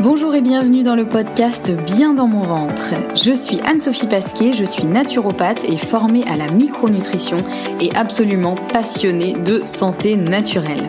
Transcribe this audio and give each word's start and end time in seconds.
Bonjour 0.00 0.34
et 0.34 0.40
bienvenue 0.40 0.82
dans 0.82 0.94
le 0.94 1.06
podcast 1.06 1.70
Bien 1.84 2.14
dans 2.14 2.26
mon 2.26 2.42
ventre. 2.42 2.94
Je 3.14 3.32
suis 3.32 3.60
Anne-Sophie 3.60 4.06
Pasquet, 4.06 4.52
je 4.52 4.64
suis 4.64 4.84
naturopathe 4.84 5.64
et 5.64 5.76
formée 5.76 6.24
à 6.26 6.36
la 6.36 6.50
micronutrition 6.50 7.44
et 7.80 7.94
absolument 7.94 8.56
passionnée 8.72 9.34
de 9.34 9.62
santé 9.64 10.16
naturelle. 10.16 10.88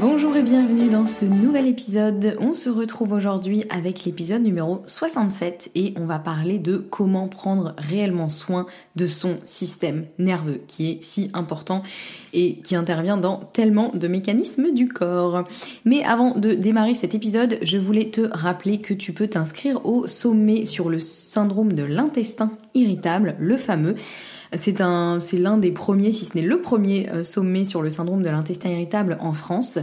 Bonjour 0.00 0.36
et 0.36 0.44
bienvenue 0.44 0.88
dans 0.88 1.06
ce 1.06 1.24
nouvel 1.24 1.66
épisode. 1.66 2.36
On 2.40 2.52
se 2.52 2.70
retrouve 2.70 3.10
aujourd'hui 3.10 3.64
avec 3.68 4.04
l'épisode 4.04 4.44
numéro 4.44 4.80
67 4.86 5.72
et 5.74 5.92
on 5.96 6.06
va 6.06 6.20
parler 6.20 6.60
de 6.60 6.76
comment 6.76 7.26
prendre 7.26 7.74
réellement 7.78 8.28
soin 8.28 8.66
de 8.94 9.08
son 9.08 9.38
système 9.44 10.06
nerveux 10.18 10.60
qui 10.68 10.92
est 10.92 11.02
si 11.02 11.30
important 11.34 11.82
et 12.32 12.58
qui 12.58 12.76
intervient 12.76 13.16
dans 13.16 13.38
tellement 13.52 13.90
de 13.92 14.06
mécanismes 14.06 14.70
du 14.70 14.86
corps. 14.86 15.42
Mais 15.84 16.04
avant 16.04 16.36
de 16.36 16.52
démarrer 16.52 16.94
cet 16.94 17.16
épisode, 17.16 17.58
je 17.62 17.76
voulais 17.76 18.10
te 18.10 18.20
rappeler 18.30 18.80
que 18.80 18.94
tu 18.94 19.12
peux 19.12 19.26
t'inscrire 19.26 19.84
au 19.84 20.06
sommet 20.06 20.64
sur 20.64 20.90
le 20.90 21.00
syndrome 21.00 21.72
de 21.72 21.82
l'intestin 21.82 22.52
irritable, 22.74 23.34
le 23.40 23.56
fameux. 23.56 23.96
C'est 24.54 24.80
un, 24.80 25.20
c'est 25.20 25.36
l'un 25.36 25.58
des 25.58 25.70
premiers, 25.70 26.12
si 26.12 26.24
ce 26.24 26.34
n'est 26.34 26.42
le 26.42 26.60
premier 26.60 27.10
euh, 27.10 27.24
sommet 27.24 27.64
sur 27.64 27.82
le 27.82 27.90
syndrome 27.90 28.22
de 28.22 28.30
l'intestin 28.30 28.70
irritable 28.70 29.18
en 29.20 29.32
France. 29.34 29.78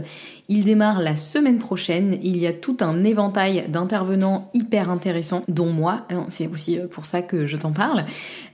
Il 0.48 0.64
démarre 0.64 1.00
la 1.00 1.14
semaine 1.14 1.58
prochaine. 1.58 2.18
Il 2.22 2.36
y 2.38 2.46
a 2.46 2.52
tout 2.52 2.78
un 2.80 3.04
éventail 3.04 3.66
d'intervenants 3.68 4.50
hyper 4.54 4.90
intéressants, 4.90 5.44
dont 5.48 5.70
moi. 5.70 6.06
Hein, 6.10 6.26
c'est 6.28 6.48
aussi 6.48 6.78
euh, 6.78 6.88
pour 6.88 7.04
ça 7.04 7.22
que 7.22 7.46
je 7.46 7.56
t'en 7.56 7.72
parle. 7.72 8.04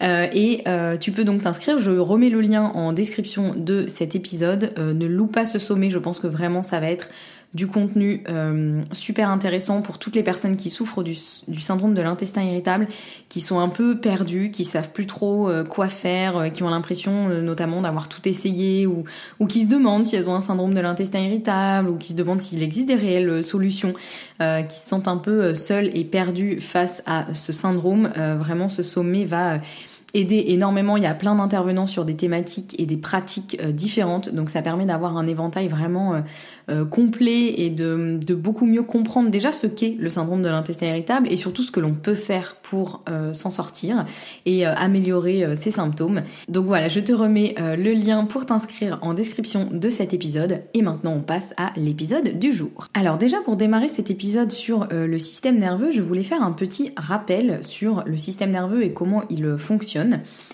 Euh, 0.02 0.26
et 0.32 0.64
tu 1.00 1.12
peux 1.12 1.24
donc 1.24 1.42
t'inscrire. 1.42 1.78
Je 1.78 1.90
remets 1.90 2.30
le 2.30 2.40
lien 2.40 2.64
en 2.64 2.92
description 2.92 3.52
de 3.56 3.86
cet 3.86 4.14
épisode. 4.14 4.72
ne 4.78 5.06
loupe 5.06 5.32
pas 5.32 5.46
ce 5.46 5.58
sommet. 5.58 5.90
Je 5.90 5.98
pense 5.98 6.18
que 6.18 6.26
vraiment 6.26 6.62
ça 6.62 6.80
va 6.80 6.90
être 6.90 7.08
du 7.54 7.66
contenu 7.66 8.22
euh, 8.30 8.82
super 8.92 9.28
intéressant 9.28 9.82
pour 9.82 9.98
toutes 9.98 10.14
les 10.14 10.22
personnes 10.22 10.56
qui 10.56 10.70
souffrent 10.70 11.02
du, 11.02 11.14
syndrome 11.14 11.92
de 11.92 12.00
l'intestin 12.00 12.42
irritable, 12.42 12.88
qui 13.28 13.42
sont 13.42 13.60
un 13.60 13.68
peu 13.68 13.98
perdues, 13.98 14.50
qui 14.50 14.64
savent 14.64 14.90
plus 14.90 15.06
trop 15.06 15.50
euh, 15.50 15.62
quoi 15.62 15.88
faire, 15.88 16.36
euh, 16.38 16.48
qui 16.48 16.62
ont 16.62 16.70
l'impression 16.70 17.28
notamment 17.42 17.82
d'avoir 17.82 18.08
tout 18.08 18.26
essayé 18.26 18.86
ou, 18.86 19.04
qui 19.48 19.64
se 19.64 19.68
demandent 19.68 20.06
si 20.06 20.16
elles 20.16 20.30
ont 20.30 20.34
un 20.34 20.40
syndrome 20.40 20.72
de 20.72 20.80
l'intestin 20.80 21.20
irritable 21.20 21.90
ou 21.90 21.96
qui 21.96 22.12
se 22.12 22.16
demandent 22.16 22.40
s'il 22.40 22.62
existe 22.62 22.86
des 22.86 22.94
réelles 22.94 23.44
solutions, 23.44 23.92
qui 24.38 24.76
se 24.76 24.88
sentent 24.88 25.08
un 25.08 25.18
peu 25.18 25.54
seules 25.54 25.90
et 25.94 26.04
perdues 26.04 26.60
face 26.60 27.02
à 27.06 27.34
ce 27.34 27.52
syndrome. 27.52 28.10
vraiment, 28.38 28.68
ce 28.68 28.82
sommet 28.82 29.24
va 29.24 29.60
aider 30.14 30.44
énormément. 30.48 30.96
Il 30.96 31.02
y 31.02 31.06
a 31.06 31.14
plein 31.14 31.34
d'intervenants 31.34 31.86
sur 31.86 32.04
des 32.04 32.14
thématiques 32.14 32.74
et 32.78 32.86
des 32.86 32.96
pratiques 32.96 33.58
euh, 33.62 33.72
différentes. 33.72 34.28
Donc 34.34 34.50
ça 34.50 34.62
permet 34.62 34.86
d'avoir 34.86 35.16
un 35.16 35.26
éventail 35.26 35.68
vraiment 35.68 36.14
euh, 36.14 36.20
euh, 36.70 36.84
complet 36.84 37.60
et 37.60 37.70
de, 37.70 38.18
de, 38.24 38.34
beaucoup 38.34 38.66
mieux 38.66 38.82
comprendre 38.82 39.30
déjà 39.30 39.52
ce 39.52 39.66
qu'est 39.66 39.96
le 39.98 40.10
syndrome 40.10 40.42
de 40.42 40.48
l'intestin 40.48 40.86
irritable 40.86 41.28
et 41.30 41.36
surtout 41.36 41.62
ce 41.62 41.70
que 41.70 41.80
l'on 41.80 41.94
peut 41.94 42.14
faire 42.14 42.56
pour 42.62 43.04
s'en 43.32 43.50
sortir 43.50 44.04
et 44.46 44.64
améliorer 44.64 45.56
ses 45.56 45.70
symptômes. 45.70 46.22
Donc 46.48 46.66
voilà, 46.66 46.88
je 46.88 47.00
te 47.00 47.12
remets 47.12 47.54
le 47.58 47.92
lien 47.92 48.24
pour 48.24 48.46
t'inscrire 48.46 48.98
en 49.02 49.14
description 49.14 49.68
de 49.70 49.88
cet 49.88 50.14
épisode. 50.14 50.62
Et 50.74 50.82
maintenant 50.82 51.14
on 51.14 51.20
passe 51.20 51.52
à 51.56 51.72
l'épisode 51.76 52.38
du 52.38 52.52
jour. 52.52 52.88
Alors 52.94 53.18
déjà 53.18 53.38
pour 53.44 53.56
démarrer 53.56 53.88
cet 53.88 54.10
épisode 54.10 54.50
sur 54.50 54.88
le 54.90 55.18
système 55.18 55.58
nerveux, 55.58 55.90
je 55.90 56.00
voulais 56.00 56.24
faire 56.24 56.42
un 56.42 56.52
petit 56.52 56.92
rappel 56.96 57.62
sur 57.62 58.02
le 58.06 58.16
système 58.18 58.50
nerveux 58.50 58.82
et 58.82 58.92
comment 58.92 59.22
il 59.30 59.56
fonctionne 59.58 60.01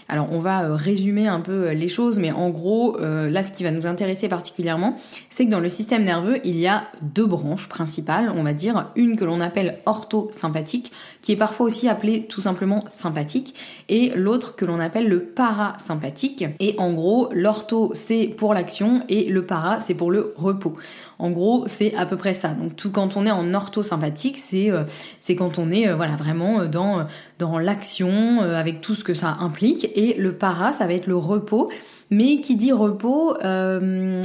alors 0.09 0.29
on 0.33 0.39
va 0.39 0.65
euh, 0.65 0.75
résumer 0.75 1.29
un 1.29 1.41
peu 1.41 1.69
euh, 1.69 1.75
les 1.75 1.89
choses, 1.89 2.19
mais 2.19 2.33
en 2.33 2.49
gros, 2.49 2.97
euh, 2.99 3.29
là 3.29 3.43
ce 3.43 3.53
qui 3.53 3.63
va 3.63 3.71
nous 3.71 3.87
intéresser 3.87 4.29
particulièrement, 4.29 4.97
c'est 5.29 5.45
que 5.45 5.51
dans 5.51 5.61
le 5.61 5.69
système 5.69 6.05
nerveux, 6.05 6.39
il 6.45 6.59
y 6.59 6.67
a 6.67 6.85
deux 7.03 7.27
branches 7.27 7.69
principales, 7.69 8.33
on 8.35 8.43
va 8.43 8.55
dire, 8.55 8.91
une 8.97 9.17
que 9.17 9.25
l'on 9.25 9.41
appelle 9.41 9.79
orthosympathique, 9.85 10.93
qui 11.21 11.33
est 11.33 11.37
parfois 11.37 11.67
aussi 11.67 11.89
appelée 11.89 12.25
tout 12.25 12.41
simplement 12.41 12.83
sympathique, 12.89 13.55
et 13.89 14.13
l'autre 14.17 14.57
que 14.57 14.65
l'on 14.65 14.81
appelle 14.81 15.09
le 15.09 15.21
parasympathique. 15.21 16.45
Et 16.59 16.75
en 16.79 16.93
gros, 16.93 17.29
l'ortho 17.33 17.91
c'est 17.95 18.29
pour 18.29 18.55
l'action 18.55 19.03
et 19.09 19.25
le 19.25 19.45
para 19.45 19.81
c'est 19.81 19.95
pour 19.95 20.11
le 20.11 20.33
repos. 20.37 20.75
En 21.19 21.31
gros, 21.31 21.65
c'est 21.67 21.95
à 21.95 22.07
peu 22.07 22.17
près 22.17 22.35
ça. 22.35 22.51
Donc 22.51 22.77
tout 22.77 22.91
quand 22.91 23.17
on 23.17 23.27
est 23.27 23.31
en 23.31 23.53
orthosympathique, 23.55 24.39
c'est 24.39 24.71
c'est 25.19 25.35
quand 25.35 25.59
on 25.59 25.71
est 25.71 25.93
voilà 25.93 26.15
vraiment 26.15 26.67
dans 26.67 27.07
dans 27.39 27.59
l'action 27.59 28.41
avec 28.41 28.81
tout 28.81 28.95
ce 28.95 29.03
que 29.03 29.15
ça 29.15 29.37
implique. 29.41 29.91
Et 29.97 30.15
le 30.15 30.33
para, 30.33 30.73
ça 30.73 30.87
va 30.87 30.95
être 30.95 31.09
le 31.09 31.17
repos. 31.17 31.71
Mais 32.11 32.41
qui 32.41 32.57
dit 32.57 32.73
repos 32.73 33.37
euh, 33.45 34.23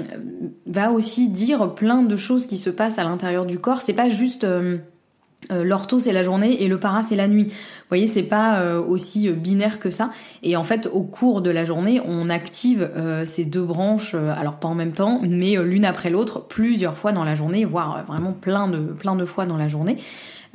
va 0.65 0.91
aussi 0.91 1.27
dire 1.27 1.73
plein 1.73 2.01
de 2.01 2.15
choses 2.15 2.45
qui 2.45 2.57
se 2.57 2.69
passent 2.69 2.97
à 2.97 3.03
l'intérieur 3.03 3.45
du 3.45 3.59
corps. 3.59 3.81
C'est 3.81 3.93
pas 3.93 4.09
juste 4.09 4.45
euh, 4.45 4.77
euh, 4.77 4.77
l'ortho 5.63 5.99
c'est 5.99 6.13
la 6.13 6.23
journée 6.23 6.63
et 6.63 6.67
le 6.67 6.79
para 6.79 7.03
c'est 7.03 7.15
la 7.15 7.27
nuit. 7.27 7.45
Vous 7.45 7.89
voyez, 7.89 8.07
c'est 8.07 8.23
pas 8.23 8.79
aussi 8.79 9.29
binaire 9.29 9.79
que 9.79 9.89
ça. 9.89 10.09
Et 10.41 10.55
en 10.55 10.63
fait, 10.63 10.89
au 10.91 11.03
cours 11.03 11.41
de 11.41 11.49
la 11.49 11.65
journée, 11.65 12.01
on 12.05 12.29
active 12.29 12.89
ces 13.25 13.45
deux 13.45 13.63
branches, 13.63 14.15
alors 14.15 14.55
pas 14.55 14.67
en 14.67 14.75
même 14.75 14.93
temps, 14.93 15.21
mais 15.23 15.55
l'une 15.63 15.85
après 15.85 16.09
l'autre, 16.09 16.39
plusieurs 16.41 16.97
fois 16.97 17.11
dans 17.11 17.23
la 17.23 17.35
journée, 17.35 17.65
voire 17.65 18.03
vraiment 18.07 18.31
plein 18.31 18.67
de 18.67 18.79
plein 18.79 19.15
de 19.15 19.25
fois 19.25 19.45
dans 19.45 19.57
la 19.57 19.67
journée. 19.67 19.97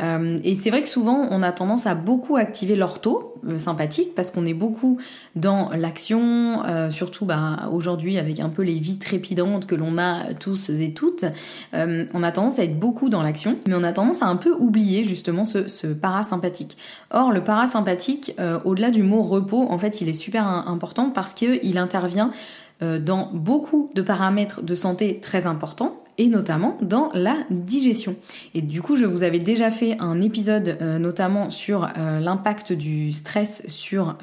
Euh, 0.01 0.39
et 0.45 0.55
c'est 0.55 0.71
vrai 0.71 0.83
que 0.83 0.89
souvent, 0.89 1.27
on 1.31 1.43
a 1.43 1.53
tendance 1.53 1.87
à 1.87 1.95
beaucoup 1.95 2.37
activer 2.37 2.77
l'ortho 2.77 3.35
euh, 3.49 3.59
sympathique 3.59 4.15
parce 4.15 4.31
qu'on 4.31 4.47
est 4.47 4.55
beaucoup 4.55 4.99
dans 5.35 5.71
l'action, 5.71 6.63
euh, 6.65 6.91
surtout 6.91 7.25
bah, 7.25 7.69
aujourd'hui 7.73 8.19
avec 8.19 8.41
un 8.41 8.49
peu 8.49 8.63
les 8.63 8.79
vies 8.79 8.99
trépidantes 8.99 9.67
que 9.67 9.75
l'on 9.75 9.99
a 9.99 10.35
tous 10.35 10.71
et 10.71 10.93
toutes. 10.93 11.25
on 11.73 12.23
a 12.23 12.33
tendance 12.33 12.59
à 12.59 12.65
être 12.65 12.79
beaucoup 12.79 13.09
dans 13.09 13.23
l'action, 13.23 13.59
mais 13.67 13.75
on 13.75 13.83
a 13.83 13.93
tendance 13.93 14.23
à 14.23 14.27
un 14.27 14.37
peu 14.37 14.55
oublier 14.59 15.05
justement 15.05 15.45
ce, 15.45 15.67
ce 15.67 15.87
parasympathique. 15.87 16.77
Or, 17.11 17.33
le 17.33 17.43
parasympathique, 17.43 18.35
au-delà 18.65 18.91
du 18.91 19.03
mot 19.03 19.23
repos, 19.23 19.67
en 19.69 19.79
fait, 19.79 20.01
il 20.01 20.09
est 20.09 20.15
super 20.15 20.47
important 20.47 21.11
parce 21.11 21.35
qu'il 21.35 21.79
intervient 21.79 22.31
dans 22.81 23.31
beaucoup 23.33 23.91
de 23.95 24.03
paramètres 24.03 24.63
de 24.63 24.75
santé 24.75 25.19
très 25.21 25.47
importants 25.47 25.97
et 26.19 26.29
notamment 26.29 26.77
dans 26.83 27.11
la 27.15 27.37
digestion. 27.51 28.17
Et 28.55 28.61
du 28.61 28.83
coup, 28.83 28.97
je 28.97 29.05
vous 29.05 29.23
avais 29.23 29.39
déjà 29.39 29.71
fait 29.71 29.97
un 30.01 30.21
épisode 30.21 30.79
notamment 31.01 31.51
sur 31.51 31.89
l'impact 31.97 32.73
du 32.73 33.13
stress 33.13 33.63
sur 33.69 34.17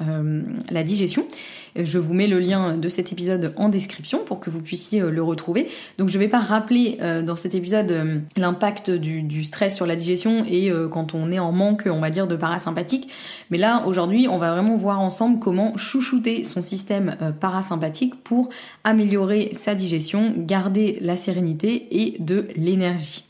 la 0.70 0.82
digestion. 0.82 1.26
Je 1.74 1.98
vous 1.98 2.14
mets 2.14 2.26
le 2.26 2.38
lien 2.38 2.76
de 2.76 2.88
cet 2.88 3.12
épisode 3.12 3.52
en 3.56 3.68
description 3.68 4.20
pour 4.24 4.40
que 4.40 4.50
vous 4.50 4.60
puissiez 4.60 5.00
le 5.00 5.22
retrouver. 5.22 5.68
Donc 5.98 6.08
je 6.08 6.18
ne 6.18 6.22
vais 6.22 6.28
pas 6.28 6.40
rappeler 6.40 6.98
dans 7.24 7.36
cet 7.36 7.54
épisode 7.54 8.22
l'impact 8.36 8.90
du, 8.90 9.22
du, 9.22 9.44
stress 9.44 9.74
sur 9.74 9.86
la 9.86 9.96
digestion 9.96 10.44
et 10.46 10.70
quand 10.90 11.14
on 11.14 11.30
est 11.32 11.38
en 11.38 11.52
manque, 11.52 11.84
on 11.86 12.00
va 12.00 12.10
dire, 12.10 12.26
de 12.26 12.36
parasympathique. 12.36 13.10
Mais 13.50 13.58
là, 13.58 13.84
aujourd'hui, 13.86 14.28
on 14.30 14.38
va 14.38 14.52
vraiment 14.52 14.76
voir 14.76 15.00
ensemble 15.00 15.38
comment 15.38 15.76
chouchouter 15.76 16.44
son 16.44 16.62
système 16.62 17.16
euh, 17.22 17.32
parasympathique 17.32 18.22
pour 18.22 18.48
améliorer 18.84 19.50
sa 19.52 19.74
digestion, 19.74 20.34
garder 20.36 20.98
la 21.00 21.16
sérénité 21.16 21.85
et 21.90 22.16
de 22.18 22.48
l'énergie. 22.56 23.24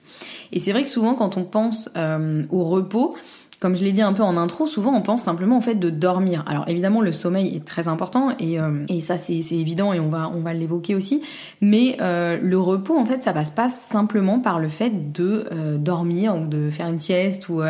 Et 0.52 0.60
c'est 0.60 0.72
vrai 0.72 0.84
que 0.84 0.88
souvent, 0.88 1.14
quand 1.14 1.36
on 1.36 1.44
pense 1.44 1.90
euh, 1.96 2.44
au 2.50 2.64
repos, 2.64 3.16
comme 3.60 3.74
je 3.76 3.82
l'ai 3.82 3.92
dit 3.92 4.02
un 4.02 4.12
peu 4.12 4.22
en 4.22 4.36
intro, 4.36 4.66
souvent 4.66 4.94
on 4.94 5.00
pense 5.00 5.22
simplement 5.22 5.56
en 5.56 5.60
fait 5.60 5.76
de 5.76 5.90
dormir. 5.90 6.44
Alors 6.46 6.68
évidemment 6.68 7.00
le 7.00 7.12
sommeil 7.12 7.56
est 7.56 7.64
très 7.64 7.88
important 7.88 8.30
et, 8.38 8.60
euh, 8.60 8.84
et 8.88 9.00
ça 9.00 9.16
c'est 9.16 9.40
évident 9.52 9.92
et 9.92 10.00
on 10.00 10.08
va, 10.08 10.30
on 10.34 10.40
va 10.40 10.52
l'évoquer 10.52 10.94
aussi. 10.94 11.22
Mais 11.60 11.96
euh, 12.00 12.38
le 12.42 12.58
repos 12.58 12.98
en 12.98 13.06
fait 13.06 13.22
ça 13.22 13.32
passe 13.32 13.50
pas 13.50 13.68
simplement 13.68 14.40
par 14.40 14.58
le 14.58 14.68
fait 14.68 15.12
de 15.12 15.46
euh, 15.52 15.78
dormir 15.78 16.36
ou 16.36 16.46
de 16.46 16.70
faire 16.70 16.88
une 16.88 16.98
sieste 16.98 17.48
ou 17.48 17.62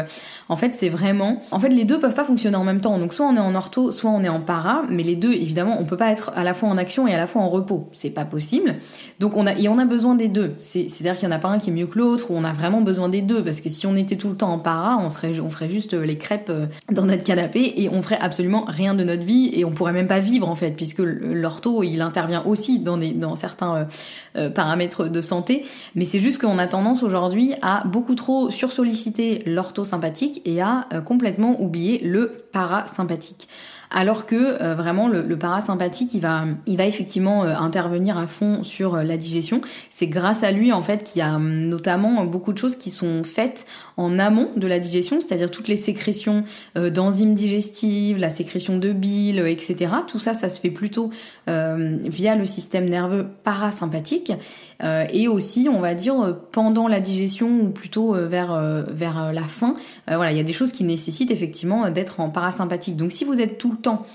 en 0.48 0.56
fait 0.56 0.74
c'est 0.74 0.88
vraiment 0.88 1.40
en 1.50 1.60
fait 1.60 1.68
les 1.68 1.84
deux 1.84 2.00
peuvent 2.00 2.14
pas 2.14 2.24
fonctionner 2.24 2.56
en 2.56 2.64
même 2.64 2.80
temps. 2.80 2.98
Donc 2.98 3.12
soit 3.12 3.26
on 3.26 3.36
est 3.36 3.40
en 3.40 3.54
ortho, 3.54 3.90
soit 3.90 4.10
on 4.10 4.24
est 4.24 4.28
en 4.28 4.40
para, 4.40 4.82
mais 4.90 5.02
les 5.02 5.16
deux 5.16 5.32
évidemment 5.32 5.76
on 5.78 5.84
peut 5.84 5.96
pas 5.96 6.10
être 6.10 6.32
à 6.34 6.42
la 6.42 6.54
fois 6.54 6.68
en 6.68 6.78
action 6.78 7.06
et 7.06 7.14
à 7.14 7.16
la 7.16 7.26
fois 7.26 7.42
en 7.42 7.48
repos. 7.48 7.88
C'est 7.92 8.10
pas 8.10 8.24
possible. 8.24 8.76
Donc 9.20 9.36
on 9.36 9.46
a 9.46 9.54
et 9.54 9.68
on 9.68 9.78
a 9.78 9.84
besoin 9.84 10.16
des 10.16 10.28
deux. 10.28 10.54
C'est-à-dire 10.58 11.14
qu'il 11.14 11.28
y 11.28 11.32
en 11.32 11.34
a 11.34 11.38
pas 11.38 11.48
un 11.48 11.58
qui 11.58 11.70
est 11.70 11.72
mieux 11.72 11.86
que 11.86 11.98
l'autre 11.98 12.30
ou 12.30 12.34
on 12.34 12.44
a 12.44 12.52
vraiment 12.52 12.80
besoin 12.80 13.08
des 13.08 13.22
deux 13.22 13.44
parce 13.44 13.60
que 13.60 13.68
si 13.68 13.86
on 13.86 13.94
était 13.94 14.16
tout 14.16 14.28
le 14.28 14.36
temps 14.36 14.52
en 14.52 14.58
para, 14.58 14.98
on 14.98 15.10
serait 15.10 15.38
on 15.38 15.48
ferait 15.48 15.68
juste 15.68 15.75
juste 15.76 15.92
les 15.92 16.16
crêpes 16.16 16.48
euh, 16.48 16.68
dans 16.90 17.04
notre 17.04 17.22
canapé 17.22 17.74
et 17.76 17.90
on 17.90 18.00
ferait 18.00 18.18
absolument 18.18 18.64
rien 18.66 18.94
de 18.94 19.04
notre 19.04 19.24
vie 19.24 19.50
et 19.52 19.66
on 19.66 19.72
pourrait 19.72 19.92
même 19.92 20.06
pas 20.06 20.20
vivre 20.20 20.48
en 20.48 20.54
fait 20.54 20.70
puisque 20.70 21.00
l'ortho 21.00 21.82
il 21.82 22.00
intervient 22.00 22.42
aussi 22.46 22.78
dans 22.78 22.96
des 22.96 23.10
dans 23.12 23.36
certains 23.36 23.74
euh, 23.74 23.84
euh, 24.36 24.48
paramètres 24.48 25.08
de 25.08 25.20
santé. 25.20 25.66
Mais 25.94 26.06
c'est 26.06 26.20
juste 26.20 26.40
qu'on 26.40 26.56
a 26.56 26.66
tendance 26.66 27.02
aujourd'hui 27.02 27.52
à 27.60 27.86
beaucoup 27.86 28.14
trop 28.14 28.50
sursolliciter 28.50 29.42
l'ortho 29.44 29.84
sympathique 29.84 30.40
et 30.46 30.62
à 30.62 30.88
complètement 31.04 31.60
oublier 31.60 31.98
le 32.02 32.46
parasympathique 32.52 33.48
alors 33.90 34.26
que 34.26 34.62
euh, 34.62 34.74
vraiment 34.74 35.08
le, 35.08 35.36
parasympathique 35.36 36.14
il 36.14 36.20
va, 36.20 36.44
il 36.66 36.76
va 36.76 36.86
effectivement 36.86 37.44
euh, 37.44 37.54
intervenir 37.54 38.18
à 38.18 38.26
fond 38.26 38.62
sur 38.62 38.94
euh, 38.94 39.02
la 39.02 39.16
digestion. 39.16 39.60
C'est 39.90 40.06
grâce 40.06 40.42
à 40.42 40.52
lui 40.52 40.72
en 40.72 40.82
fait 40.82 41.04
qu'il 41.04 41.20
y 41.20 41.22
a 41.22 41.36
hum, 41.36 41.68
notamment 41.68 42.24
beaucoup 42.24 42.52
de 42.52 42.58
choses 42.58 42.76
qui 42.76 42.90
sont 42.90 43.22
faites 43.24 43.66
en 43.96 44.18
amont 44.18 44.50
de 44.56 44.66
la 44.66 44.78
digestion, 44.78 45.20
c'est-à-dire 45.20 45.50
toutes 45.50 45.68
les 45.68 45.76
sécrétions 45.76 46.44
d'enzymes 46.74 47.34
digestives, 47.34 48.18
la 48.18 48.30
sécrétion 48.30 48.78
de 48.78 48.92
bile, 48.92 49.38
etc. 49.40 49.92
Tout 50.06 50.18
ça, 50.18 50.34
ça 50.34 50.48
se 50.48 50.60
fait 50.60 50.70
plutôt 50.70 51.10
via 51.46 52.36
le 52.36 52.44
système 52.44 52.88
nerveux 52.88 53.26
parasympathique 53.44 54.32
et 54.82 55.28
aussi, 55.28 55.68
on 55.72 55.80
va 55.80 55.94
dire, 55.94 56.36
pendant 56.52 56.88
la 56.88 57.00
digestion 57.00 57.48
ou 57.60 57.70
plutôt 57.70 58.12
vers, 58.12 58.84
vers 58.88 59.32
la 59.32 59.42
fin. 59.42 59.74
voilà, 60.06 60.32
il 60.32 60.36
y 60.36 60.40
a 60.40 60.44
des 60.44 60.52
choses 60.52 60.72
qui 60.72 60.84
nécessitent 60.84 61.30
effectivement 61.30 61.90
d'être 61.90 62.20
en 62.20 62.28
parasympathique. 62.28 62.96
Donc 62.96 63.12
si 63.12 63.24
vous 63.24 63.40
êtes 63.40 63.58
tout 63.58 63.75
temps 63.76 64.06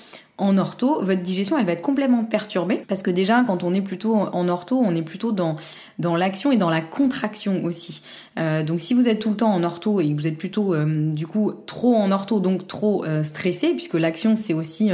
en 0.41 0.57
ortho, 0.57 1.03
votre 1.03 1.21
digestion 1.21 1.57
elle 1.59 1.67
va 1.67 1.73
être 1.73 1.83
complètement 1.83 2.23
perturbée 2.23 2.83
parce 2.87 3.03
que 3.03 3.11
déjà 3.11 3.43
quand 3.43 3.63
on 3.63 3.75
est 3.75 3.81
plutôt 3.81 4.15
en 4.15 4.49
ortho, 4.49 4.75
on 4.83 4.95
est 4.95 5.03
plutôt 5.03 5.31
dans 5.31 6.15
l'action 6.15 6.51
et 6.51 6.57
dans 6.57 6.71
la 6.71 6.81
contraction 6.81 7.63
aussi. 7.63 8.01
Euh, 8.39 8.63
donc 8.63 8.81
si 8.81 8.95
vous 8.95 9.07
êtes 9.07 9.19
tout 9.19 9.29
le 9.29 9.35
temps 9.35 9.53
en 9.53 9.63
ortho 9.63 9.99
et 9.99 10.09
que 10.09 10.19
vous 10.19 10.25
êtes 10.25 10.39
plutôt 10.39 10.73
euh, 10.73 11.11
du 11.11 11.27
coup 11.27 11.51
trop 11.67 11.95
en 11.95 12.11
ortho 12.11 12.39
donc 12.39 12.67
trop 12.67 13.05
euh, 13.05 13.23
stressé 13.23 13.73
puisque 13.73 13.93
l'action 13.93 14.35
c'est 14.35 14.55
aussi 14.55 14.89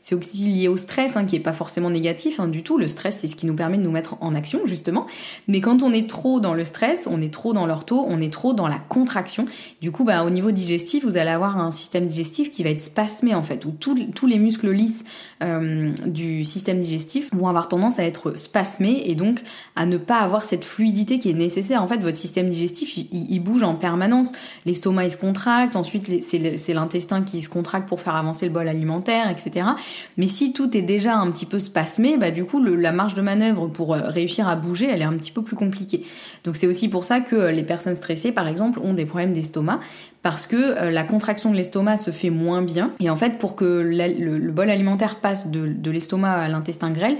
c'est 0.00 0.14
aussi 0.14 0.46
lié 0.46 0.68
au 0.68 0.76
stress 0.76 1.16
hein, 1.16 1.24
qui 1.24 1.36
est 1.36 1.40
pas 1.40 1.52
forcément 1.52 1.90
négatif 1.90 2.40
hein, 2.40 2.48
du 2.48 2.62
tout. 2.62 2.78
Le 2.78 2.88
stress 2.88 3.18
c'est 3.20 3.28
ce 3.28 3.36
qui 3.36 3.46
nous 3.46 3.54
permet 3.54 3.78
de 3.78 3.82
nous 3.82 3.90
mettre 3.90 4.16
en 4.20 4.34
action 4.34 4.60
justement. 4.64 5.06
Mais 5.48 5.60
quand 5.60 5.82
on 5.82 5.92
est 5.92 6.08
trop 6.08 6.40
dans 6.40 6.54
le 6.54 6.64
stress, 6.64 7.08
on 7.10 7.20
est 7.20 7.32
trop 7.32 7.52
dans 7.52 7.66
l'ortho, 7.66 8.04
on 8.08 8.20
est 8.20 8.32
trop 8.32 8.52
dans 8.54 8.68
la 8.68 8.78
contraction. 8.78 9.46
Du 9.80 9.92
coup 9.92 10.04
bah 10.04 10.24
au 10.24 10.30
niveau 10.30 10.50
digestif 10.50 11.04
vous 11.04 11.16
allez 11.16 11.30
avoir 11.30 11.58
un 11.58 11.70
système 11.70 12.06
digestif 12.06 12.50
qui 12.50 12.62
va 12.62 12.70
être 12.70 12.80
spasmé 12.80 13.34
en 13.34 13.42
fait 13.42 13.64
où 13.64 13.70
tous 13.70 14.26
les 14.26 14.38
muscles 14.38 14.70
lisses 14.70 15.04
euh, 15.42 15.92
du 16.06 16.44
système 16.44 16.80
digestif 16.80 17.32
vont 17.34 17.48
avoir 17.48 17.68
tendance 17.68 17.98
à 17.98 18.04
être 18.04 18.36
spasmés 18.36 19.02
et 19.06 19.14
donc 19.14 19.40
à 19.76 19.86
ne 19.86 19.96
pas 19.96 20.18
avoir 20.18 20.42
cette 20.42 20.64
fluidité 20.64 21.18
qui 21.18 21.30
est 21.30 21.34
nécessaire. 21.34 21.82
En 21.82 21.88
fait, 21.88 21.98
votre 21.98 22.16
système 22.16 22.48
digestif, 22.48 22.96
il, 22.96 23.40
bouge 23.40 23.62
en 23.62 23.74
permanence. 23.74 24.32
L'estomac, 24.66 25.04
il 25.04 25.10
se 25.10 25.16
contracte, 25.16 25.76
ensuite 25.76 26.22
c'est 26.22 26.74
l'intestin 26.74 27.22
qui 27.22 27.40
se 27.42 27.48
contracte 27.48 27.88
pour 27.88 28.00
faire 28.00 28.16
avancer 28.16 28.46
le 28.46 28.52
bol 28.52 28.68
alimentaire, 28.68 29.30
etc. 29.30 29.66
Mais 30.16 30.28
si 30.28 30.52
tout 30.52 30.76
est 30.76 30.82
déjà 30.82 31.16
un 31.16 31.30
petit 31.30 31.46
peu 31.46 31.58
spasmé, 31.58 32.16
bah 32.16 32.30
du 32.30 32.44
coup, 32.44 32.62
la 32.62 32.92
marge 32.92 33.14
de 33.14 33.22
manœuvre 33.22 33.66
pour 33.68 33.94
euh, 33.94 34.00
réussir 34.04 34.48
à 34.48 34.56
bouger, 34.56 34.88
elle 34.90 35.02
est 35.02 35.04
un 35.04 35.16
petit 35.16 35.32
peu 35.32 35.42
plus 35.42 35.56
compliquée. 35.56 36.02
Donc 36.44 36.56
c'est 36.56 36.66
aussi 36.66 36.88
pour 36.88 37.04
ça 37.04 37.20
que 37.20 37.36
euh, 37.36 37.52
les 37.52 37.62
personnes 37.62 37.94
stressées, 37.94 38.32
par 38.32 38.48
exemple, 38.48 38.80
ont 38.82 38.94
des 38.94 39.06
problèmes 39.06 39.32
d'estomac 39.32 39.80
parce 40.22 40.46
que 40.46 40.56
euh, 40.56 40.90
la 40.90 41.02
contraction 41.02 41.50
de 41.50 41.56
l'estomac 41.56 41.96
se 41.96 42.10
fait 42.10 42.30
moins 42.30 42.62
bien. 42.62 42.92
Et 43.00 43.08
en 43.08 43.16
fait, 43.16 43.38
pour 43.38 43.56
que 43.56 43.64
le, 43.64 44.50
bol 44.50 44.68
alimentaire 44.68 45.16
passe 45.16 45.46
de, 45.46 45.90
l'estomac 45.90 46.32
à 46.32 46.48
l'intestin 46.48 46.90
grêle, 46.90 47.16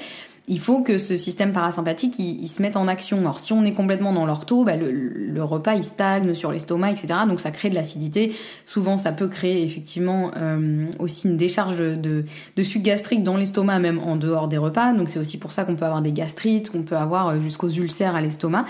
il 0.51 0.59
faut 0.59 0.83
que 0.83 0.99
ce 0.99 1.17
système 1.17 1.53
parasympathique 1.53 2.19
il, 2.19 2.49
se 2.49 2.61
mette 2.61 2.77
en 2.77 2.89
action. 2.89 3.19
Alors 3.19 3.39
si 3.39 3.53
on 3.53 3.65
est 3.65 3.73
complètement 3.73 4.13
dans 4.13 4.27
l'ortho, 4.27 4.65
bah, 4.65 4.75
le, 4.77 5.43
repas 5.45 5.75
il 5.75 5.85
stagne 5.85 6.35
sur 6.35 6.51
l'estomac, 6.51 6.91
etc. 6.91 7.15
Donc 7.29 7.41
ça 7.41 7.53
crée 7.53 7.71
de 7.71 7.77
l'acidité. 7.77 8.35
Souvent 8.67 8.97
ça 8.97 9.13
peut 9.13 9.29
créer 9.29 9.65
effectivement 9.65 10.33
euh, 10.37 10.87
aussi 10.99 11.29
une 11.29 11.37
décharge 11.37 11.79
de, 11.79 12.25
de 12.57 12.63
sucre 12.65 12.85
gastrique 12.85 13.23
dans 13.23 13.37
l'estomac, 13.37 13.79
même 13.79 14.01
en 14.01 14.17
dehors 14.17 14.49
des 14.49 14.59
repas. 14.59 14.93
Donc 14.93 15.09
c'est 15.09 15.21
aussi 15.21 15.39
pour 15.39 15.53
ça 15.53 15.65
qu'on 15.65 15.77
peut 15.77 15.85
avoir 15.85 16.03
des 16.03 16.13
gastrites, 16.13 16.71
qu'on 16.71 16.83
peut 16.83 16.97
avoir 16.97 17.29
euh, 17.29 17.41
jusqu'aux 17.41 17.71
ulcères 17.71 18.17
à 18.17 18.21
l'estomac. 18.21 18.67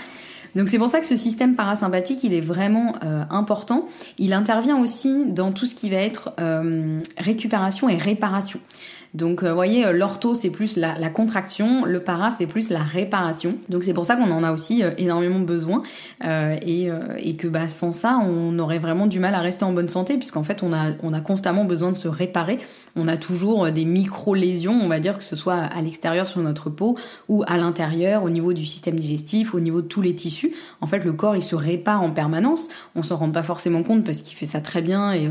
Donc 0.55 0.69
c'est 0.69 0.77
pour 0.77 0.89
ça 0.89 0.99
que 0.99 1.05
ce 1.05 1.15
système 1.15 1.55
parasympathique, 1.55 2.23
il 2.23 2.33
est 2.33 2.41
vraiment 2.41 2.95
euh, 3.03 3.23
important. 3.29 3.87
Il 4.17 4.33
intervient 4.33 4.77
aussi 4.77 5.25
dans 5.27 5.51
tout 5.51 5.65
ce 5.65 5.75
qui 5.75 5.89
va 5.89 5.97
être 5.97 6.33
euh, 6.39 6.99
récupération 7.17 7.87
et 7.89 7.95
réparation. 7.95 8.59
Donc, 9.13 9.41
vous 9.41 9.47
euh, 9.47 9.53
voyez, 9.53 9.85
euh, 9.85 9.91
l'ortho, 9.91 10.35
c'est 10.35 10.49
plus 10.49 10.77
la, 10.77 10.95
contraction, 11.09 11.83
le 11.85 11.99
para, 11.99 12.31
c'est 12.31 12.47
plus 12.47 12.69
la 12.69 12.79
réparation. 12.79 13.57
Donc, 13.67 13.83
c'est 13.83 13.93
pour 13.93 14.05
ça 14.05 14.15
qu'on 14.15 14.31
en 14.31 14.43
a 14.43 14.53
aussi 14.53 14.83
euh, 14.83 14.91
énormément 14.97 15.39
besoin 15.39 15.81
et, 16.23 16.89
et, 17.17 17.35
que 17.35 17.47
bah, 17.47 17.67
sans 17.67 17.93
ça, 17.93 18.19
on 18.23 18.57
aurait 18.59 18.79
vraiment 18.79 19.07
du 19.07 19.19
mal 19.19 19.33
à 19.33 19.39
rester 19.39 19.65
en 19.65 19.73
bonne 19.73 19.89
santé, 19.89 20.17
puisqu'en 20.17 20.43
fait, 20.43 20.63
on 20.63 20.71
a, 20.71 20.91
on 21.03 21.13
a 21.13 21.19
constamment 21.19 21.65
besoin 21.65 21.91
de 21.91 21.97
se 21.97 22.07
réparer. 22.07 22.59
On 22.95 23.07
a 23.07 23.17
toujours 23.17 23.71
des 23.71 23.85
micro-lésions, 23.85 24.79
on 24.81 24.87
va 24.87 24.99
dire, 24.99 25.17
que 25.17 25.23
ce 25.23 25.35
soit 25.35 25.55
à 25.55 25.81
l'extérieur 25.81 26.27
sur 26.27 26.41
notre 26.41 26.69
peau 26.69 26.97
ou 27.29 27.43
à 27.47 27.57
l'intérieur, 27.57 28.23
au 28.23 28.29
niveau 28.29 28.53
du 28.53 28.65
système 28.65 28.97
digestif, 28.97 29.53
au 29.53 29.59
niveau 29.59 29.81
de 29.81 29.87
tous 29.87 30.01
les 30.01 30.15
tissus. 30.15 30.53
En 30.81 30.87
fait, 30.87 31.03
le 31.05 31.13
corps, 31.13 31.35
il 31.35 31.43
se 31.43 31.55
répare 31.55 32.01
en 32.01 32.11
permanence. 32.11 32.67
On 32.95 33.03
s'en 33.03 33.17
rend 33.17 33.31
pas 33.31 33.43
forcément 33.43 33.83
compte 33.83 34.03
parce 34.03 34.21
qu'il 34.21 34.37
fait 34.37 34.45
ça 34.45 34.61
très 34.61 34.81
bien. 34.81 35.13
Et 35.13 35.29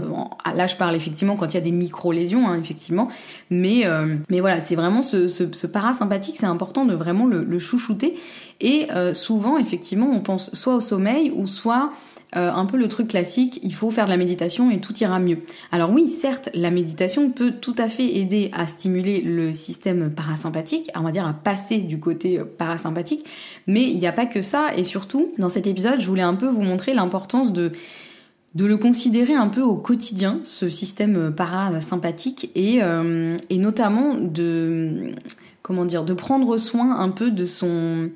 là, 0.55 0.67
je 0.67 0.77
parle 0.77 0.95
effectivement 0.95 1.37
quand 1.37 1.49
il 1.49 1.55
y 1.55 1.59
a 1.59 1.63
des 1.63 1.73
micro-lésions, 1.73 2.49
hein, 2.49 2.59
effectivement. 2.59 3.09
Mais 3.51 3.87
euh, 3.87 4.17
mais, 4.29 4.41
voilà, 4.41 4.61
c'est 4.61 4.77
vraiment 4.77 5.03
ce, 5.03 5.67
parasympathique, 5.67 6.37
c'est 6.39 6.47
important 6.47 6.85
de 6.85 6.95
vraiment 6.95 7.27
le, 7.27 7.59
chouchouter. 7.59 8.15
Et 8.61 8.89
euh, 8.93 9.15
souvent, 9.15 9.59
effectivement, 9.59 10.11
on 10.11 10.21
pense 10.21 10.53
soit 10.55 10.75
au 10.75 10.81
sommeil 10.81 11.33
ou 11.35 11.47
soit 11.47 11.93
euh, 12.37 12.53
un 12.53 12.67
peu 12.67 12.77
le 12.77 12.89
truc 12.89 13.09
classique, 13.09 13.61
il 13.63 13.75
faut 13.75 13.91
faire 13.91 14.05
de 14.05 14.11
la 14.11 14.17
méditation 14.17 14.71
et 14.71 14.81
tout 14.81 14.97
ira 14.99 15.19
mieux. 15.19 15.39
Alors 15.73 15.91
oui, 15.91 16.09
certes, 16.09 16.49
la 16.55 16.71
méditation 16.71 17.31
peut 17.31 17.53
tout 17.61 17.75
à 17.79 17.89
fait 17.89 18.17
aider 18.19 18.51
à 18.53 18.67
stimuler 18.67 19.21
le 19.21 19.53
système 19.53 20.11
parasympathique, 20.11 20.91
on 20.95 21.03
va 21.03 21.11
dire 21.11 21.27
à 21.27 21.33
passer 21.33 21.79
du 21.79 21.99
côté 21.99 22.41
parasympathique, 22.59 23.27
mais 23.67 23.91
il 23.91 23.99
n'y 23.99 24.07
a 24.07 24.13
pas 24.13 24.27
que 24.27 24.43
ça, 24.43 24.69
et 24.77 24.85
surtout, 24.85 25.33
dans 25.39 25.49
cet 25.49 25.67
épisode, 25.67 26.01
je 26.01 26.07
voulais 26.07 26.23
un 26.23 26.35
peu 26.35 26.47
vous 26.47 26.63
montrer 26.63 26.95
l'importance 26.95 27.53
de 27.53 27.73
de 28.55 28.67
le 28.67 28.77
considérer 28.77 29.35
un 29.35 29.47
peu 29.47 29.63
au 29.63 29.77
quotidien, 29.77 30.41
ce 30.43 30.69
système 30.69 31.33
parasympathique, 31.33 32.51
et, 32.55 32.83
euh, 32.83 33.37
et 33.49 33.59
notamment 33.59 34.15
de, 34.15 35.13
comment 35.63 35.85
dire, 35.85 36.05
de 36.05 36.15
prendre 36.15 36.59
soin 36.59 36.99
un 36.99 37.11
peu 37.11 37.31
de 37.31 37.45
son, 37.45 38.11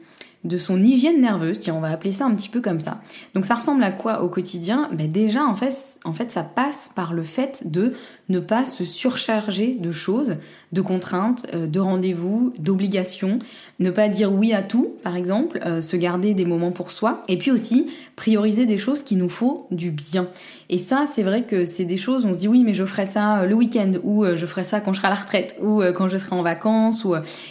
de 0.45 0.59
son 0.59 0.83
hygiène 0.83 1.21
nerveuse, 1.21 1.59
tiens, 1.59 1.75
on 1.75 1.81
va 1.81 1.89
appeler 1.89 2.13
ça 2.13 2.27
un 2.27 2.35
petit 2.35 2.49
peu 2.49 2.61
comme 2.61 2.81
ça. 2.81 3.01
Donc 3.35 3.47
ça 3.47 3.55
ressemble 3.55 3.83
à 3.83 3.91
quoi 3.91 4.23
au 4.23 4.29
quotidien? 4.29 4.91
Ben 4.93 5.11
Déjà, 5.11 5.45
en 5.45 5.55
fait, 5.55 5.75
en 6.05 6.13
fait, 6.13 6.31
ça 6.31 6.43
passe 6.43 6.91
par 6.95 7.15
le 7.15 7.23
fait 7.23 7.63
de 7.65 7.95
ne 8.29 8.41
pas 8.41 8.67
se 8.67 8.85
surcharger 8.85 9.75
de 9.75 9.91
choses, 9.91 10.37
de 10.73 10.81
contraintes, 10.81 11.47
euh, 11.55 11.67
de 11.67 11.81
rendez-vous, 11.81 12.53
d'obligations, 12.59 13.39
ne 13.79 13.91
pas 13.91 14.09
dire 14.09 14.33
oui 14.33 14.53
à 14.53 14.63
tout, 14.63 14.95
par 15.03 15.17
exemple, 15.17 15.61
euh, 15.65 15.81
se 15.81 15.97
garder 15.97 16.35
des 16.35 16.45
moments 16.45 16.73
pour 16.73 16.91
soi, 16.91 17.25
et 17.29 17.39
puis 17.39 17.51
aussi 17.51 17.91
prioriser 18.17 18.67
des 18.67 18.79
choses 18.79 19.03
qui 19.03 19.17
nous 19.17 19.29
font 19.29 19.67
du 19.71 19.91
bien. 19.91 20.29
Et 20.69 20.79
ça, 20.79 21.07
c'est 21.07 21.23
vrai 21.23 21.43
que 21.43 21.65
c'est 21.65 21.85
des 21.85 21.97
choses, 21.97 22.27
on 22.27 22.35
se 22.35 22.39
dit 22.39 22.49
oui, 22.49 22.65
mais 22.65 22.75
je 22.75 22.85
ferai 22.85 23.07
ça 23.07 23.41
euh, 23.41 23.47
le 23.47 23.55
week-end, 23.55 23.93
ou 24.03 24.25
je 24.27 24.47
ferai 24.47 24.65
ça 24.65 24.81
quand 24.81 24.93
je 24.93 24.99
serai 24.99 25.09
à 25.09 25.11
la 25.11 25.17
retraite, 25.17 25.57
ou 25.63 25.83
quand 25.95 26.09
je 26.09 26.17
serai 26.17 26.37
en 26.37 26.43
vacances, 26.43 27.07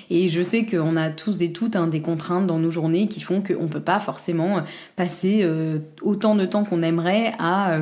et 0.09 0.29
je 0.29 0.41
sais 0.41 0.65
qu'on 0.65 0.95
a 0.95 1.09
tous 1.09 1.41
et 1.41 1.51
toutes 1.51 1.75
hein, 1.75 1.87
des 1.87 2.01
contraintes 2.01 2.47
dans 2.47 2.59
nos 2.59 2.69
journées 2.69 2.83
journée 2.83 3.07
qui 3.07 3.21
font 3.21 3.41
qu'on 3.41 3.67
peut 3.67 3.79
pas 3.79 3.99
forcément 3.99 4.61
passer 4.95 5.47
autant 6.01 6.35
de 6.35 6.45
temps 6.45 6.63
qu'on 6.65 6.81
aimerait 6.81 7.31
à 7.39 7.79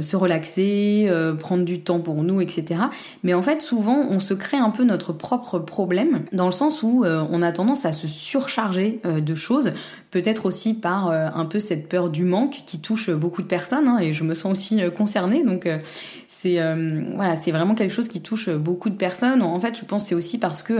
se 0.00 0.14
relaxer, 0.14 1.10
prendre 1.38 1.64
du 1.64 1.80
temps 1.80 2.00
pour 2.00 2.22
nous, 2.22 2.40
etc. 2.40 2.82
Mais 3.24 3.34
en 3.34 3.42
fait, 3.42 3.62
souvent, 3.62 4.06
on 4.08 4.20
se 4.20 4.34
crée 4.34 4.56
un 4.56 4.70
peu 4.70 4.84
notre 4.84 5.12
propre 5.12 5.58
problème 5.58 6.22
dans 6.32 6.46
le 6.46 6.52
sens 6.52 6.82
où 6.82 7.04
on 7.04 7.42
a 7.42 7.50
tendance 7.50 7.84
à 7.84 7.92
se 7.92 8.06
surcharger 8.06 9.00
de 9.04 9.34
choses, 9.34 9.72
peut-être 10.10 10.46
aussi 10.46 10.74
par 10.74 11.10
un 11.10 11.44
peu 11.46 11.58
cette 11.58 11.88
peur 11.88 12.10
du 12.10 12.24
manque 12.24 12.62
qui 12.66 12.80
touche 12.80 13.10
beaucoup 13.10 13.42
de 13.42 13.48
personnes, 13.48 13.88
hein, 13.88 13.98
et 13.98 14.12
je 14.12 14.22
me 14.22 14.34
sens 14.34 14.52
aussi 14.52 14.65
concernée, 14.96 15.42
donc 15.44 15.68
c'est 16.28 16.58
voilà, 17.14 17.36
c'est 17.36 17.50
vraiment 17.50 17.74
quelque 17.74 17.92
chose 17.92 18.08
qui 18.08 18.22
touche 18.22 18.48
beaucoup 18.50 18.90
de 18.90 18.96
personnes. 18.96 19.42
En 19.42 19.60
fait, 19.60 19.78
je 19.78 19.84
pense 19.84 20.06
c'est 20.06 20.14
aussi 20.14 20.38
parce 20.38 20.62
que 20.62 20.74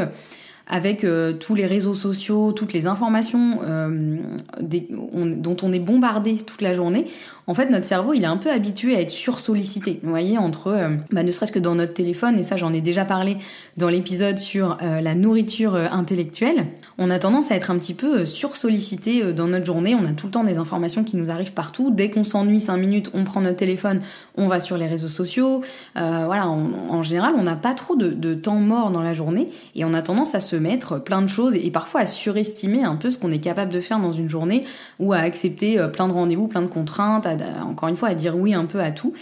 avec 0.69 1.05
euh, 1.05 1.33
tous 1.33 1.55
les 1.55 1.67
réseaux 1.67 1.95
sociaux, 1.95 2.53
toutes 2.53 2.73
les 2.73 2.87
informations 2.87 3.61
euh, 3.63 4.17
dont 4.61 5.57
on 5.63 5.73
est 5.73 5.79
bombardé 5.79 6.37
toute 6.39 6.61
la 6.61 6.75
journée, 6.75 7.07
en 7.49 7.55
fait, 7.55 7.71
notre 7.71 7.87
cerveau, 7.87 8.13
il 8.13 8.25
est 8.25 8.27
un 8.27 8.39
peu 8.39 8.51
habitué 8.51 8.97
à 8.97 9.01
être 9.01 9.11
sursollicité. 9.11 10.01
Vous 10.03 10.11
voyez, 10.11 10.37
entre, 10.37 10.67
euh, 10.67 10.89
bah, 11.13 11.23
ne 11.23 11.31
serait-ce 11.31 11.53
que 11.53 11.61
dans 11.61 11.77
notre 11.77 11.95
téléphone, 11.95 12.37
et 12.41 12.43
ça, 12.43 12.57
j'en 12.57 12.73
ai 12.73 12.81
déjà 12.81 13.05
parlé 13.05 13.37
dans 13.77 13.89
l'épisode 13.89 14.39
sur 14.39 14.79
la 14.81 15.15
nourriture 15.15 15.77
intellectuelle, 15.77 16.67
on 16.99 17.11
a 17.11 17.19
tendance 17.19 17.53
à 17.53 17.55
être 17.55 17.71
un 17.71 17.79
petit 17.79 17.95
peu 17.95 18.27
sursollicité 18.27 19.33
dans 19.33 19.47
notre 19.47 19.65
journée. 19.67 19.95
On 19.95 20.05
a 20.05 20.13
tout 20.13 20.27
le 20.27 20.33
temps 20.33 20.45
des 20.45 20.59
informations 20.59 21.05
qui 21.05 21.17
nous 21.17 21.31
arrivent 21.31 21.53
partout. 21.53 21.91
Dès 21.91 22.11
qu'on 22.11 22.25
s'ennuie 22.25 22.61
5 22.61 22.77
minutes, 22.79 23.11
on 23.15 23.25
prend 23.25 23.41
notre 23.41 23.59
téléphone, 23.59 24.01
on 24.37 24.47
va 24.47 24.59
sur 24.61 24.77
les 24.77 24.87
réseaux 24.87 25.09
sociaux. 25.09 25.63
voilà, 25.95 26.49
en 26.49 27.03
général, 27.03 27.35
on 27.37 27.43
n'a 27.43 27.57
pas 27.57 27.75
trop 27.75 27.97
de 27.97 28.35
temps 28.35 28.57
mort 28.57 28.91
dans 28.91 29.03
la 29.03 29.15
journée 29.15 29.49
et 29.75 29.85
on 29.85 29.95
a 29.95 30.03
tendance 30.03 30.35
à 30.35 30.41
se 30.41 30.56
mettre 30.59 30.99
plein 30.99 31.23
de 31.23 31.27
choses 31.27 31.55
et 31.55 31.71
parfois 31.71 32.01
à 32.03 32.07
surestimer 32.07 32.85
un 32.85 32.97
peu 32.97 33.11
ce 33.11 33.19
qu'on 33.19 33.31
est 33.31 33.39
capable 33.39 33.73
de 33.73 33.81
faire 33.81 34.01
dans 34.01 34.13
une 34.13 34.29
journée 34.29 34.65
ou 34.99 35.13
à 35.13 35.19
accepter 35.19 35.79
euh, 35.79 35.89
plein 35.89 36.09
de 36.09 36.13
rendez-vous, 36.13 36.49
plein 36.49 36.63
de 36.63 36.71
contraintes, 36.71 37.27
encore 37.63 37.89
une 37.89 37.97
fois 37.97 38.09
à 38.09 38.15
dire 38.15 38.37
oui 38.37 38.55
un 38.55 38.67
peu 38.67 38.81
à 38.81 38.91
tout. 38.91 39.13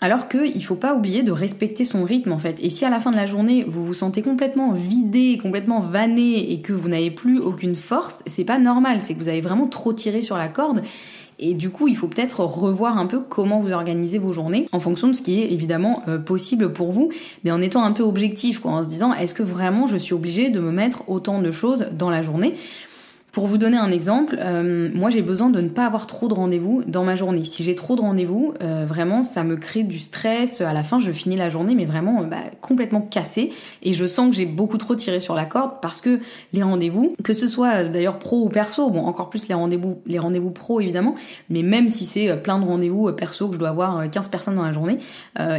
Alors 0.00 0.28
qu'il 0.28 0.54
ne 0.54 0.60
faut 0.60 0.76
pas 0.76 0.94
oublier 0.94 1.22
de 1.22 1.32
respecter 1.32 1.84
son 1.84 2.04
rythme 2.04 2.32
en 2.32 2.38
fait. 2.38 2.62
Et 2.62 2.68
si 2.68 2.84
à 2.84 2.90
la 2.90 3.00
fin 3.00 3.10
de 3.10 3.16
la 3.16 3.24
journée 3.26 3.64
vous 3.66 3.86
vous 3.86 3.94
sentez 3.94 4.20
complètement 4.20 4.72
vidé, 4.72 5.38
complètement 5.38 5.78
vanné 5.78 6.52
et 6.52 6.60
que 6.60 6.72
vous 6.72 6.88
n'avez 6.88 7.10
plus 7.10 7.38
aucune 7.38 7.74
force, 7.74 8.22
c'est 8.26 8.44
pas 8.44 8.58
normal, 8.58 8.98
c'est 9.02 9.14
que 9.14 9.18
vous 9.20 9.28
avez 9.28 9.40
vraiment 9.40 9.66
trop 9.66 9.92
tiré 9.92 10.20
sur 10.20 10.36
la 10.36 10.48
corde 10.48 10.82
et 11.38 11.54
du 11.54 11.70
coup, 11.70 11.88
il 11.88 11.96
faut 11.96 12.08
peut-être 12.08 12.40
revoir 12.40 12.98
un 12.98 13.06
peu 13.06 13.20
comment 13.20 13.58
vous 13.58 13.72
organisez 13.72 14.18
vos 14.18 14.32
journées 14.32 14.68
en 14.72 14.80
fonction 14.80 15.08
de 15.08 15.12
ce 15.12 15.22
qui 15.22 15.40
est 15.40 15.52
évidemment 15.52 16.02
euh, 16.08 16.18
possible 16.18 16.72
pour 16.72 16.92
vous, 16.92 17.10
mais 17.44 17.50
en 17.50 17.60
étant 17.60 17.82
un 17.82 17.92
peu 17.92 18.02
objectif, 18.02 18.60
quoi, 18.60 18.72
en 18.72 18.84
se 18.84 18.88
disant 18.88 19.12
est-ce 19.12 19.34
que 19.34 19.42
vraiment 19.42 19.86
je 19.86 19.96
suis 19.96 20.14
obligé 20.14 20.50
de 20.50 20.60
me 20.60 20.70
mettre 20.70 21.08
autant 21.08 21.40
de 21.40 21.50
choses 21.50 21.88
dans 21.92 22.10
la 22.10 22.22
journée? 22.22 22.54
Pour 23.34 23.48
vous 23.48 23.58
donner 23.58 23.76
un 23.76 23.90
exemple, 23.90 24.38
euh, 24.38 24.88
moi 24.94 25.10
j'ai 25.10 25.20
besoin 25.20 25.50
de 25.50 25.60
ne 25.60 25.68
pas 25.68 25.86
avoir 25.86 26.06
trop 26.06 26.28
de 26.28 26.34
rendez-vous 26.34 26.84
dans 26.86 27.02
ma 27.02 27.16
journée. 27.16 27.44
Si 27.44 27.64
j'ai 27.64 27.74
trop 27.74 27.96
de 27.96 28.00
rendez-vous, 28.00 28.54
euh, 28.62 28.84
vraiment 28.86 29.24
ça 29.24 29.42
me 29.42 29.56
crée 29.56 29.82
du 29.82 29.98
stress. 29.98 30.60
À 30.60 30.72
la 30.72 30.84
fin, 30.84 31.00
je 31.00 31.10
finis 31.10 31.34
la 31.34 31.50
journée, 31.50 31.74
mais 31.74 31.84
vraiment 31.84 32.22
bah, 32.22 32.36
complètement 32.60 33.00
cassée. 33.00 33.50
Et 33.82 33.92
je 33.92 34.06
sens 34.06 34.30
que 34.30 34.36
j'ai 34.36 34.46
beaucoup 34.46 34.78
trop 34.78 34.94
tiré 34.94 35.18
sur 35.18 35.34
la 35.34 35.46
corde 35.46 35.80
parce 35.82 36.00
que 36.00 36.20
les 36.52 36.62
rendez-vous, 36.62 37.16
que 37.24 37.34
ce 37.34 37.48
soit 37.48 37.82
euh, 37.82 37.88
d'ailleurs 37.88 38.20
pro 38.20 38.44
ou 38.44 38.50
perso, 38.50 38.88
bon 38.88 39.04
encore 39.04 39.30
plus 39.30 39.48
les 39.48 39.54
rendez-vous, 39.54 40.00
les 40.06 40.20
rendez-vous 40.20 40.52
pro 40.52 40.78
évidemment, 40.78 41.16
mais 41.50 41.64
même 41.64 41.88
si 41.88 42.06
c'est 42.06 42.40
plein 42.40 42.60
de 42.60 42.64
rendez-vous 42.64 43.10
perso 43.14 43.48
que 43.48 43.54
je 43.54 43.58
dois 43.58 43.70
avoir 43.70 44.08
15 44.08 44.28
personnes 44.28 44.54
dans 44.54 44.62
la 44.62 44.72
journée 44.72 44.98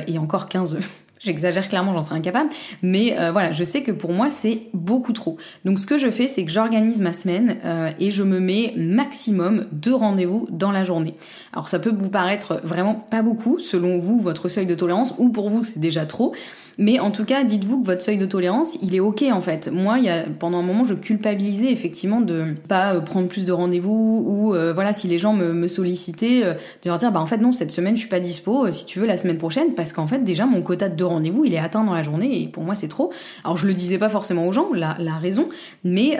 et 0.08 0.18
encore 0.18 0.48
15 0.48 0.78
J'exagère 1.26 1.68
clairement, 1.68 1.92
j'en 1.92 2.04
serais 2.04 2.18
incapable. 2.18 2.52
Mais 2.84 3.20
euh, 3.20 3.32
voilà, 3.32 3.52
je 3.52 3.64
sais 3.64 3.82
que 3.82 3.92
pour 3.92 4.14
moi, 4.14 4.30
c'est 4.30 4.62
beaucoup 4.74 5.12
trop. 5.12 5.38
Donc 5.66 5.80
ce 5.80 5.88
que 5.88 5.98
je 5.98 6.10
fais, 6.10 6.28
c'est 6.28 6.46
que 6.46 6.52
j'organise 6.52 7.02
ma 7.02 7.14
semaine 7.14 7.58
euh, 7.66 7.90
et 8.00 8.12
je 8.12 8.22
me 8.22 8.40
mets 8.40 8.74
maximum 8.78 9.66
deux 9.72 9.96
rendez-vous 9.96 10.48
dans 10.52 10.72
la 10.72 10.84
journée. 10.84 11.16
Alors 11.52 11.68
ça 11.68 11.80
peut 11.80 11.94
vous 11.98 12.12
paraître 12.12 12.62
vraiment 12.64 12.94
pas 12.94 13.24
beaucoup, 13.24 13.58
selon 13.58 13.98
vous, 13.98 14.20
votre 14.20 14.50
seuil 14.50 14.68
de 14.68 14.76
tolérance, 14.76 15.16
ou 15.18 15.30
pour 15.30 15.50
vous, 15.50 15.64
c'est 15.64 15.80
déjà 15.80 16.06
trop. 16.06 16.34
Mais 16.78 17.00
en 17.00 17.12
tout 17.12 17.26
cas, 17.26 17.44
dites-vous 17.44 17.82
que 17.82 17.86
votre 17.86 18.02
seuil 18.02 18.18
de 18.18 18.26
tolérance, 18.26 18.78
il 18.82 18.96
est 18.96 19.00
ok 19.00 19.24
en 19.32 19.42
fait. 19.42 19.70
Moi, 19.72 20.00
y 20.00 20.10
a, 20.10 20.26
pendant 20.40 20.60
un 20.60 20.64
moment, 20.64 20.84
je 20.84 20.94
culpabilisais 20.94 21.72
effectivement 21.72 22.22
de 22.22 22.46
pas 22.68 22.94
euh, 22.94 23.02
prendre 23.02 23.28
plus 23.28 23.46
de 23.46 23.52
rendez-vous 23.52 24.24
ou 24.26 24.54
euh, 24.54 24.74
voilà, 24.74 24.94
si 24.94 25.08
les 25.08 25.20
gens 25.20 25.34
me, 25.34 25.54
me 25.54 25.68
sollicitaient, 25.68 26.42
euh, 26.44 26.54
de 26.54 26.90
leur 26.90 26.98
dire 26.98 27.12
bah 27.12 27.22
en 27.22 27.26
fait 27.26 27.38
non, 27.38 27.52
cette 27.52 27.72
semaine 27.72 27.96
je 27.96 28.02
suis 28.02 28.10
pas 28.10 28.20
dispo. 28.20 28.72
si 28.72 28.86
tu 28.86 29.00
veux 29.00 29.08
la 29.08 29.18
semaine 29.18 29.38
prochaine, 29.38 29.74
parce 29.76 29.94
qu'en 29.94 30.08
fait 30.08 30.20
déjà 30.20 30.46
mon 30.46 30.62
quota 30.62 30.90
de 30.90 31.04
rendez-vous, 31.04 31.46
il 31.46 31.54
est 31.54 31.60
atteint 31.60 31.84
dans 31.84 31.94
la 31.94 32.04
journée 32.04 32.42
et 32.42 32.48
pour 32.48 32.64
moi 32.64 32.76
c'est 32.76 32.88
trop. 32.88 33.12
Alors 33.44 33.58
je 33.58 33.68
le 33.68 33.74
disais 33.74 33.98
pas 33.98 34.10
forcément 34.10 34.48
aux 34.48 34.52
gens, 34.52 34.70
la, 34.74 34.96
la 35.00 35.16
raison, 35.16 35.48
mais 35.84 36.18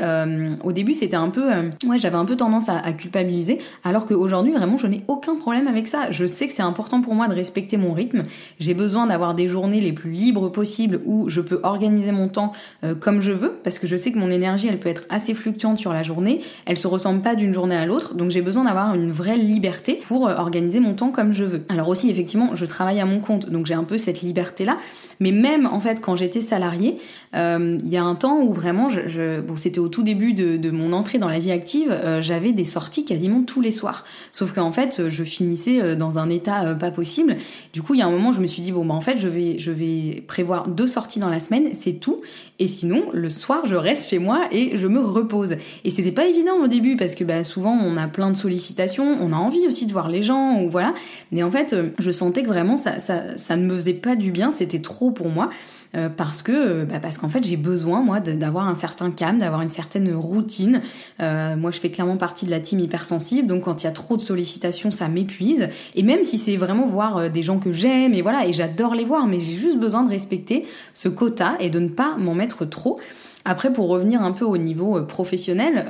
au 0.64 0.72
début 0.72 0.94
c'était 0.94 1.16
un 1.16 1.30
peu, 1.30 1.46
ouais, 1.88 2.00
j'avais 2.00 2.18
un 2.18 2.26
peu 2.26 2.36
tendance 2.36 2.70
à, 2.70 2.78
à 2.78 2.94
culpabiliser, 2.94 3.60
alors 3.84 4.06
qu'aujourd'hui 4.06 4.52
vraiment 4.52 4.78
je 4.78 4.88
n'ai 4.88 5.04
aucun 5.08 5.36
problème 5.36 5.68
avec 5.68 5.88
ça. 5.88 6.12
Je 6.12 6.26
sais 6.26 6.48
que 6.48 6.54
c'est 6.54 6.64
important 6.64 7.02
pour 7.02 7.16
moi 7.16 7.28
de 7.28 7.34
respecter 7.34 7.78
mon 7.78 7.94
rythme. 7.94 8.22
J'ai 8.60 8.74
besoin 8.74 9.08
d'avoir 9.08 9.36
des 9.36 9.48
journées 9.48 9.82
les 9.82 9.94
plus 9.94 10.12
libres 10.12 10.45
possible 10.50 11.02
où 11.06 11.30
je 11.30 11.42
peux 11.42 11.60
organiser 11.64 12.12
mon 12.12 12.28
temps 12.28 12.52
euh, 12.84 12.96
comme 12.96 13.22
je 13.22 13.32
veux 13.32 13.54
parce 13.64 13.80
que 13.80 13.88
je 13.88 13.96
sais 13.96 14.12
que 14.12 14.18
mon 14.18 14.30
énergie 14.30 14.68
elle 14.68 14.80
peut 14.80 14.90
être 14.90 15.04
assez 15.10 15.34
fluctuante 15.34 15.78
sur 15.78 15.94
la 15.94 16.04
journée, 16.04 16.42
elle 16.66 16.78
se 16.78 16.88
ressemble 16.88 17.22
pas 17.22 17.36
d'une 17.36 17.54
journée 17.54 17.76
à 17.76 17.86
l'autre 17.86 18.16
donc 18.16 18.32
j'ai 18.32 18.42
besoin 18.42 18.66
d'avoir 18.66 18.96
une 18.96 19.12
vraie 19.12 19.38
liberté 19.38 20.00
pour 20.08 20.28
euh, 20.28 20.36
organiser 20.36 20.80
mon 20.80 20.94
temps 20.94 21.10
comme 21.10 21.34
je 21.34 21.44
veux. 21.44 21.64
Alors 21.70 21.90
aussi 21.90 22.10
effectivement 22.10 22.50
je 22.54 22.66
travaille 22.66 23.00
à 23.00 23.06
mon 23.06 23.20
compte 23.20 23.50
donc 23.50 23.66
j'ai 23.66 23.74
un 23.74 23.84
peu 23.84 23.98
cette 23.98 24.22
liberté 24.22 24.66
là 24.66 24.78
mais 25.20 25.32
même 25.32 25.66
en 25.66 25.80
fait 25.80 26.02
quand 26.02 26.16
j'étais 26.16 26.42
salariée 26.42 26.98
il 27.36 27.90
y 27.90 27.98
a 27.98 28.04
un 28.04 28.16
temps 28.16 28.42
où 28.42 28.54
vraiment 28.54 28.90
je, 28.90 29.42
bon 29.42 29.56
c'était 29.56 29.80
au 29.80 29.90
tout 29.90 30.04
début 30.04 30.34
de, 30.34 30.72
mon 30.72 30.94
entrée 30.94 31.18
dans 31.18 31.28
la 31.28 31.40
vie 31.40 31.52
active 31.52 31.96
j'avais 32.22 32.54
des 32.54 32.64
sorties 32.64 33.06
quasiment 33.06 33.42
tous 33.44 33.62
les 33.62 33.72
soirs 33.72 34.06
sauf 34.32 34.54
qu'en 34.54 34.72
fait 34.72 35.10
je 35.10 35.24
finissais 35.24 35.96
dans 35.96 36.18
un 36.18 36.30
état 36.30 36.76
pas 36.76 36.92
possible 36.92 37.36
du 37.74 37.82
coup 37.82 37.94
il 37.94 38.00
y 38.00 38.04
a 38.04 38.08
un 38.08 38.12
moment 38.12 38.32
je 38.32 38.42
me 38.42 38.48
suis 38.48 38.62
dit 38.62 38.72
bon 38.72 38.86
bah 38.86 38.94
en 38.94 39.02
fait 39.02 39.18
je 39.20 39.28
vais 39.28 39.60
je 39.60 39.72
vais 39.72 40.24
prévoir 40.28 40.68
deux 40.68 40.88
sorties 40.88 41.20
dans 41.20 41.30
la 41.30 41.40
semaine, 41.40 41.70
c'est 41.74 41.94
tout. 41.94 42.22
Et 42.60 42.68
sinon, 42.68 43.04
le 43.14 43.30
soir, 43.30 43.66
je 43.66 43.76
reste 43.76 44.10
chez 44.10 44.20
moi 44.20 44.46
et 44.52 44.78
je 44.78 44.88
me 44.88 45.00
repose. 45.00 45.56
Et 45.84 45.92
c'était 45.92 46.12
pas 46.12 46.26
évident 46.26 46.58
au 46.64 46.68
début 46.68 46.96
parce 46.96 47.16
que 47.16 47.24
bah, 47.24 47.44
souvent 47.44 47.74
on 47.74 47.98
a 47.98 48.08
plein 48.08 48.32
de 48.32 48.38
sollicitations, 48.38 49.18
on 49.22 49.34
a 49.34 49.38
envie 49.38 49.68
aussi 49.68 49.86
de 49.86 49.92
voir 49.92 50.10
les 50.10 50.22
gens 50.22 50.62
ou 50.62 50.70
voilà. 50.70 50.94
Mais 51.32 51.44
en 51.44 51.52
fait, 51.52 51.74
euh, 51.74 51.90
je 52.00 52.12
sentais 52.12 52.44
que 52.44 52.48
vraiment 52.48 52.78
ça, 52.78 53.00
ça, 53.00 53.38
ça 53.38 53.56
ne 53.56 53.66
me 53.66 53.76
faisait 53.76 53.94
pas 53.94 54.16
du 54.16 54.32
bien, 54.32 54.52
c'était 54.52 54.82
trop 54.82 55.12
pour 55.12 55.30
moi. 55.30 55.50
Euh, 55.96 56.10
parce 56.10 56.42
que 56.42 56.52
euh, 56.52 56.86
bah 56.86 57.00
parce 57.02 57.18
qu'en 57.18 57.30
fait 57.30 57.44
j'ai 57.44 57.58
besoin 57.58 58.02
moi 58.02 58.20
d'avoir 58.20 58.68
un 58.68 58.76
certain 58.76 59.12
calme, 59.12 59.40
d'avoir 59.40 59.62
une 59.62 59.70
certaine 59.70 60.14
routine. 60.14 60.82
Euh, 61.22 61.56
moi 61.56 61.72
je 61.72 61.80
fais 61.80 61.90
clairement 61.90 62.18
partie 62.18 62.46
de 62.46 62.52
la 62.52 62.60
team 62.60 62.80
hypersensible, 62.80 63.48
donc 63.48 63.64
quand 63.64 63.84
il 63.84 63.86
y 63.86 63.90
a 63.90 63.92
trop 63.92 64.18
de 64.18 64.22
sollicitations 64.22 64.92
ça 64.92 65.08
m'épuise. 65.08 65.70
Et 65.96 66.04
même 66.04 66.24
si 66.24 66.38
c'est 66.38 66.58
vraiment 66.58 66.86
voir 66.86 67.30
des 67.30 67.44
gens 67.44 67.60
que 67.60 67.72
j'aime 67.72 68.14
et 68.14 68.22
voilà 68.22 68.46
et 68.46 68.54
j'adore 68.54 68.96
les 68.96 69.06
voir, 69.06 69.28
mais 69.28 69.40
j'ai 69.40 69.54
juste 69.54 69.80
besoin 69.80 70.04
de 70.04 70.10
respecter 70.10 70.66
ce 70.94 71.08
quota 71.08 71.56
et 71.60 71.70
de 71.70 71.80
ne 71.80 71.90
pas 71.90 72.16
m'en 72.18 72.34
mettre 72.34 72.66
trop. 72.66 73.00
Après, 73.48 73.72
pour 73.72 73.90
revenir 73.90 74.24
un 74.24 74.32
peu 74.32 74.44
au 74.44 74.58
niveau 74.58 75.04
professionnel, 75.04 75.86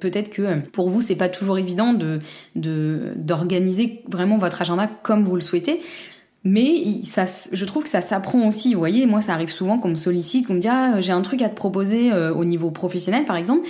peut-être 0.00 0.30
que 0.30 0.60
pour 0.72 0.88
vous, 0.88 1.02
c'est 1.02 1.16
pas 1.16 1.28
toujours 1.28 1.58
évident 1.58 1.92
de 1.92 2.18
d'organiser 2.54 4.02
vraiment 4.08 4.38
votre 4.38 4.62
agenda 4.62 4.88
comme 5.02 5.22
vous 5.22 5.34
le 5.34 5.42
souhaitez. 5.42 5.80
Mais 6.44 7.00
ça, 7.04 7.24
je 7.52 7.64
trouve 7.64 7.84
que 7.84 7.88
ça 7.88 8.02
s'apprend 8.02 8.46
aussi. 8.46 8.74
Vous 8.74 8.78
voyez, 8.78 9.06
moi, 9.06 9.22
ça 9.22 9.32
arrive 9.32 9.50
souvent 9.50 9.78
qu'on 9.78 9.88
me 9.88 9.94
sollicite, 9.94 10.46
qu'on 10.46 10.54
me 10.54 10.60
dit 10.60 10.68
ah, 10.68 11.00
j'ai 11.00 11.12
un 11.12 11.22
truc 11.22 11.40
à 11.40 11.48
te 11.48 11.54
proposer 11.54 12.12
euh, 12.12 12.34
au 12.34 12.44
niveau 12.44 12.70
professionnel, 12.70 13.24
par 13.24 13.36
exemple. 13.36 13.66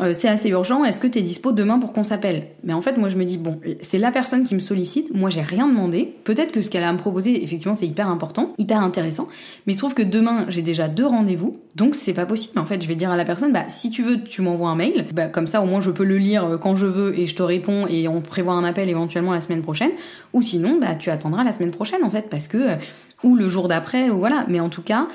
Euh, 0.00 0.14
c'est 0.14 0.28
assez 0.28 0.48
urgent, 0.48 0.84
est-ce 0.84 0.98
que 0.98 1.06
tu 1.06 1.18
es 1.18 1.22
dispo 1.22 1.52
demain 1.52 1.78
pour 1.78 1.92
qu'on 1.92 2.02
s'appelle? 2.02 2.46
Mais 2.64 2.72
en 2.72 2.80
fait, 2.80 2.96
moi 2.96 3.10
je 3.10 3.16
me 3.16 3.24
dis, 3.24 3.36
bon, 3.36 3.60
c'est 3.82 3.98
la 3.98 4.10
personne 4.10 4.44
qui 4.44 4.54
me 4.54 4.60
sollicite, 4.60 5.14
moi 5.14 5.28
j'ai 5.28 5.42
rien 5.42 5.68
demandé, 5.68 6.14
peut-être 6.24 6.50
que 6.50 6.62
ce 6.62 6.70
qu'elle 6.70 6.82
a 6.82 6.88
à 6.88 6.92
me 6.94 6.98
proposer, 6.98 7.42
effectivement, 7.44 7.74
c'est 7.74 7.86
hyper 7.86 8.08
important, 8.08 8.54
hyper 8.56 8.80
intéressant, 8.80 9.28
mais 9.66 9.74
il 9.74 9.76
se 9.76 9.80
trouve 9.80 9.92
que 9.92 10.02
demain 10.02 10.46
j'ai 10.48 10.62
déjà 10.62 10.88
deux 10.88 11.04
rendez-vous, 11.04 11.52
donc 11.76 11.94
c'est 11.94 12.14
pas 12.14 12.24
possible. 12.24 12.58
En 12.58 12.64
fait, 12.64 12.82
je 12.82 12.88
vais 12.88 12.94
dire 12.94 13.10
à 13.10 13.18
la 13.18 13.26
personne, 13.26 13.52
bah 13.52 13.64
si 13.68 13.90
tu 13.90 14.02
veux, 14.02 14.22
tu 14.24 14.40
m'envoies 14.40 14.70
un 14.70 14.76
mail, 14.76 15.04
bah 15.12 15.28
comme 15.28 15.46
ça 15.46 15.60
au 15.60 15.66
moins 15.66 15.82
je 15.82 15.90
peux 15.90 16.04
le 16.04 16.16
lire 16.16 16.44
euh, 16.44 16.56
quand 16.56 16.74
je 16.74 16.86
veux 16.86 17.18
et 17.18 17.26
je 17.26 17.36
te 17.36 17.42
réponds 17.42 17.86
et 17.86 18.08
on 18.08 18.22
prévoit 18.22 18.54
un 18.54 18.64
appel 18.64 18.88
éventuellement 18.88 19.32
la 19.32 19.42
semaine 19.42 19.60
prochaine, 19.60 19.92
ou 20.32 20.40
sinon, 20.40 20.78
bah 20.80 20.94
tu 20.94 21.10
attendras 21.10 21.44
la 21.44 21.52
semaine 21.52 21.70
prochaine 21.70 22.02
en 22.02 22.10
fait, 22.10 22.30
parce 22.30 22.48
que 22.48 22.56
euh, 22.56 22.76
ou 23.22 23.36
le 23.36 23.48
jour 23.48 23.68
d'après, 23.68 24.10
ou 24.10 24.18
voilà. 24.18 24.46
Mais 24.48 24.58
en 24.58 24.68
tout 24.68 24.82
cas, 24.82 25.06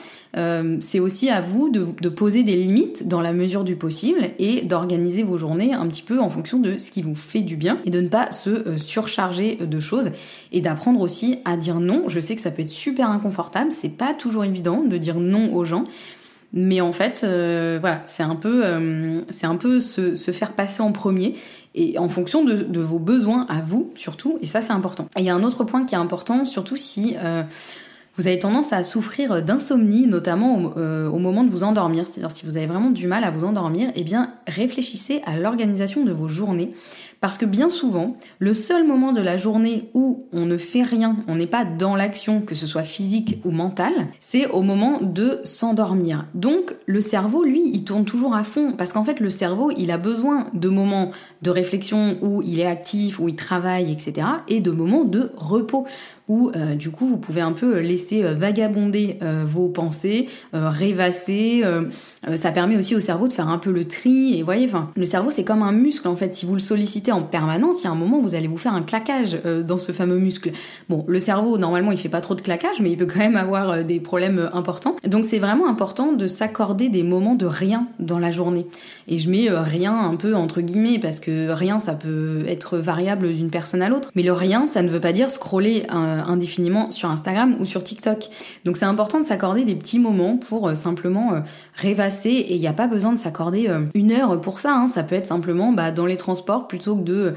c'est 0.79 0.99
aussi 0.99 1.29
à 1.29 1.41
vous 1.41 1.69
de, 1.69 1.87
de, 1.99 2.09
poser 2.09 2.43
des 2.43 2.55
limites 2.55 3.07
dans 3.07 3.19
la 3.19 3.33
mesure 3.33 3.65
du 3.65 3.75
possible 3.75 4.29
et 4.39 4.66
d'organiser 4.67 5.23
vos 5.23 5.37
journées 5.37 5.73
un 5.73 5.87
petit 5.87 6.03
peu 6.03 6.19
en 6.19 6.29
fonction 6.29 6.59
de 6.59 6.77
ce 6.77 6.91
qui 6.91 7.01
vous 7.01 7.15
fait 7.15 7.41
du 7.41 7.55
bien 7.55 7.79
et 7.85 7.89
de 7.89 8.01
ne 8.01 8.07
pas 8.07 8.31
se 8.31 8.49
euh, 8.49 8.77
surcharger 8.77 9.55
de 9.55 9.79
choses 9.79 10.11
et 10.51 10.61
d'apprendre 10.61 11.01
aussi 11.01 11.39
à 11.45 11.57
dire 11.57 11.79
non. 11.79 12.03
Je 12.07 12.19
sais 12.19 12.35
que 12.35 12.41
ça 12.41 12.51
peut 12.51 12.61
être 12.61 12.69
super 12.69 13.09
inconfortable, 13.09 13.71
c'est 13.71 13.89
pas 13.89 14.13
toujours 14.13 14.45
évident 14.45 14.83
de 14.83 14.97
dire 14.97 15.19
non 15.19 15.53
aux 15.53 15.65
gens. 15.65 15.83
Mais 16.53 16.79
en 16.79 16.91
fait, 16.91 17.23
euh, 17.23 17.77
voilà, 17.79 18.01
c'est 18.07 18.23
un 18.23 18.35
peu, 18.35 18.65
euh, 18.65 19.21
se, 19.29 20.31
faire 20.31 20.53
passer 20.53 20.81
en 20.81 20.91
premier 20.91 21.35
et 21.75 21.99
en 21.99 22.07
fonction 22.09 22.43
de, 22.43 22.79
vos 22.79 22.99
besoins 22.99 23.45
à 23.49 23.61
vous 23.61 23.91
surtout. 23.95 24.37
Et 24.41 24.45
ça, 24.45 24.61
c'est 24.61 24.71
important. 24.71 25.07
Il 25.17 25.25
y 25.25 25.29
a 25.29 25.35
un 25.35 25.43
autre 25.43 25.63
point 25.65 25.85
qui 25.85 25.95
est 25.95 25.97
important, 25.97 26.45
surtout 26.45 26.77
si 26.77 27.15
euh, 27.17 27.43
Vous 28.17 28.27
avez 28.27 28.39
tendance 28.39 28.73
à 28.73 28.81
souffrir 28.83 29.43
d'insomnie, 29.43 30.07
notamment 30.07 30.57
au, 30.57 30.77
euh, 30.77 31.07
au, 31.07 31.19
moment 31.19 31.43
de 31.43 31.49
vous 31.49 31.63
endormir. 31.63 32.05
C'est-à-dire 32.05 32.31
si 32.31 32.45
vous 32.45 32.57
avez 32.57 32.65
vraiment 32.65 32.89
du 32.89 33.07
mal 33.07 33.23
à 33.23 33.29
vous 33.29 33.45
endormir, 33.45 33.91
eh 33.95 34.03
bien 34.03 34.33
réfléchissez 34.47 35.21
à 35.25 35.37
l'organisation 35.37 36.03
de 36.03 36.11
vos 36.11 36.27
journées. 36.27 36.73
Parce 37.19 37.37
que 37.39 37.45
bien 37.45 37.69
souvent, 37.69 38.15
le 38.37 38.53
seul 38.53 38.85
moment 38.85 39.11
de 39.11 39.21
la 39.21 39.37
journée 39.37 39.89
où 39.95 40.27
on 40.33 40.45
ne 40.45 40.57
fait 40.57 40.83
rien, 40.83 41.17
on 41.27 41.35
n'est 41.35 41.47
pas 41.47 41.65
dans 41.65 41.95
l'action, 41.95 42.41
que 42.41 42.53
ce 42.53 42.67
soit 42.67 42.83
physique 42.83 43.39
ou 43.43 43.49
mentale, 43.51 44.07
c'est 44.19 44.47
au 44.47 44.61
moment 44.61 44.99
de 45.01 45.39
s'endormir. 45.43 46.25
Donc 46.35 46.75
le 46.85 47.01
cerveau, 47.01 47.43
lui, 47.43 47.71
il 47.73 47.83
tourne 47.83 48.05
toujours 48.05 48.35
à 48.35 48.43
fond. 48.43 48.73
Parce 48.77 48.93
qu'en 48.93 49.03
fait, 49.03 49.19
le 49.19 49.29
cerveau, 49.29 49.71
il 49.75 49.89
a 49.89 49.97
besoin 49.97 50.45
de 50.53 50.69
moments 50.69 51.11
de 51.41 51.49
réflexion 51.49 52.17
où 52.21 52.43
il 52.43 52.59
est 52.59 52.67
actif, 52.67 53.19
où 53.19 53.27
il 53.27 53.35
travaille, 53.35 53.91
etc. 53.91 54.27
et 54.47 54.59
de 54.59 54.71
moments 54.71 55.03
de 55.03 55.31
repos 55.37 55.85
où 56.27 56.51
euh, 56.55 56.75
du 56.75 56.89
coup 56.89 57.05
vous 57.05 57.17
pouvez 57.17 57.41
un 57.41 57.53
peu 57.53 57.79
laisser 57.79 58.23
euh, 58.23 58.33
vagabonder 58.33 59.17
euh, 59.21 59.43
vos 59.45 59.69
pensées, 59.69 60.27
rêvasser. 60.53 61.63
ça 62.35 62.51
permet 62.51 62.77
aussi 62.77 62.95
au 62.95 62.99
cerveau 62.99 63.27
de 63.27 63.33
faire 63.33 63.47
un 63.47 63.57
peu 63.57 63.71
le 63.71 63.85
tri. 63.85 64.37
Et 64.37 64.43
voyez, 64.43 64.65
enfin, 64.65 64.91
le 64.95 65.05
cerveau 65.05 65.29
c'est 65.29 65.43
comme 65.43 65.61
un 65.61 65.71
muscle 65.71 66.07
en 66.07 66.15
fait. 66.15 66.33
Si 66.35 66.45
vous 66.45 66.53
le 66.53 66.59
sollicitez 66.59 67.11
en 67.11 67.21
permanence, 67.21 67.81
il 67.81 67.85
y 67.85 67.87
a 67.87 67.91
un 67.91 67.95
moment 67.95 68.19
vous 68.19 68.35
allez 68.35 68.47
vous 68.47 68.57
faire 68.57 68.73
un 68.73 68.81
claquage 68.81 69.37
dans 69.65 69.77
ce 69.77 69.91
fameux 69.91 70.17
muscle. 70.17 70.51
Bon, 70.89 71.05
le 71.07 71.19
cerveau 71.19 71.57
normalement 71.57 71.91
il 71.91 71.97
fait 71.97 72.09
pas 72.09 72.21
trop 72.21 72.35
de 72.35 72.41
claquage, 72.41 72.81
mais 72.81 72.91
il 72.91 72.97
peut 72.97 73.05
quand 73.05 73.19
même 73.19 73.35
avoir 73.35 73.83
des 73.83 73.99
problèmes 73.99 74.49
importants. 74.53 74.95
Donc 75.05 75.25
c'est 75.25 75.39
vraiment 75.39 75.67
important 75.67 76.11
de 76.11 76.27
s'accorder 76.27 76.89
des 76.89 77.03
moments 77.03 77.35
de 77.35 77.45
rien 77.45 77.87
dans 77.99 78.19
la 78.19 78.31
journée. 78.31 78.67
Et 79.07 79.19
je 79.19 79.29
mets 79.29 79.49
rien 79.49 79.93
un 79.93 80.15
peu 80.15 80.35
entre 80.35 80.61
guillemets 80.61 80.99
parce 80.99 81.19
que 81.19 81.49
rien 81.49 81.79
ça 81.79 81.93
peut 81.93 82.43
être 82.47 82.77
variable 82.77 83.33
d'une 83.33 83.49
personne 83.49 83.81
à 83.81 83.89
l'autre. 83.89 84.11
Mais 84.15 84.23
le 84.23 84.33
rien, 84.33 84.67
ça 84.67 84.81
ne 84.81 84.89
veut 84.89 85.01
pas 85.01 85.13
dire 85.13 85.29
scroller 85.29 85.85
un 85.89 86.16
euh, 86.16 86.16
indéfiniment 86.19 86.91
sur 86.91 87.09
Instagram 87.09 87.55
ou 87.59 87.65
sur 87.65 87.83
TikTok. 87.83 88.29
Donc 88.65 88.77
c'est 88.77 88.85
important 88.85 89.19
de 89.19 89.25
s'accorder 89.25 89.63
des 89.65 89.75
petits 89.75 89.99
moments 89.99 90.37
pour 90.37 90.67
euh, 90.67 90.75
simplement 90.75 91.33
euh, 91.33 91.39
rêvasser 91.75 92.29
et 92.29 92.55
il 92.55 92.59
n'y 92.59 92.67
a 92.67 92.73
pas 92.73 92.87
besoin 92.87 93.13
de 93.13 93.19
s'accorder 93.19 93.69
une 93.93 94.11
heure 94.11 94.39
pour 94.41 94.59
ça. 94.59 94.75
Hein. 94.75 94.87
Ça 94.87 95.03
peut 95.03 95.15
être 95.15 95.27
simplement 95.27 95.71
bah, 95.71 95.91
dans 95.91 96.05
les 96.05 96.17
transports 96.17 96.67
plutôt 96.67 96.95
que 96.95 97.03
de 97.03 97.33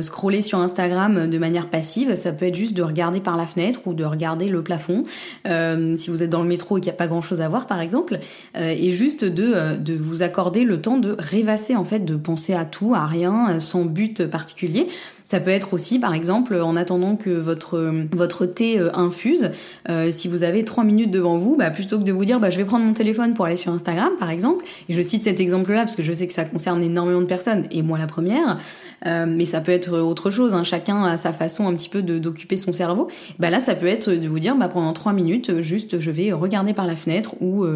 scroller 0.00 0.42
sur 0.42 0.58
Instagram 0.58 1.28
de 1.28 1.38
manière 1.38 1.70
passive. 1.70 2.16
Ça 2.16 2.32
peut 2.32 2.46
être 2.46 2.56
juste 2.56 2.76
de 2.76 2.82
regarder 2.82 3.20
par 3.20 3.36
la 3.36 3.46
fenêtre 3.46 3.80
ou 3.86 3.94
de 3.94 4.04
regarder 4.04 4.48
le 4.48 4.60
plafond. 4.64 5.04
si 5.44 6.10
vous 6.10 6.22
êtes 6.24 6.30
dans 6.30 6.42
le 6.42 6.48
métro 6.48 6.76
et 6.76 6.80
qu'il 6.80 6.90
n'y 6.90 6.96
a 6.96 6.98
pas 6.98 7.06
grand 7.06 7.20
chose 7.20 7.40
à 7.40 7.48
voir, 7.48 7.68
par 7.68 7.80
exemple, 7.80 8.18
et 8.56 8.90
juste 8.90 9.24
de, 9.24 9.76
de 9.76 9.94
vous 9.94 10.22
accorder 10.22 10.64
le 10.64 10.80
temps 10.80 10.98
de 10.98 11.14
rêvasser, 11.16 11.76
en 11.76 11.84
fait, 11.84 12.00
de 12.00 12.16
penser 12.16 12.52
à 12.52 12.64
tout, 12.64 12.96
à 12.96 13.06
rien, 13.06 13.60
sans 13.60 13.84
but 13.84 14.26
particulier. 14.26 14.88
Ça 15.28 15.40
peut 15.40 15.50
être 15.50 15.74
aussi, 15.74 15.98
par 15.98 16.14
exemple, 16.14 16.54
en 16.54 16.76
attendant 16.76 17.16
que 17.16 17.30
votre, 17.30 17.92
votre 18.12 18.46
thé 18.46 18.78
euh, 18.78 18.94
infuse, 18.94 19.50
euh, 19.88 20.12
si 20.12 20.28
vous 20.28 20.44
avez 20.44 20.64
trois 20.64 20.84
minutes 20.84 21.10
devant 21.10 21.36
vous, 21.36 21.56
bah, 21.56 21.72
plutôt 21.72 21.98
que 21.98 22.04
de 22.04 22.12
vous 22.12 22.24
dire 22.24 22.38
bah, 22.38 22.48
je 22.48 22.56
vais 22.58 22.64
prendre 22.64 22.84
mon 22.84 22.92
téléphone 22.92 23.34
pour 23.34 23.44
aller 23.44 23.56
sur 23.56 23.72
Instagram, 23.72 24.12
par 24.20 24.30
exemple, 24.30 24.64
et 24.88 24.94
je 24.94 25.00
cite 25.00 25.24
cet 25.24 25.40
exemple-là 25.40 25.80
parce 25.80 25.96
que 25.96 26.04
je 26.04 26.12
sais 26.12 26.28
que 26.28 26.32
ça 26.32 26.44
concerne 26.44 26.80
énormément 26.80 27.20
de 27.20 27.26
personnes, 27.26 27.64
et 27.72 27.82
moi 27.82 27.98
la 27.98 28.06
première, 28.06 28.60
euh, 29.04 29.26
mais 29.28 29.44
ça 29.44 29.60
peut 29.60 29.72
être 29.72 29.98
autre 29.98 30.30
chose, 30.30 30.54
hein, 30.54 30.64
chacun 30.64 31.02
a 31.02 31.18
sa 31.18 31.32
façon 31.32 31.66
un 31.66 31.74
petit 31.74 31.88
peu 31.88 32.02
d'occuper 32.02 32.56
son 32.56 32.72
cerveau. 32.72 33.08
Bah 33.38 33.50
là, 33.50 33.60
ça 33.60 33.74
peut 33.74 33.86
être 33.86 34.10
de 34.10 34.28
vous 34.28 34.38
dire 34.38 34.56
bah, 34.56 34.68
pendant 34.68 34.92
trois 34.92 35.12
minutes, 35.12 35.60
juste 35.60 35.98
je 36.00 36.10
vais 36.10 36.32
regarder 36.32 36.72
par 36.72 36.86
la 36.86 36.96
fenêtre 36.96 37.34
ou 37.40 37.66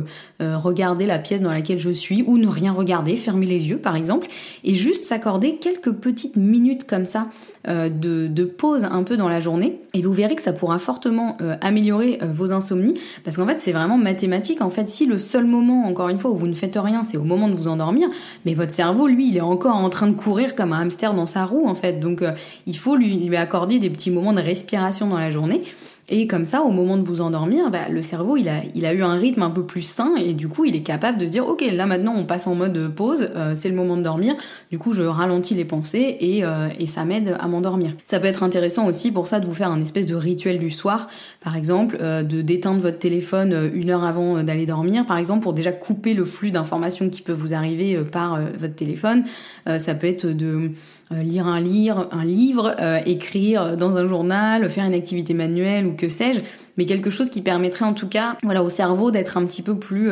regarder 0.41 1.07
la 1.07 1.19
pièce 1.19 1.43
dans 1.43 1.51
laquelle 1.51 1.79
je 1.79 1.91
suis, 1.91 2.23
ou 2.23 2.39
ne 2.39 2.49
rien 2.49 2.73
regarder, 2.73 3.17
fermer 3.17 3.47
les 3.47 3.69
yeux, 3.69 3.79
par 3.79 3.97
exemple, 3.97 4.29
et 4.65 4.75
juste 4.75 5.05
s'accorder 5.05 5.57
quelques 5.57 5.93
petites 5.93 6.37
minutes 6.37 6.87
comme 6.87 7.07
ça 7.07 7.27
euh, 7.69 7.91
de, 7.91 8.45
pause 8.45 8.85
un 8.91 9.03
peu 9.03 9.19
dans 9.19 9.29
la 9.29 9.39
journée. 9.39 9.83
Et 9.93 10.01
vous 10.01 10.15
verrez 10.15 10.35
que 10.35 10.41
ça 10.41 10.55
pourra 10.55 10.79
fortement 10.79 11.37
euh, 11.43 11.57
améliorer 11.61 12.19
euh, 12.23 12.27
vos 12.33 12.53
insomnies. 12.53 12.95
Parce 13.23 13.37
qu'en 13.37 13.47
fait 13.47 13.61
c'est 13.61 13.73
vraiment 13.73 13.99
mathématique. 13.99 14.63
En 14.63 14.71
fait 14.71 14.89
si 14.89 15.05
le 15.05 15.19
seul 15.19 15.45
moment 15.45 15.85
encore 15.85 16.09
une 16.09 16.19
fois 16.19 16.31
où 16.31 16.37
vous 16.37 16.47
ne 16.47 16.55
faites 16.55 16.79
rien 16.81 17.05
c'est 17.05 17.19
au 17.19 17.23
moment 17.23 17.49
de 17.49 17.55
vous 17.55 17.69
endormir 17.69 18.09
mais 18.47 18.55
votre 18.55 18.73
cerveau 18.73 19.09
lui 19.09 19.29
il 19.29 19.37
est 19.37 19.43
encore 19.43 19.77
en 19.77 19.91
train 19.91 20.07
de 20.07 20.15
courir 20.15 20.55
comme 20.55 20.73
un 20.73 20.81
hamster 20.81 21.13
dans 21.13 21.27
sa 21.27 21.45
roue 21.45 21.67
en 21.69 21.75
fait. 21.75 22.01
Donc 22.01 22.25
il 22.67 22.77
faut 22.79 22.97
lui 22.97 23.37
accorder 23.37 23.79
des 23.79 23.91
petits 23.91 24.11
moments 24.11 24.33
de 24.33 24.41
respiration 24.41 25.07
dans 25.07 25.19
la 25.19 25.31
journée 25.31 25.63
et 26.11 26.27
comme 26.27 26.45
ça, 26.45 26.63
au 26.63 26.71
moment 26.71 26.97
de 26.97 27.03
vous 27.03 27.21
endormir, 27.21 27.71
bah, 27.71 27.89
le 27.89 28.03
cerveau, 28.03 28.37
il 28.37 28.49
a, 28.49 28.63
il 28.75 28.85
a 28.85 28.93
eu 28.93 29.03
un 29.03 29.15
rythme 29.15 29.43
un 29.43 29.51
peu 29.51 29.65
plus 29.65 29.83
sain 29.83 30.15
et 30.17 30.35
du 30.35 30.49
coup, 30.49 30.65
il 30.65 30.75
est 30.75 30.83
capable 30.83 31.19
de 31.19 31.27
dire, 31.27 31.47
ok, 31.47 31.65
là 31.73 31.87
maintenant, 31.87 32.15
on 32.17 32.25
passe 32.25 32.47
en 32.47 32.55
mode 32.55 32.89
pause, 32.95 33.29
euh, 33.37 33.55
c'est 33.55 33.69
le 33.69 33.77
moment 33.77 33.97
de 33.97 34.03
dormir. 34.03 34.35
Du 34.71 34.79
coup, 34.79 34.93
je 34.93 35.03
ralentis 35.03 35.55
les 35.55 35.65
pensées 35.65 36.17
et, 36.21 36.45
euh, 36.45 36.69
et 36.79 36.87
ça 36.87 37.05
m'aide 37.05 37.37
à 37.39 37.47
m'endormir. 37.47 37.93
Ça 38.05 38.19
peut 38.19 38.27
être 38.27 38.43
intéressant 38.43 38.87
aussi 38.87 39.13
pour 39.13 39.29
ça 39.29 39.41
de 39.41 39.47
vous 39.47 39.55
faire 39.55 39.71
un 39.71 39.81
espèce 39.81 40.07
de 40.07 40.17
rituel 40.17 40.59
du 40.59 40.71
soir, 40.71 41.09
par 41.43 41.57
exemple, 41.57 41.97
euh, 42.01 42.23
de 42.23 42.43
d'éteindre 42.43 42.81
votre 42.81 42.99
téléphone 42.99 43.71
une 43.75 43.91
heure 43.91 44.05
avant 44.05 44.43
d'aller 44.43 44.67
dormir, 44.67 45.07
par 45.07 45.19
exemple, 45.19 45.43
pour 45.43 45.53
déjà 45.53 45.73
couper 45.73 46.15
le 46.15 46.25
flux 46.25 46.51
d'informations 46.51 47.09
qui 47.09 47.23
peut 47.23 47.33
vous 47.33 47.55
arriver 47.55 47.97
par 48.11 48.41
votre 48.59 48.75
téléphone. 48.75 49.25
ça 49.67 49.95
peut 49.95 50.07
être 50.09 50.27
de 50.27 50.51
euh, 50.51 50.69
lire 51.11 51.47
un 51.47 51.61
livre, 51.61 52.09
un 52.13 52.25
livre, 52.25 52.75
euh, 52.79 53.01
écrire 53.05 53.77
dans 53.77 53.97
un 53.97 54.07
journal, 54.07 54.71
faire 54.71 54.85
une 54.85 54.95
activité 54.95 55.35
manuelle 55.35 55.87
ou 55.87 55.95
que 55.95 56.09
sais-je, 56.09 56.41
mais 56.77 56.87
quelque 56.87 57.11
chose 57.11 57.31
qui 57.31 57.41
permettrait 57.41 57.85
en 57.85 57.95
tout 57.95 58.09
cas, 58.09 58.37
voilà, 58.43 58.63
au 58.63 58.71
cerveau 58.71 59.11
d'être 59.11 59.37
un 59.37 59.45
petit 59.45 59.63
peu 59.63 59.77
plus 59.77 60.11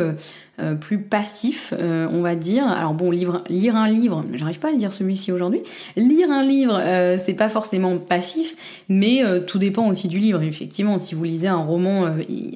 euh, 0.61 0.68
euh, 0.68 0.75
plus 0.75 0.99
passif, 0.99 1.75
euh, 1.79 2.07
on 2.11 2.21
va 2.21 2.35
dire. 2.35 2.66
Alors 2.66 2.94
bon, 2.94 3.11
livre, 3.11 3.42
lire 3.49 3.77
un 3.77 3.88
livre, 3.88 4.25
j'arrive 4.35 4.59
pas 4.59 4.68
à 4.68 4.71
le 4.71 4.77
dire 4.77 4.92
celui-ci 4.92 5.33
aujourd'hui. 5.33 5.62
Lire 5.97 6.31
un 6.31 6.42
livre, 6.42 6.79
euh, 6.81 7.16
c'est 7.18 7.35
pas 7.35 7.49
forcément 7.49 7.97
passif, 7.99 8.85
mais 8.88 9.23
tout 9.47 9.59
dépend 9.59 9.88
aussi 9.88 10.09
du 10.09 10.18
livre. 10.18 10.42
Effectivement, 10.42 10.99
si 10.99 11.14
vous 11.14 11.25
lisez 11.25 11.49
un 11.49 11.57
roman, 11.57 12.07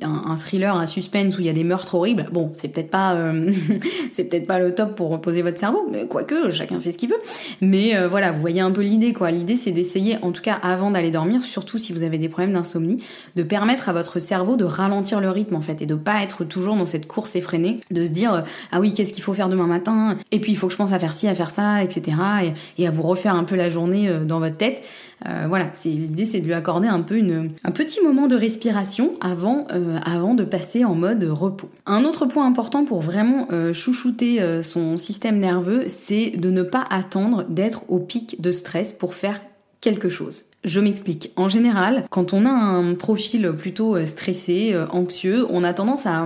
un, 0.02 0.36
thriller, 0.36 0.76
un 0.76 0.86
suspense 0.86 1.36
où 1.36 1.40
il 1.40 1.46
y 1.46 1.50
a 1.50 1.52
des 1.52 1.64
meurtres 1.64 1.94
horribles, 1.94 2.28
bon, 2.32 2.50
c'est 2.54 2.68
peut-être 2.68 2.90
pas, 2.90 3.16
c'est 4.12 4.24
peut-être 4.24 4.46
pas 4.46 4.58
le 4.58 4.74
top 4.74 4.94
pour 4.94 5.10
reposer 5.10 5.42
votre 5.42 5.58
cerveau. 5.58 5.90
Quoique, 6.08 6.50
chacun 6.50 6.80
fait 6.80 6.92
ce 6.92 6.98
qu'il 6.98 7.08
veut. 7.08 7.20
Mais 7.60 8.06
voilà, 8.06 8.32
vous 8.32 8.40
voyez 8.40 8.60
un 8.60 8.70
peu 8.70 8.82
l'idée, 8.82 9.12
quoi. 9.12 9.30
L'idée, 9.30 9.56
c'est 9.56 9.72
d'essayer, 9.72 10.16
en 10.22 10.32
tout 10.32 10.42
cas, 10.42 10.58
avant 10.62 10.90
d'aller 10.90 11.10
dormir, 11.10 11.42
surtout 11.42 11.78
si 11.78 11.92
vous 11.92 12.02
avez 12.02 12.18
des 12.18 12.28
problèmes 12.28 12.52
d'insomnie, 12.52 12.96
de 13.36 13.42
permettre 13.42 13.88
à 13.88 13.92
votre 13.92 14.18
cerveau 14.18 14.56
de 14.56 14.64
ralentir 14.64 15.20
le 15.20 15.30
rythme 15.30 15.56
en 15.56 15.60
fait 15.60 15.82
et 15.82 15.86
de 15.86 15.94
pas 15.94 16.22
être 16.22 16.44
toujours 16.44 16.76
dans 16.76 16.86
cette 16.86 17.06
course 17.06 17.36
effrénée 17.36 17.78
de 17.92 18.04
se 18.04 18.10
dire 18.10 18.34
euh, 18.34 18.40
ah 18.70 18.80
oui 18.80 18.94
qu'est-ce 18.94 19.12
qu'il 19.12 19.22
faut 19.22 19.32
faire 19.32 19.48
demain 19.48 19.66
matin? 19.66 20.16
Et 20.30 20.40
puis 20.40 20.52
il 20.52 20.56
faut 20.56 20.66
que 20.66 20.72
je 20.72 20.78
pense 20.78 20.92
à 20.92 20.98
faire 20.98 21.12
ci 21.12 21.28
à 21.28 21.34
faire 21.34 21.50
ça 21.50 21.82
etc 21.82 22.16
et, 22.78 22.86
à 22.86 22.90
vous 22.90 23.02
refaire 23.02 23.34
un 23.34 23.44
peu 23.44 23.56
la 23.56 23.68
journée 23.68 24.08
euh, 24.08 24.24
dans 24.24 24.40
votre 24.40 24.56
tête. 24.56 24.84
Euh, 25.26 25.46
voilà 25.48 25.68
c'est 25.72 25.88
l'idée 25.88 26.26
c'est 26.26 26.40
de 26.40 26.46
lui 26.46 26.52
accorder 26.52 26.88
un 26.88 27.00
peu 27.00 27.16
une, 27.16 27.50
un 27.64 27.70
petit 27.70 28.00
moment 28.02 28.26
de 28.26 28.36
respiration 28.36 29.14
avant 29.20 29.66
avant 30.04 30.34
de 30.34 30.44
passer 30.44 30.84
en 30.84 30.94
mode 30.94 31.22
repos. 31.24 31.70
Un 31.86 32.04
autre 32.04 32.26
point 32.26 32.46
important 32.46 32.84
pour 32.84 33.00
vraiment 33.00 33.46
chouchouter 33.72 34.62
son 34.62 34.96
système 34.96 35.38
nerveux 35.38 35.84
c'est 35.88 36.30
de 36.30 36.50
ne 36.50 36.62
pas 36.62 36.84
attendre 36.90 37.44
d'être 37.48 37.84
au 37.88 38.00
pic 38.00 38.40
de 38.40 38.52
stress 38.52 38.92
pour 38.92 39.14
faire 39.14 39.40
quelque 39.80 40.08
chose. 40.08 40.44
Je 40.64 40.78
m'explique. 40.78 41.32
En 41.34 41.48
général, 41.48 42.04
quand 42.08 42.32
on 42.32 42.46
a 42.46 42.50
un 42.50 42.94
profil 42.94 43.52
plutôt 43.58 43.96
euh, 43.96 44.06
stressé, 44.06 44.70
euh, 44.72 44.86
anxieux, 44.90 45.44
on 45.50 45.64
a 45.64 45.74
tendance 45.74 46.06
à, 46.06 46.24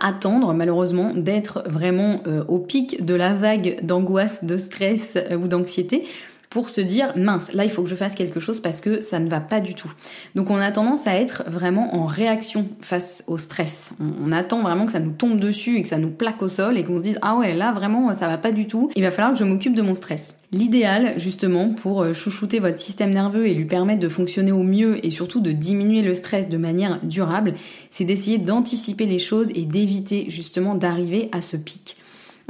attendre 0.00 0.54
malheureusement 0.54 1.12
d'être 1.14 1.64
vraiment 1.66 2.22
euh, 2.28 2.44
au 2.46 2.60
pic 2.60 3.04
de 3.04 3.14
la 3.14 3.34
vague 3.34 3.78
d'angoisse, 3.82 4.44
de 4.44 4.56
stress 4.56 5.18
ou 5.32 5.48
d'anxiété 5.48 6.04
pour 6.50 6.68
se 6.68 6.80
dire 6.80 7.12
mince, 7.16 7.52
là 7.52 7.64
il 7.64 7.70
faut 7.70 7.82
que 7.82 7.88
je 7.88 7.94
fasse 7.94 8.14
quelque 8.14 8.40
chose 8.40 8.60
parce 8.60 8.80
que 8.80 9.00
ça 9.00 9.18
ne 9.18 9.28
va 9.28 9.40
pas 9.40 9.60
du 9.60 9.74
tout. 9.74 9.92
Donc 10.34 10.50
on 10.50 10.56
a 10.56 10.70
tendance 10.72 11.06
à 11.06 11.14
être 11.14 11.44
vraiment 11.46 11.94
en 11.94 12.06
réaction 12.06 12.68
face 12.80 13.22
au 13.26 13.36
stress. 13.36 13.92
On, 14.00 14.32
attend 14.32 14.62
vraiment 14.62 14.86
que 14.86 14.92
ça 14.92 15.00
nous 15.00 15.12
tombe 15.12 15.40
dessus 15.40 15.76
et 15.76 15.82
que 15.82 15.88
ça 15.88 15.98
nous 15.98 16.10
plaque 16.10 16.42
au 16.42 16.48
sol 16.48 16.78
et 16.78 16.84
qu'on 16.84 16.98
se 16.98 17.02
dise 17.02 17.18
ah 17.22 17.36
ouais 17.36 17.54
là 17.54 17.72
vraiment 17.72 18.14
ça 18.14 18.28
va 18.28 18.38
pas 18.38 18.52
du 18.52 18.66
tout. 18.66 18.90
Il 18.96 19.02
va 19.02 19.10
falloir 19.10 19.32
que 19.32 19.38
je 19.38 19.44
m'occupe 19.44 19.74
de 19.74 19.82
mon 19.82 19.94
stress. 19.94 20.38
L'idéal 20.52 21.14
justement 21.18 21.70
pour 21.70 22.02
euh, 22.02 22.14
chouchouter 22.14 22.58
votre 22.58 22.78
système 22.78 23.10
nerveux 23.10 23.46
et 23.46 23.54
lui 23.54 23.66
permettre 23.66 24.00
de 24.00 24.08
fonctionner 24.08 24.52
au 24.52 24.62
mieux 24.62 25.04
et 25.04 25.10
surtout 25.10 25.40
de 25.40 25.52
diminuer 25.52 26.02
le 26.02 26.14
stress 26.14 26.48
de 26.48 26.56
manière 26.56 27.00
durable, 27.02 27.54
c'est 27.90 28.04
d'essayer 28.04 28.38
d'anticiper 28.38 29.04
les 29.04 29.18
choses 29.18 29.48
et 29.54 29.64
d'éviter 29.64 30.26
justement 30.28 30.74
d'arriver 30.74 31.28
à 31.32 31.42
ce 31.42 31.56
pic. 31.56 31.97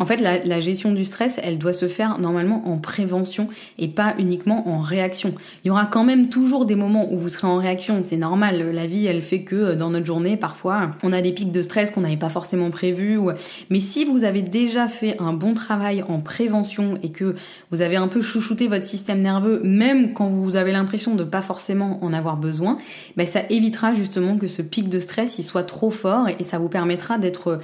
En 0.00 0.06
fait, 0.06 0.18
la, 0.18 0.60
gestion 0.60 0.92
du 0.92 1.04
stress, 1.04 1.40
elle 1.42 1.58
doit 1.58 1.72
se 1.72 1.88
faire 1.88 2.20
normalement 2.20 2.62
en 2.68 2.78
prévention 2.78 3.48
et 3.78 3.88
pas 3.88 4.14
uniquement 4.18 4.68
en 4.68 4.78
réaction. 4.78 5.34
Il 5.64 5.68
y 5.68 5.70
aura 5.72 5.86
quand 5.86 6.04
même 6.04 6.28
toujours 6.28 6.66
des 6.66 6.76
moments 6.76 7.12
où 7.12 7.18
vous 7.18 7.28
serez 7.28 7.48
en 7.48 7.56
réaction, 7.56 8.00
c'est 8.04 8.16
normal. 8.16 8.70
La 8.72 8.86
vie, 8.86 9.06
elle 9.06 9.22
fait 9.22 9.42
que 9.42 9.56
euh, 9.56 9.76
dans 9.76 9.90
notre 9.90 10.06
journée, 10.06 10.36
parfois, 10.36 10.92
on 11.02 11.12
a 11.12 11.20
des 11.20 11.32
pics 11.32 11.50
de 11.50 11.62
stress 11.62 11.90
qu'on 11.90 12.02
n'avait 12.02 12.16
pas 12.16 12.28
forcément 12.28 12.70
prévus. 12.70 13.18
Mais 13.70 13.80
si 13.80 14.04
vous 14.04 14.22
avez 14.22 14.42
déjà 14.42 14.86
fait 14.86 15.16
un 15.18 15.32
bon 15.32 15.54
travail 15.54 16.04
en 16.08 16.20
prévention 16.20 16.98
et 17.02 17.10
que 17.10 17.34
vous 17.72 17.80
avez 17.80 17.96
un 17.96 18.08
peu 18.08 18.20
chouchouté 18.20 18.68
votre 18.68 18.84
système 18.84 19.20
nerveux, 19.20 19.60
même 19.64 20.12
quand 20.12 20.28
vous 20.28 20.54
avez 20.54 20.70
l'impression 20.70 21.16
de 21.16 21.24
pas 21.24 21.42
forcément 21.42 21.98
en 22.02 22.12
avoir 22.12 22.36
besoin, 22.36 22.78
ben 23.16 23.26
ça 23.26 23.42
évitera 23.50 23.94
justement 23.94 24.36
que 24.36 24.46
ce 24.46 24.62
pic 24.62 24.88
de 24.88 25.00
stress 25.00 25.38
il 25.38 25.42
soit 25.42 25.64
trop 25.64 25.90
fort 25.90 26.28
et 26.28 26.44
ça 26.44 26.58
vous 26.58 26.68
permettra 26.68 27.18
d'être 27.18 27.58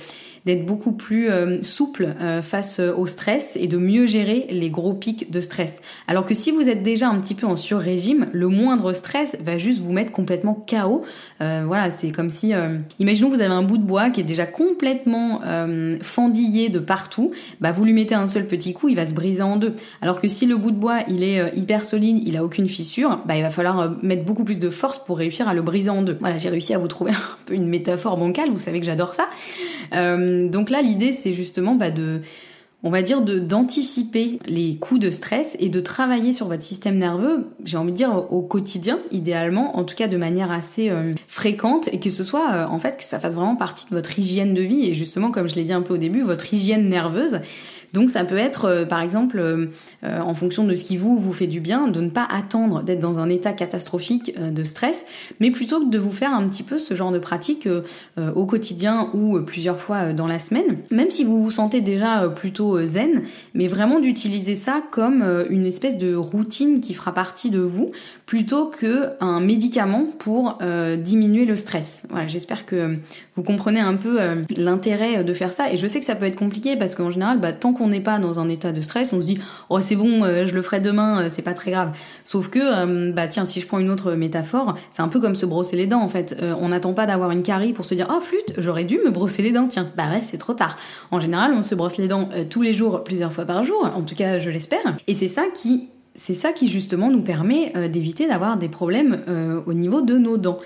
d'être 0.47 0.67
beaucoup 0.67 0.93
plus 0.93 1.31
euh, 1.31 1.63
souple 1.63 2.15
euh, 2.21 2.43
face 2.43 2.81
au 2.81 3.07
stress 3.07 3.57
et 3.57 3.67
de 3.67 3.79
mieux 3.79 4.07
gérer 4.07 4.47
les 4.51 4.71
gros 4.71 4.95
pics 4.95 5.31
de 5.31 5.41
stress. 5.41 5.81
Alors 6.07 6.25
que 6.25 6.35
si 6.35 6.51
vous 6.51 6.69
êtes 6.69 6.83
déjà 6.83 7.09
un 7.09 7.19
petit 7.21 7.35
peu 7.35 7.47
en 7.47 7.57
sur-régime, 7.57 8.29
le 8.33 8.49
moindre 8.49 8.93
stress 8.93 9.37
va 9.41 9.59
juste 9.59 9.81
vous 9.81 9.93
mettre 9.93 10.13
complètement 10.13 10.55
KO. 10.55 11.03
voilà, 11.41 11.91
c'est 11.91 12.11
comme 12.11 12.31
si, 12.31 12.53
imaginons 12.99 13.29
vous 13.29 13.41
avez 13.41 13.53
un 13.53 13.63
bout 13.63 13.79
de 13.79 13.83
bois 13.83 14.11
qui 14.11 14.21
est 14.21 14.25
déjà 14.25 14.47
complètement 14.47 15.41
fendillé 16.03 16.69
de 16.69 16.79
partout, 16.79 17.33
bah 17.61 17.73
vous 17.73 17.85
lui 17.85 17.93
mettez 17.93 18.15
un 18.15 18.27
seul 18.27 18.47
petit 18.47 18.73
coup, 18.75 18.89
il 18.89 18.97
va 18.97 19.07
se 19.07 19.15
briser 19.15 19.43
en 19.43 19.57
deux. 19.57 19.75
Alors 20.03 20.21
que 20.21 20.29
si 20.29 20.47
le 20.47 20.57
bout 20.57 20.71
de 20.71 20.77
bois 20.77 21.01
il 21.09 21.23
est 21.23 21.57
hyper 21.57 21.85
solide, 21.85 22.21
il 22.25 22.37
a 22.37 22.45
aucune 22.45 22.69
fissure, 22.69 23.21
bah 23.27 23.37
il 23.37 23.43
va 23.43 23.51
falloir 23.51 23.97
mettre 24.03 24.25
beaucoup 24.25 24.45
plus 24.45 24.59
de 24.59 24.71
force 24.71 24.99
pour 24.99 25.19
réussir 25.19 25.49
à 25.49 25.55
le 25.55 25.63
briser 25.63 25.91
en 25.91 26.03
deux. 26.03 26.17
Voilà, 26.21 26.39
j'ai 26.39 26.49
réussi 26.49 26.75
à 26.75 26.79
vous 26.79 26.89
trouver 26.89 27.13
un 27.13 27.37
peu 27.47 27.55
une 27.55 27.69
métaphore 27.69 28.17
bancale, 28.17 28.51
vous 28.51 28.59
savez 28.59 28.81
que 28.81 28.87
j'adore 28.87 29.15
ça. 29.15 29.29
Euh, 29.95 30.34
donc 30.51 30.71
là, 30.71 30.83
l'idée, 30.83 31.13
c'est 31.13 31.33
justement 31.33 31.75
bah, 31.75 31.91
de 31.91 32.21
on 32.87 32.91
va 32.91 33.01
dire 33.01 33.23
d'anticiper 33.23 34.39
les 34.47 34.77
coups 34.77 35.01
de 35.01 35.11
stress 35.11 35.57
et 35.59 35.71
de 35.71 35.81
travailler 35.81 36.33
sur 36.33 36.49
votre 36.49 36.63
système 36.63 36.99
nerveux, 36.99 37.47
j'ai 37.65 37.79
envie 37.79 37.93
de 37.93 37.97
dire 37.97 38.31
au 38.31 38.43
quotidien, 38.43 39.01
idéalement, 39.11 39.79
en 39.79 39.85
tout 39.85 39.95
cas 39.95 40.07
de 40.07 40.19
manière 40.19 40.51
assez 40.51 40.91
euh, 40.91 41.15
fréquente 41.27 41.89
et 41.93 41.99
que 41.99 42.11
ce 42.11 42.23
soit 42.23 42.53
euh, 42.53 42.67
en 42.67 42.79
fait 42.79 42.99
que 42.99 43.05
ça 43.05 43.19
fasse 43.19 43.37
vraiment 43.37 43.57
partie 43.57 43.87
de 43.87 43.95
votre 43.95 44.19
hygiène 44.19 44.53
de 44.53 44.61
vie. 44.61 44.87
Et 44.91 44.95
justement 44.95 45.31
comme 45.31 45.49
je 45.49 45.55
l'ai 45.55 45.65
dit 45.65 45.73
un 45.73 45.81
peu 45.81 45.95
au 45.95 45.97
début, 45.97 46.21
votre 46.21 46.53
hygiène 46.53 46.87
nerveuse 46.91 47.41
donc 47.95 48.11
ça 48.11 48.25
peut 48.25 48.37
être, 48.37 48.65
euh, 48.65 48.85
par 48.85 49.01
exemple, 49.01 49.39
euh, 49.39 49.67
euh, 50.03 50.21
en 50.21 50.35
fonction 50.35 50.65
de 50.65 50.75
ce 50.75 50.83
qui 50.83 50.97
vous 50.97 51.33
fait 51.33 51.47
du 51.47 51.61
bien, 51.61 51.87
de 51.87 52.01
ne 52.01 52.11
pas 52.11 52.27
attendre 52.29 52.83
d'être 52.83 52.99
dans 52.99 53.21
un 53.21 53.31
état 53.31 53.53
catastrophique 53.53 54.35
de 54.37 54.65
stress, 54.65 55.07
mais 55.39 55.53
plutôt 55.53 55.85
de 55.85 55.99
vous 55.99 56.11
faire 56.11 56.35
un 56.35 56.47
petit 56.49 56.65
peu 56.65 56.81
ce 56.81 56.95
genre 56.95 57.13
de 57.13 57.19
pratique 57.19 57.69
au 58.17 58.47
quotidien 58.47 59.11
ou 59.15 59.41
plusieurs 59.41 59.79
fois 59.79 60.13
dans 60.13 60.27
la 60.27 60.41
semaine, 60.41 60.79
même 60.91 61.11
si 61.11 61.23
vous 61.23 61.45
vous 61.45 61.51
sentez 61.53 61.81
déjà 61.81 62.29
plutôt 62.29 62.85
zen, 62.85 63.23
mais 63.55 63.69
vraiment 63.69 64.01
d'utiliser 64.01 64.57
ça 64.57 64.83
comme 64.91 65.23
une 65.51 65.67
espèce 65.67 65.97
de 65.99 66.15
routine 66.15 66.81
qui 66.81 66.95
fera 66.95 67.15
partie 67.15 67.51
de 67.51 67.61
vous, 67.61 67.93
plutôt 68.27 68.67
que 68.67 69.11
un 69.21 69.41
médicament 69.41 70.07
pour 70.19 70.59
diminuer 70.99 71.45
le 71.45 71.57
stress. 71.57 72.07
Voilà, 72.11 72.27
j'espère 72.27 72.67
que 72.67 72.97
vous 73.37 73.43
comprenez 73.43 73.81
un 73.81 73.95
peu 73.95 74.19
l'intérêt 74.57 75.23
de 75.23 75.33
faire 75.33 75.53
ça, 75.53 75.73
et 75.73 75.79
je 75.79 75.87
sais 75.87 76.01
que 76.01 76.07
ça 76.07 76.17
peut 76.17 76.27
être 76.27 76.39
compliqué 76.39 76.77
parce 76.77 76.95
qu'en 76.95 77.11
général, 77.11 77.39
bah, 77.39 77.53
tant 77.53 77.73
qu'on 77.73 77.84
n'est 77.89 78.01
pas 78.01 78.19
dans 78.19 78.39
un 78.39 78.49
état 78.49 78.73
de 78.73 78.81
stress, 78.81 79.13
on 79.13 79.21
se 79.21 79.27
dit 79.27 79.39
oh 79.71 79.81
c'est 79.81 79.97
bon, 79.97 80.25
euh, 80.25 80.47
je 80.47 80.55
le 80.55 80.63
ferai 80.63 80.81
demain, 80.81 81.23
euh, 81.23 81.29
c'est 81.31 81.43
pas 81.43 81.55
très 81.55 81.71
grave. 81.71 81.93
Sauf 82.25 82.49
que 82.49 82.59
euh, 82.61 83.13
bah 83.13 83.29
tiens, 83.29 83.47
si 83.47 83.61
je 83.61 83.67
prends 83.67 83.79
une 83.79 83.91
autre 83.91 84.13
métaphore, 84.13 84.75
c'est 84.93 85.03
un 85.03 85.09
peu 85.09 85.21
comme 85.21 85.37
se 85.37 85.47
brosser 85.47 85.77
les 85.77 85.87
dents 85.87 86.03
en 86.03 86.09
fait. 86.09 86.37
on 86.61 86.69
n'attend 86.69 86.95
pas 86.95 87.07
d'avoir 87.07 87.31
une 87.31 87.43
carie 87.43 87.73
pour 87.73 87.85
se 87.85 87.95
dire 87.95 88.09
oh 88.11 88.21
flûte, 88.21 88.55
j'aurais 88.59 88.85
dû 88.85 88.99
me 89.05 89.11
brosser 89.11 89.43
les 89.43 89.53
dents. 89.53 89.69
Tiens, 89.69 89.91
bah 89.97 90.05
ouais, 90.11 90.23
c'est 90.23 90.39
trop 90.39 90.55
tard. 90.55 90.77
En 91.11 91.21
général, 91.21 91.53
on 91.55 91.63
se 91.63 91.75
brosse 91.75 91.97
les 91.97 92.09
dents 92.09 92.29
tous 92.51 92.63
les 92.63 92.75
jours, 92.75 93.05
plusieurs 93.05 93.33
fois 93.33 93.45
par 93.45 93.63
jour. 93.63 93.91
En 93.95 94.03
tout 94.03 94.15
cas, 94.15 94.39
je 94.39 94.51
l'espère. 94.51 94.97
Et 95.07 95.15
c'est 95.15 95.29
ça 95.29 95.45
qui 95.55 95.89
c'est 96.15 96.35
ça 96.35 96.53
qui 96.53 96.69
justement 96.69 97.11
nous 97.11 97.23
permet 97.23 97.73
d'éviter 97.89 98.29
d'avoir 98.29 98.57
des 98.57 98.69
problèmes 98.69 99.23
au 99.67 99.73
niveau 99.73 100.01
de 100.01 100.17
nos 100.17 100.37
dents. 100.37 100.59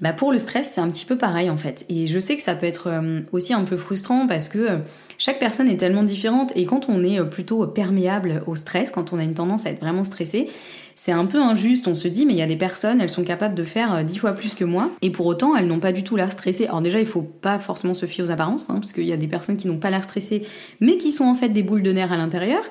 Bah 0.00 0.12
pour 0.12 0.32
le 0.32 0.38
stress, 0.38 0.72
c'est 0.74 0.80
un 0.80 0.90
petit 0.90 1.04
peu 1.04 1.16
pareil 1.16 1.48
en 1.48 1.56
fait. 1.56 1.84
Et 1.88 2.06
je 2.06 2.18
sais 2.18 2.36
que 2.36 2.42
ça 2.42 2.54
peut 2.54 2.66
être 2.66 2.90
aussi 3.32 3.54
un 3.54 3.62
peu 3.62 3.76
frustrant 3.76 4.26
parce 4.26 4.48
que 4.48 4.78
chaque 5.18 5.38
personne 5.38 5.68
est 5.68 5.76
tellement 5.76 6.02
différente 6.02 6.52
et 6.56 6.64
quand 6.64 6.88
on 6.88 7.04
est 7.04 7.22
plutôt 7.24 7.66
perméable 7.66 8.42
au 8.46 8.54
stress, 8.56 8.90
quand 8.90 9.12
on 9.12 9.18
a 9.18 9.22
une 9.22 9.34
tendance 9.34 9.64
à 9.64 9.70
être 9.70 9.80
vraiment 9.80 10.04
stressé, 10.04 10.48
c'est 10.96 11.12
un 11.12 11.26
peu 11.26 11.38
injuste. 11.38 11.86
On 11.86 11.94
se 11.94 12.08
dit, 12.08 12.24
mais 12.24 12.32
il 12.32 12.38
y 12.38 12.42
a 12.42 12.46
des 12.46 12.56
personnes, 12.56 13.00
elles 13.00 13.10
sont 13.10 13.22
capables 13.22 13.54
de 13.54 13.62
faire 13.62 13.94
euh, 13.94 14.02
dix 14.02 14.16
fois 14.18 14.32
plus 14.32 14.54
que 14.54 14.64
moi, 14.64 14.90
et 15.02 15.10
pour 15.10 15.26
autant, 15.26 15.54
elles 15.54 15.66
n'ont 15.66 15.78
pas 15.78 15.92
du 15.92 16.02
tout 16.02 16.16
l'air 16.16 16.32
stressées. 16.32 16.66
Alors 16.66 16.80
déjà, 16.80 16.98
il 16.98 17.06
faut 17.06 17.22
pas 17.22 17.58
forcément 17.60 17.94
se 17.94 18.06
fier 18.06 18.24
aux 18.24 18.30
apparences, 18.30 18.70
hein, 18.70 18.76
parce 18.80 18.92
qu'il 18.92 19.04
y 19.04 19.12
a 19.12 19.18
des 19.18 19.28
personnes 19.28 19.58
qui 19.58 19.68
n'ont 19.68 19.76
pas 19.76 19.90
l'air 19.90 20.02
stressées, 20.02 20.42
mais 20.80 20.96
qui 20.96 21.12
sont 21.12 21.24
en 21.24 21.34
fait 21.34 21.50
des 21.50 21.62
boules 21.62 21.82
de 21.82 21.92
nerfs 21.92 22.12
à 22.12 22.16
l'intérieur. 22.16 22.62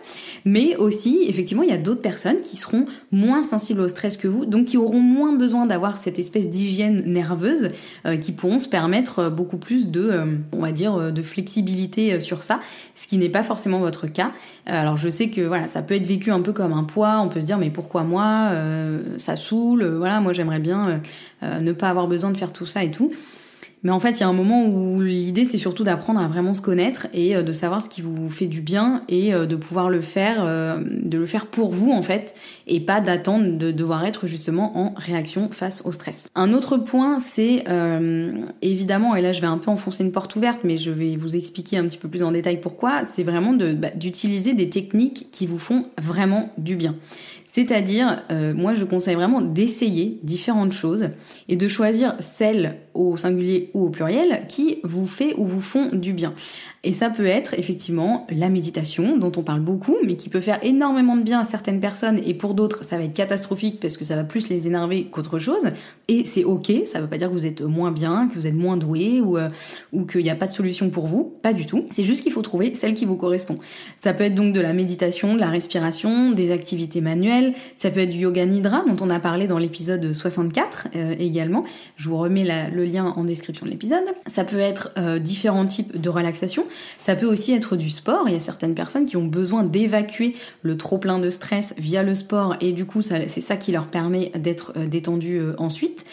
Mais 0.44 0.76
aussi, 0.76 1.20
effectivement, 1.28 1.64
il 1.64 1.70
y 1.70 1.74
a 1.74 1.78
d'autres 1.78 2.02
personnes 2.02 2.42
qui 2.42 2.58
seront 2.58 2.86
moins 3.12 3.44
sensibles 3.44 3.82
au 3.82 3.88
stress 3.88 4.18
que 4.18 4.28
vous, 4.28 4.46
donc 4.46 4.66
qui 4.66 4.78
auront 4.78 5.00
moins 5.00 5.34
besoin 5.34 5.68
d'avoir 5.68 5.96
cette 5.96 6.18
espèce 6.18 6.50
d'hygiène 6.50 7.04
nerveuse, 7.06 7.70
euh, 8.08 8.18
qui 8.18 8.32
pourront 8.32 8.60
se 8.60 8.68
permettre 8.68 9.20
euh, 9.20 9.30
beaucoup 9.30 9.58
plus 9.58 9.90
de, 9.90 10.40
on 10.52 10.60
va 10.60 10.72
dire, 10.72 11.14
de 11.14 11.22
flexibilité 11.22 12.20
sur 12.20 12.42
ça, 12.42 12.60
ce 12.96 13.06
qui 13.06 13.18
n'est 13.18 13.30
pas 13.30 13.44
forcément 13.44 13.80
votre 13.80 14.08
cas. 14.08 14.32
alors 14.66 14.98
je 14.98 15.10
sais 15.10 15.30
que 15.30 15.42
voilà, 15.42 15.68
ça 15.68 15.82
peut 15.82 15.94
être 15.94 16.08
vécu 16.08 16.32
un 16.32 16.42
peu 16.42 16.54
comme 16.54 16.74
un 16.74 16.84
poids. 16.84 17.22
On 17.22 17.30
peut 17.30 17.42
se 17.42 17.46
dire, 17.46 17.58
mais 17.58 17.70
pourquoi 17.70 18.04
moi 18.04 18.15
euh, 18.24 19.18
ça 19.18 19.36
saoule, 19.36 19.82
euh, 19.82 19.98
voilà, 19.98 20.22
moi 20.22 20.34
j'aimerais 20.34 20.60
bien 20.60 21.02
euh, 21.44 21.60
ne 21.60 21.72
pas 21.72 21.90
avoir 21.90 22.08
besoin 22.08 22.32
de 22.32 22.38
faire 22.38 22.54
tout 22.54 22.66
ça 22.66 22.84
et 22.84 22.92
tout. 22.92 23.12
Mais 23.84 23.92
en 23.92 24.00
fait, 24.00 24.14
il 24.14 24.22
y 24.22 24.24
a 24.24 24.28
un 24.28 24.34
moment 24.34 24.66
où 24.66 25.02
l'idée, 25.02 25.46
c'est 25.46 25.60
surtout 25.60 25.84
d'apprendre 25.84 26.20
à 26.20 26.28
vraiment 26.28 26.56
se 26.56 26.62
connaître 26.62 27.06
et 27.14 27.36
de 27.36 27.52
savoir 27.52 27.84
ce 27.84 27.90
qui 27.90 28.02
vous 28.02 28.30
fait 28.30 28.48
du 28.48 28.60
bien 28.60 29.04
et 29.10 29.32
de 29.32 29.56
pouvoir 29.56 29.92
le 29.92 30.02
faire, 30.02 30.44
de 30.80 31.18
le 31.20 31.26
faire 31.28 31.46
pour 31.46 31.70
vous 31.70 31.92
en 31.92 32.02
fait, 32.02 32.34
et 32.66 32.80
pas 32.80 33.00
d'attendre 33.00 33.60
de 33.60 33.70
devoir 33.70 34.04
être 34.04 34.26
justement 34.26 34.76
en 34.76 34.96
réaction 34.98 35.50
face 35.52 35.84
au 35.86 35.92
stress. 35.92 36.30
Un 36.34 36.52
autre 36.54 36.78
point, 36.78 37.20
c'est 37.20 37.66
évidemment, 38.64 39.16
et 39.16 39.22
là 39.22 39.34
je 39.34 39.42
vais 39.42 39.46
un 39.46 39.60
peu 39.60 39.70
enfoncer 39.70 40.04
une 40.04 40.12
porte 40.12 40.36
ouverte, 40.36 40.62
mais 40.64 40.80
je 40.80 40.90
vais 40.90 41.16
vous 41.16 41.36
expliquer 41.36 41.78
un 41.78 41.84
petit 41.84 42.00
peu 42.00 42.08
plus 42.08 42.24
en 42.24 42.32
détail 42.32 42.60
pourquoi, 42.62 43.04
c'est 43.06 43.22
vraiment 43.22 43.54
bah, 43.54 43.92
d'utiliser 43.96 44.56
des 44.56 44.72
techniques 44.72 45.28
qui 45.32 45.46
vous 45.46 45.60
font 45.60 45.84
vraiment 46.02 46.50
du 46.58 46.76
bien. 46.76 46.96
C'est-à-dire, 47.56 48.22
euh, 48.32 48.54
moi 48.54 48.74
je 48.74 48.84
conseille 48.84 49.16
vraiment 49.16 49.40
d'essayer 49.40 50.20
différentes 50.24 50.74
choses 50.74 51.12
et 51.48 51.56
de 51.56 51.70
choisir 51.70 52.14
celles 52.20 52.80
au 52.94 53.16
singulier 53.16 53.72
ou 53.74 53.86
au 53.86 53.90
pluriel 53.90 54.46
qui 54.50 54.80
vous 54.84 55.06
fait 55.06 55.34
ou 55.38 55.46
vous 55.46 55.62
font 55.62 55.88
du 55.94 56.12
bien. 56.12 56.34
Et 56.86 56.94
ça 56.94 57.10
peut 57.10 57.26
être 57.26 57.56
effectivement 57.56 58.28
la 58.30 58.48
méditation 58.50 59.18
dont 59.18 59.32
on 59.36 59.42
parle 59.42 59.60
beaucoup 59.60 59.98
mais 60.06 60.16
qui 60.16 60.30
peut 60.30 60.40
faire 60.40 60.60
énormément 60.62 61.18
de 61.18 61.24
bien 61.24 61.40
à 61.40 61.44
certaines 61.44 61.80
personnes 61.80 62.22
et 62.24 62.36
pour 62.36 62.54
d'autres 62.54 62.84
ça 62.84 62.98
va 63.00 63.04
être 63.06 63.14
catastrophique 63.16 63.80
parce 63.80 63.98
que 63.98 64.06
ça 64.06 64.16
va 64.16 64.24
plus 64.24 64.50
les 64.50 64.68
énerver 64.68 65.06
qu'autre 65.06 65.40
chose. 65.40 65.72
Et 66.08 66.26
c'est 66.26 66.44
ok, 66.44 66.72
ça 66.86 67.02
veut 67.02 67.08
pas 67.08 67.18
dire 67.18 67.30
que 67.30 67.34
vous 67.34 67.48
êtes 67.48 67.62
moins 67.62 67.92
bien, 67.92 68.28
que 68.28 68.36
vous 68.36 68.46
êtes 68.46 68.54
moins 68.54 68.78
doué 68.78 69.20
ou, 69.20 69.36
euh, 69.38 69.48
ou 69.94 70.06
qu'il 70.06 70.22
n'y 70.22 70.30
a 70.30 70.36
pas 70.36 70.46
de 70.46 70.52
solution 70.52 70.92
pour 70.92 71.08
vous, 71.08 71.34
pas 71.42 71.54
du 71.54 71.66
tout. 71.66 71.86
C'est 71.90 72.04
juste 72.04 72.22
qu'il 72.22 72.32
faut 72.32 72.44
trouver 72.44 72.76
celle 72.76 72.94
qui 72.94 73.06
vous 73.06 73.18
correspond. 73.18 73.58
Ça 74.00 74.14
peut 74.14 74.24
être 74.24 74.36
donc 74.36 74.54
de 74.54 74.62
la 74.62 74.74
méditation, 74.74 75.34
de 75.34 75.40
la 75.40 75.50
respiration, 75.50 76.32
des 76.32 76.52
activités 76.52 77.02
manuelles, 77.02 77.54
ça 77.78 77.90
peut 77.90 78.02
être 78.02 78.12
du 78.12 78.20
yoga 78.20 78.46
nidra 78.46 78.84
dont 78.88 79.04
on 79.04 79.10
a 79.10 79.20
parlé 79.20 79.48
dans 79.48 79.58
l'épisode 79.58 80.14
64 80.14 80.90
euh, 80.96 81.16
également. 81.18 81.64
Je 81.96 82.10
vous 82.10 82.18
remets 82.18 82.70
le 82.72 82.86
lien 82.86 83.06
en 83.06 83.24
description 83.24 83.66
de 83.66 83.72
l'épisode. 83.72 84.06
Ça 84.28 84.44
peut 84.44 84.60
être 84.60 84.92
euh, 85.00 85.18
différents 85.18 85.66
types 85.66 86.00
de 86.00 86.10
relaxation. 86.10 86.66
Ça 87.00 87.16
peut 87.16 87.26
aussi 87.26 87.54
être 87.54 87.76
du 87.76 87.90
sport. 87.90 88.28
Il 88.28 88.34
y 88.34 88.38
a 88.38 88.40
certaines 88.40 88.76
personnes 88.76 89.06
qui 89.06 89.18
ont 89.18 89.26
besoin 89.26 89.64
d'évacuer 89.64 90.36
le 90.62 90.78
trop 90.78 90.98
plein 90.98 91.20
de 91.20 91.30
stress 91.30 91.74
via 91.78 92.04
le 92.04 92.16
sport 92.16 92.56
et 92.62 92.72
du 92.72 92.86
coup 92.86 93.02
c'est 93.02 93.28
ça 93.28 93.58
qui 93.58 93.72
leur 93.72 93.88
permet 93.88 94.32
d'être 94.36 94.74
euh, 94.78 94.88
détendu 94.88 95.42
ensuite. 95.58 96.06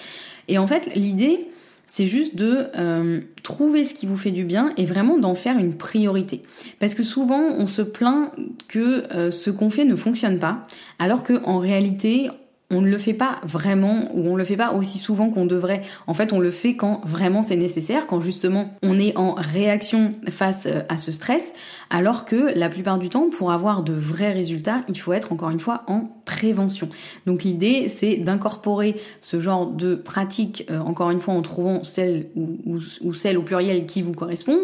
Et 0.48 0.58
en 0.58 0.66
fait 0.66 0.94
l'idée 0.94 1.48
c'est 1.92 2.06
juste 2.06 2.36
de 2.36 2.68
euh, 2.78 3.20
trouver 3.42 3.84
ce 3.84 3.92
qui 3.92 4.06
vous 4.06 4.16
fait 4.16 4.30
du 4.30 4.44
bien 4.44 4.72
et 4.78 4.86
vraiment 4.86 5.18
d'en 5.18 5.34
faire 5.34 5.58
une 5.58 5.76
priorité. 5.76 6.40
Parce 6.78 6.94
que 6.94 7.02
souvent, 7.02 7.42
on 7.58 7.66
se 7.66 7.82
plaint 7.82 8.30
que 8.66 9.12
euh, 9.14 9.30
ce 9.30 9.50
qu'on 9.50 9.68
fait 9.68 9.84
ne 9.84 9.94
fonctionne 9.94 10.38
pas, 10.38 10.66
alors 10.98 11.22
que 11.22 11.34
en 11.44 11.58
réalité, 11.58 12.30
on 12.72 12.80
ne 12.80 12.88
le 12.88 12.98
fait 12.98 13.12
pas 13.12 13.36
vraiment 13.44 14.08
ou 14.14 14.26
on 14.28 14.36
le 14.36 14.44
fait 14.44 14.56
pas 14.56 14.72
aussi 14.72 14.98
souvent 14.98 15.28
qu'on 15.28 15.44
devrait. 15.44 15.82
En 16.06 16.14
fait, 16.14 16.32
on 16.32 16.40
le 16.40 16.50
fait 16.50 16.74
quand 16.74 17.02
vraiment 17.04 17.42
c'est 17.42 17.56
nécessaire, 17.56 18.06
quand 18.06 18.20
justement 18.20 18.74
on 18.82 18.98
est 18.98 19.16
en 19.16 19.34
réaction 19.34 20.14
face 20.30 20.66
euh, 20.66 20.80
à 20.88 20.96
ce 20.96 21.12
stress, 21.12 21.52
alors 21.90 22.24
que 22.24 22.58
la 22.58 22.70
plupart 22.70 22.98
du 22.98 23.10
temps, 23.10 23.28
pour 23.30 23.52
avoir 23.52 23.82
de 23.82 23.92
vrais 23.92 24.32
résultats, 24.32 24.80
il 24.88 24.98
faut 24.98 25.12
être 25.12 25.32
encore 25.32 25.50
une 25.50 25.60
fois 25.60 25.82
en 25.86 26.08
prévention. 26.24 26.88
Donc 27.26 27.44
l'idée, 27.44 27.88
c'est 27.88 28.16
d'incorporer 28.16 28.96
ce 29.20 29.38
genre 29.38 29.66
de 29.66 29.94
pratique, 29.94 30.66
euh, 30.70 30.80
encore 30.80 31.10
une 31.10 31.20
fois 31.20 31.34
en 31.34 31.42
trouvant 31.42 31.84
celle 31.84 32.28
ou, 32.36 32.78
ou, 33.02 33.12
celle 33.12 33.36
au 33.36 33.42
pluriel 33.42 33.84
qui 33.84 34.00
vous 34.00 34.14
correspond, 34.14 34.58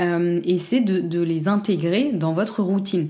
euh, 0.00 0.40
et 0.44 0.58
c'est 0.58 0.80
de 0.80 1.22
les 1.22 1.46
intégrer 1.46 2.10
dans 2.12 2.32
votre 2.32 2.62
routine. 2.62 3.08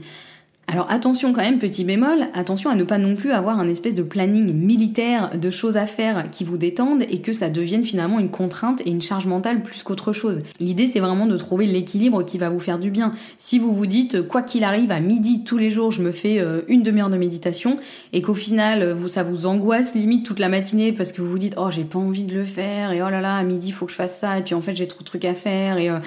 Alors 0.67 0.91
attention 0.91 1.33
quand 1.33 1.43
même, 1.43 1.59
petit 1.59 1.85
bémol, 1.85 2.27
attention 2.33 2.71
à 2.71 2.75
ne 2.75 2.85
pas 2.85 2.97
non 2.97 3.17
plus 3.17 3.33
avoir 3.33 3.61
un 3.61 3.69
espèce 3.69 3.95
de 3.95 4.03
planning 4.03 4.53
militaire 4.53 5.39
de 5.39 5.51
choses 5.51 5.77
à 5.77 5.85
faire 5.85 6.31
qui 6.31 6.43
vous 6.43 6.57
détendent 6.57 7.03
et 7.03 7.21
que 7.21 7.35
ça 7.35 7.51
devienne 7.51 7.85
finalement 7.85 8.19
une 8.19 8.31
contrainte 8.31 8.81
et 8.87 8.91
une 8.91 9.03
charge 9.03 9.27
mentale 9.27 9.63
plus 9.63 9.83
qu'autre 9.83 10.13
chose. 10.13 10.41
L'idée 10.61 10.89
c'est 10.89 11.01
vraiment 11.01 11.27
de 11.27 11.37
trouver 11.37 11.67
l'équilibre 11.67 12.25
qui 12.25 12.39
va 12.39 12.49
vous 12.49 12.61
faire 12.61 12.79
du 12.79 12.91
bien. 12.91 13.13
Si 13.39 13.59
vous 13.59 13.75
vous 13.75 13.85
dites 13.85 14.27
quoi 14.27 14.41
qu'il 14.41 14.65
arrive 14.65 14.91
à 14.91 15.01
midi 15.01 15.45
tous 15.45 15.59
les 15.59 15.71
jours 15.71 15.91
je 15.91 16.01
me 16.01 16.13
fais 16.13 16.41
euh, 16.41 16.63
une 16.67 16.83
demi-heure 16.83 17.11
de 17.11 17.19
méditation 17.19 17.77
et 18.15 18.23
qu'au 18.23 18.35
final 18.35 18.93
vous 18.93 19.09
ça 19.09 19.23
vous 19.23 19.45
angoisse 19.45 19.95
limite 19.95 20.25
toute 20.25 20.39
la 20.39 20.49
matinée 20.49 20.93
parce 20.93 21.13
que 21.13 21.21
vous 21.21 21.29
vous 21.29 21.39
dites 21.39 21.55
oh 21.59 21.69
j'ai 21.71 21.85
pas 21.85 21.99
envie 21.99 22.25
de 22.25 22.35
le 22.35 22.45
faire 22.45 22.93
et 22.93 23.03
oh 23.03 23.11
là 23.11 23.21
là 23.21 23.37
à 23.37 23.45
midi 23.45 23.71
faut 23.71 23.85
que 23.85 23.93
je 23.93 23.97
fasse 23.97 24.19
ça 24.19 24.39
et 24.39 24.43
puis 24.43 24.55
en 24.55 24.63
fait 24.63 24.75
j'ai 24.75 24.89
trop 24.89 25.01
de 25.01 25.05
trucs 25.05 25.27
à 25.27 25.35
faire 25.35 25.77
et, 25.77 25.91
euh, 25.91 25.99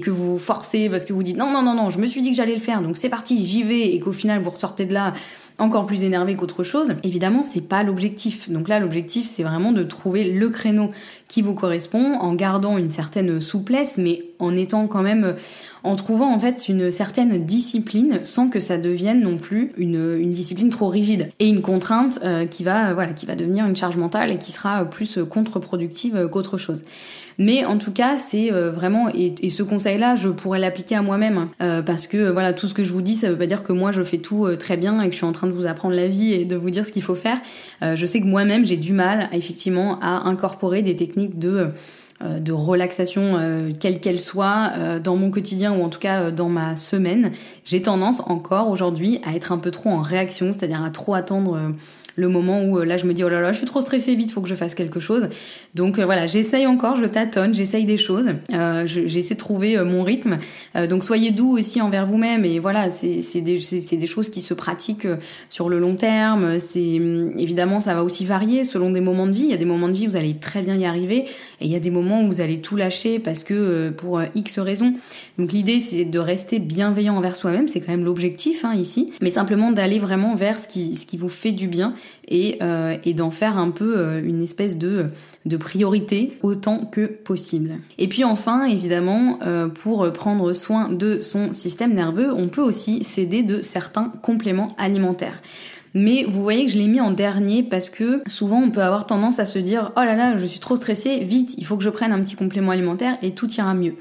que 0.00 0.10
vous 0.10 0.38
forcez 0.38 0.88
parce 0.88 1.04
que 1.04 1.12
vous 1.12 1.22
dites 1.22 1.36
non 1.36 1.50
non 1.50 1.62
non 1.62 1.74
non 1.74 1.90
je 1.90 1.98
me 1.98 2.06
suis 2.06 2.22
dit 2.22 2.30
que 2.30 2.36
j'allais 2.36 2.54
le 2.54 2.60
faire 2.60 2.80
donc 2.80 2.96
c'est 2.96 3.08
parti 3.08 3.44
j'y 3.44 3.64
vais 3.64 3.92
et 3.94 4.00
qu'au 4.04 4.12
final 4.12 4.40
vous 4.40 4.50
ressortez 4.50 4.86
de 4.86 4.94
là 4.94 5.14
encore 5.58 5.86
plus 5.86 6.02
énervé 6.02 6.34
qu'autre 6.34 6.64
chose, 6.64 6.94
évidemment, 7.04 7.42
c'est 7.42 7.60
pas 7.60 7.84
l'objectif. 7.84 8.50
Donc 8.50 8.68
là, 8.68 8.80
l'objectif, 8.80 9.26
c'est 9.26 9.44
vraiment 9.44 9.70
de 9.70 9.84
trouver 9.84 10.24
le 10.32 10.50
créneau 10.50 10.90
qui 11.28 11.42
vous 11.42 11.54
correspond 11.54 12.14
en 12.14 12.34
gardant 12.34 12.76
une 12.76 12.90
certaine 12.90 13.40
souplesse, 13.40 13.96
mais 13.96 14.24
en 14.38 14.56
étant 14.56 14.86
quand 14.86 15.02
même 15.02 15.34
en 15.82 15.96
trouvant 15.96 16.32
en 16.32 16.38
fait 16.38 16.68
une 16.68 16.90
certaine 16.90 17.44
discipline 17.44 18.20
sans 18.22 18.48
que 18.48 18.60
ça 18.60 18.78
devienne 18.78 19.20
non 19.20 19.36
plus 19.36 19.72
une, 19.76 20.16
une 20.18 20.30
discipline 20.30 20.70
trop 20.70 20.88
rigide 20.88 21.30
et 21.40 21.48
une 21.48 21.62
contrainte 21.62 22.20
qui 22.50 22.64
va 22.64 22.94
voilà 22.94 23.12
qui 23.12 23.26
va 23.26 23.34
devenir 23.34 23.66
une 23.66 23.76
charge 23.76 23.96
mentale 23.96 24.30
et 24.30 24.38
qui 24.38 24.52
sera 24.52 24.84
plus 24.84 25.18
contre-productive 25.28 26.28
qu'autre 26.30 26.58
chose. 26.58 26.82
Mais 27.38 27.64
en 27.64 27.78
tout 27.78 27.92
cas, 27.92 28.16
c'est 28.18 28.52
euh, 28.52 28.70
vraiment 28.70 29.08
et, 29.08 29.50
ce 29.50 29.62
conseil-là, 29.62 30.16
je 30.16 30.28
pourrais 30.28 30.58
l'appliquer 30.58 30.96
à 30.96 31.02
moi-même 31.02 31.48
euh, 31.62 31.82
parce 31.82 32.06
que 32.06 32.30
voilà, 32.30 32.52
tout 32.52 32.68
ce 32.68 32.74
que 32.74 32.84
je 32.84 32.92
vous 32.92 33.02
dis, 33.02 33.16
ça 33.16 33.28
veut 33.28 33.38
pas 33.38 33.46
dire 33.46 33.62
que 33.62 33.72
moi 33.72 33.92
je 33.92 34.02
fais 34.02 34.18
tout 34.18 34.46
euh, 34.46 34.56
très 34.56 34.76
bien 34.76 35.00
et 35.00 35.06
que 35.06 35.12
je 35.12 35.16
suis 35.16 35.26
en 35.26 35.32
train 35.32 35.46
de 35.46 35.52
vous 35.52 35.66
apprendre 35.66 35.94
la 35.94 36.08
vie 36.08 36.32
et 36.32 36.44
de 36.44 36.56
vous 36.56 36.70
dire 36.70 36.86
ce 36.86 36.92
qu'il 36.92 37.02
faut 37.02 37.14
faire. 37.14 37.38
je 37.82 38.06
sais 38.06 38.20
que 38.20 38.26
moi-même 38.26 38.66
j'ai 38.66 38.76
du 38.76 38.92
mal 38.92 39.28
effectivement 39.32 39.98
à 40.00 40.28
incorporer 40.28 40.82
des 40.82 40.96
techniques 40.96 41.38
de 41.38 41.68
de 42.22 42.52
relaxation 42.52 43.72
quelle 43.80 44.00
qu'elle 44.00 44.20
soit 44.20 44.98
dans 45.02 45.16
mon 45.16 45.30
quotidien 45.30 45.76
ou 45.76 45.82
en 45.82 45.88
tout 45.88 45.98
cas 45.98 46.30
dans 46.30 46.48
ma 46.48 46.76
semaine, 46.76 47.32
j'ai 47.64 47.82
tendance 47.82 48.20
encore 48.26 48.68
aujourd'hui 48.68 49.20
à 49.24 49.34
être 49.34 49.52
un 49.52 49.58
peu 49.58 49.70
trop 49.70 49.90
en 49.90 50.00
réaction, 50.00 50.52
c'est-à-dire 50.52 50.82
à 50.82 50.90
trop 50.90 51.14
attendre 51.14 51.72
le 52.16 52.28
moment 52.28 52.62
où 52.64 52.78
euh, 52.78 52.84
là 52.84 52.96
je 52.96 53.06
me 53.06 53.14
dis 53.14 53.24
oh 53.24 53.28
là 53.28 53.40
là 53.40 53.52
je 53.52 53.58
suis 53.58 53.66
trop 53.66 53.80
stressée 53.80 54.14
vite 54.14 54.32
faut 54.32 54.40
que 54.40 54.48
je 54.48 54.54
fasse 54.54 54.74
quelque 54.74 55.00
chose. 55.00 55.28
Donc 55.74 55.98
euh, 55.98 56.04
voilà 56.04 56.26
j'essaye 56.26 56.66
encore 56.66 56.96
je 56.96 57.04
tâtonne 57.04 57.54
j'essaye 57.54 57.84
des 57.84 57.96
choses. 57.96 58.26
Euh, 58.52 58.84
j'essaie 58.86 59.34
de 59.34 59.38
trouver 59.38 59.82
mon 59.84 60.02
rythme. 60.02 60.38
Donc 60.88 61.04
soyez 61.04 61.30
doux 61.30 61.56
aussi 61.56 61.80
envers 61.80 62.06
vous-même 62.06 62.44
et 62.44 62.58
voilà 62.58 62.90
c'est 62.90 63.40
des, 63.40 63.60
des 63.92 64.06
choses 64.06 64.28
qui 64.28 64.40
se 64.40 64.54
pratiquent 64.54 65.08
sur 65.50 65.68
le 65.68 65.78
long 65.78 65.96
terme. 65.96 66.58
C'est 66.58 66.98
hum, 66.98 67.32
évidemment 67.36 67.80
ça 67.80 67.94
va 67.94 68.04
aussi 68.04 68.24
varier 68.24 68.64
selon 68.64 68.90
des 68.90 69.00
moments 69.00 69.26
de 69.26 69.32
vie. 69.32 69.44
Il 69.44 69.50
y 69.50 69.54
a 69.54 69.58
des 69.58 69.64
moments 69.64 69.88
de 69.88 69.94
vie 69.94 70.06
où 70.06 70.10
vous 70.10 70.16
allez 70.16 70.34
très 70.34 70.62
bien 70.62 70.76
y 70.76 70.84
arriver 70.84 71.24
et 71.60 71.64
il 71.64 71.70
y 71.70 71.76
a 71.76 71.80
des 71.80 71.90
moments 71.90 72.22
où 72.22 72.26
vous 72.26 72.40
allez 72.40 72.60
tout 72.60 72.76
lâcher 72.76 73.18
parce 73.18 73.44
que 73.44 73.90
pour 73.90 74.20
X 74.34 74.58
raisons. 74.58 74.94
Donc 75.38 75.52
l'idée 75.52 75.80
c'est 75.80 76.04
de 76.04 76.18
rester 76.18 76.58
bienveillant 76.58 77.16
envers 77.16 77.36
soi-même. 77.36 77.68
C'est 77.68 77.80
quand 77.80 77.92
même 77.92 78.04
l'objectif 78.04 78.64
hein, 78.64 78.74
ici. 78.74 79.10
Mais 79.20 79.30
simplement 79.30 79.72
d'aller 79.72 79.98
vraiment 79.98 80.34
vers 80.34 80.58
ce 80.58 80.68
qui, 80.68 80.96
ce 80.96 81.06
qui 81.06 81.16
vous 81.16 81.28
fait 81.28 81.52
du 81.52 81.68
bien 81.68 81.94
euh, 82.32 82.96
et, 83.04 83.12
d'en 83.12 83.30
faire 83.30 83.58
un 83.58 83.70
peu 83.70 83.98
euh, 83.98 84.22
une 84.22 84.42
espèce 84.42 84.78
de, 84.78 85.08
priorité 85.58 86.38
autant 86.42 86.86
que 86.90 87.06
possible. 87.06 87.78
Et 87.98 88.08
puis 88.08 88.24
enfin, 88.24 88.64
évidemment, 88.64 89.38
euh, 89.46 89.68
pour 89.68 90.10
prendre 90.12 90.52
soin 90.52 90.88
de 90.88 91.20
son 91.20 91.52
système 91.52 91.92
nerveux, 91.92 92.32
on 92.32 92.48
peut 92.48 92.62
aussi 92.62 93.04
s'aider 93.04 93.42
de 93.42 93.60
certains 93.60 94.10
compléments 94.22 94.68
alimentaires. 94.78 95.42
Mais 95.92 96.24
vous 96.24 96.42
voyez 96.42 96.64
que 96.64 96.72
je 96.72 96.78
l'ai 96.78 96.88
mis 96.88 97.00
en 97.00 97.10
dernier 97.10 97.62
parce 97.62 97.88
que 97.90 98.22
souvent 98.26 98.60
on 98.60 98.70
peut 98.70 98.82
avoir 98.82 99.06
tendance 99.06 99.38
à 99.38 99.46
se 99.46 99.60
dire 99.60 99.92
oh 99.96 100.00
là 100.00 100.16
là 100.16 100.36
je 100.36 100.44
suis 100.44 100.58
trop 100.58 100.74
stressée, 100.74 101.22
vite 101.22 101.54
il 101.56 101.64
faut 101.64 101.76
que 101.76 101.84
je 101.84 101.90
prenne 101.90 102.10
un 102.10 102.20
petit 102.20 102.34
complément 102.34 102.72
alimentaire 102.72 103.16
et 103.22 103.30
tout 103.30 103.48
ira 103.52 103.74
mieux. 103.74 103.94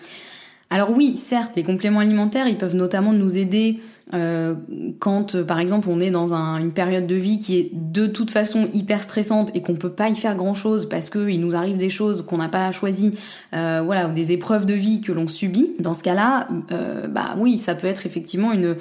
Alors 0.72 0.90
oui, 0.90 1.18
certes, 1.18 1.56
les 1.56 1.64
compléments 1.64 2.00
alimentaires, 2.00 2.48
ils 2.48 2.58
peuvent 2.58 2.76
notamment 2.76 3.14
nous 3.14 3.38
aider 3.38 3.80
euh, 4.14 4.56
quand, 5.00 5.36
euh, 5.36 5.44
par 5.44 5.60
exemple, 5.60 5.88
on 5.90 6.00
est 6.00 6.12
dans 6.12 6.34
une 6.34 6.72
période 6.72 7.08
de 7.08 7.16
vie 7.16 7.40
qui 7.40 7.58
est 7.58 7.70
de 7.74 8.06
toute 8.06 8.32
façon 8.32 8.68
hyper 8.74 9.02
stressante 9.02 9.50
et 9.56 9.62
qu'on 9.62 9.76
peut 9.76 9.92
pas 9.92 10.10
y 10.10 10.16
faire 10.16 10.36
grand-chose 10.36 10.90
parce 10.90 11.10
qu'il 11.10 11.40
nous 11.40 11.56
arrive 11.56 11.78
des 11.78 11.90
choses 11.90 12.24
qu'on 12.24 12.38
n'a 12.38 12.50
pas 12.50 12.72
choisies, 12.72 13.12
euh, 13.54 13.82
voilà, 13.84 14.10
ou 14.10 14.14
des 14.14 14.32
épreuves 14.32 14.66
de 14.66 14.74
vie 14.74 15.02
que 15.02 15.12
l'on 15.12 15.28
subit. 15.28 15.72
Dans 15.80 15.94
ce 15.94 16.04
cas-là, 16.04 16.48
bah 17.10 17.36
oui, 17.38 17.58
ça 17.58 17.76
peut 17.76 17.88
être 17.88 18.06
effectivement 18.06 18.52
une 18.52 18.76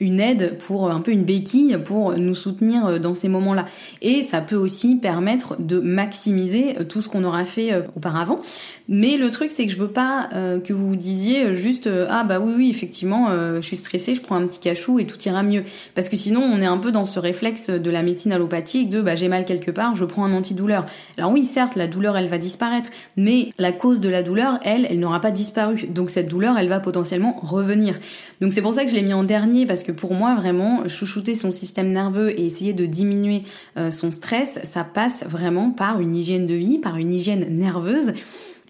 une 0.00 0.20
aide 0.20 0.58
pour 0.58 0.90
un 0.90 1.00
peu 1.00 1.12
une 1.12 1.24
béquille 1.24 1.78
pour 1.84 2.16
nous 2.16 2.34
soutenir 2.34 3.00
dans 3.00 3.14
ces 3.14 3.28
moments-là. 3.28 3.64
Et 4.02 4.22
ça 4.22 4.40
peut 4.40 4.56
aussi 4.56 4.96
permettre 4.96 5.56
de 5.60 5.78
maximiser 5.78 6.74
tout 6.88 7.00
ce 7.00 7.08
qu'on 7.08 7.24
aura 7.24 7.44
fait 7.44 7.84
auparavant. 7.96 8.40
Mais 8.88 9.16
le 9.16 9.30
truc, 9.30 9.50
c'est 9.50 9.66
que 9.66 9.72
je 9.72 9.78
veux 9.78 9.88
pas 9.88 10.28
euh, 10.34 10.60
que 10.60 10.74
vous 10.74 10.94
disiez 10.94 11.54
juste 11.54 11.86
euh, 11.86 12.06
ah 12.10 12.22
bah 12.24 12.38
oui 12.38 12.52
oui 12.56 12.70
effectivement 12.70 13.28
euh, 13.30 13.56
je 13.56 13.66
suis 13.66 13.76
stressée, 13.76 14.14
je 14.14 14.20
prends 14.20 14.36
un 14.36 14.46
petit 14.46 14.60
cachou 14.60 14.98
et 14.98 15.06
tout 15.06 15.18
ira 15.24 15.42
mieux. 15.42 15.64
Parce 15.94 16.10
que 16.10 16.16
sinon 16.16 16.42
on 16.42 16.60
est 16.60 16.66
un 16.66 16.76
peu 16.76 16.92
dans 16.92 17.06
ce 17.06 17.18
réflexe 17.18 17.70
de 17.70 17.90
la 17.90 18.02
médecine 18.02 18.32
allopathique 18.32 18.90
de 18.90 19.00
bah 19.00 19.16
j'ai 19.16 19.28
mal 19.28 19.46
quelque 19.46 19.70
part, 19.70 19.94
je 19.94 20.04
prends 20.04 20.24
un 20.24 20.34
antidouleur. 20.34 20.84
Alors 21.16 21.32
oui 21.32 21.44
certes 21.44 21.76
la 21.76 21.86
douleur 21.86 22.16
elle 22.16 22.28
va 22.28 22.36
disparaître, 22.36 22.90
mais 23.16 23.52
la 23.58 23.72
cause 23.72 24.00
de 24.00 24.10
la 24.10 24.22
douleur 24.22 24.58
elle 24.62 24.86
elle 24.90 25.00
n'aura 25.00 25.20
pas 25.20 25.30
disparu. 25.30 25.86
Donc 25.88 26.10
cette 26.10 26.28
douleur 26.28 26.58
elle 26.58 26.68
va 26.68 26.80
potentiellement 26.80 27.36
revenir. 27.42 27.98
Donc 28.42 28.52
c'est 28.52 28.62
pour 28.62 28.74
ça 28.74 28.84
que 28.84 28.90
je 28.90 28.94
l'ai 28.94 29.02
mis 29.02 29.14
en 29.14 29.24
dernier 29.24 29.64
parce 29.64 29.82
que 29.82 29.83
pour 29.92 30.14
moi 30.14 30.34
vraiment 30.34 30.88
chouchouter 30.88 31.34
son 31.34 31.52
système 31.52 31.92
nerveux 31.92 32.30
et 32.30 32.44
essayer 32.44 32.72
de 32.72 32.86
diminuer 32.86 33.42
son 33.90 34.12
stress, 34.12 34.58
ça 34.64 34.84
passe 34.84 35.24
vraiment 35.26 35.70
par 35.70 36.00
une 36.00 36.14
hygiène 36.16 36.46
de 36.46 36.54
vie, 36.54 36.78
par 36.78 36.96
une 36.96 37.12
hygiène 37.12 37.46
nerveuse. 37.50 38.12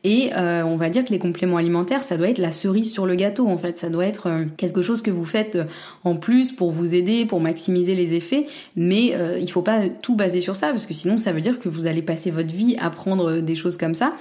Et 0.05 0.31
euh, 0.37 0.63
on 0.65 0.77
va 0.77 0.91
dire 0.91 1.05
que 1.05 1.11
les 1.11 1.19
compléments 1.19 1.57
alimentaires, 1.57 2.03
ça 2.03 2.19
doit 2.19 2.29
être 2.29 2.39
la 2.39 2.53
cerise 2.53 2.93
sur 2.93 3.07
le 3.07 3.15
gâteau 3.15 3.49
en 3.49 3.57
fait. 3.57 3.79
Ça 3.79 3.89
doit 3.89 4.05
être 4.05 4.29
euh, 4.29 4.45
quelque 4.59 4.83
chose 4.83 5.01
que 5.01 5.11
vous 5.11 5.25
faites 5.25 5.57
euh, 5.57 5.65
en 6.05 6.15
plus 6.15 6.53
pour 6.53 6.71
vous 6.73 6.95
aider, 6.95 7.25
pour 7.25 7.41
maximiser 7.41 7.95
les 7.95 8.15
effets. 8.15 8.47
Mais 8.77 9.15
il 9.41 9.51
faut 9.51 9.63
pas 9.63 9.89
tout 10.03 10.15
baser 10.15 10.43
sur 10.43 10.57
ça 10.57 10.69
parce 10.69 10.87
que 10.87 10.93
sinon 10.93 11.17
ça 11.17 11.33
veut 11.33 11.41
dire 11.41 11.59
que 11.59 11.71
vous 11.71 11.87
allez 11.87 12.03
passer 12.03 12.31
votre 12.31 12.55
vie 12.55 12.77
à 12.79 12.91
prendre 12.91 13.41
des 13.41 13.55
choses 13.55 13.79
comme 13.79 13.95
ça, 13.95 14.13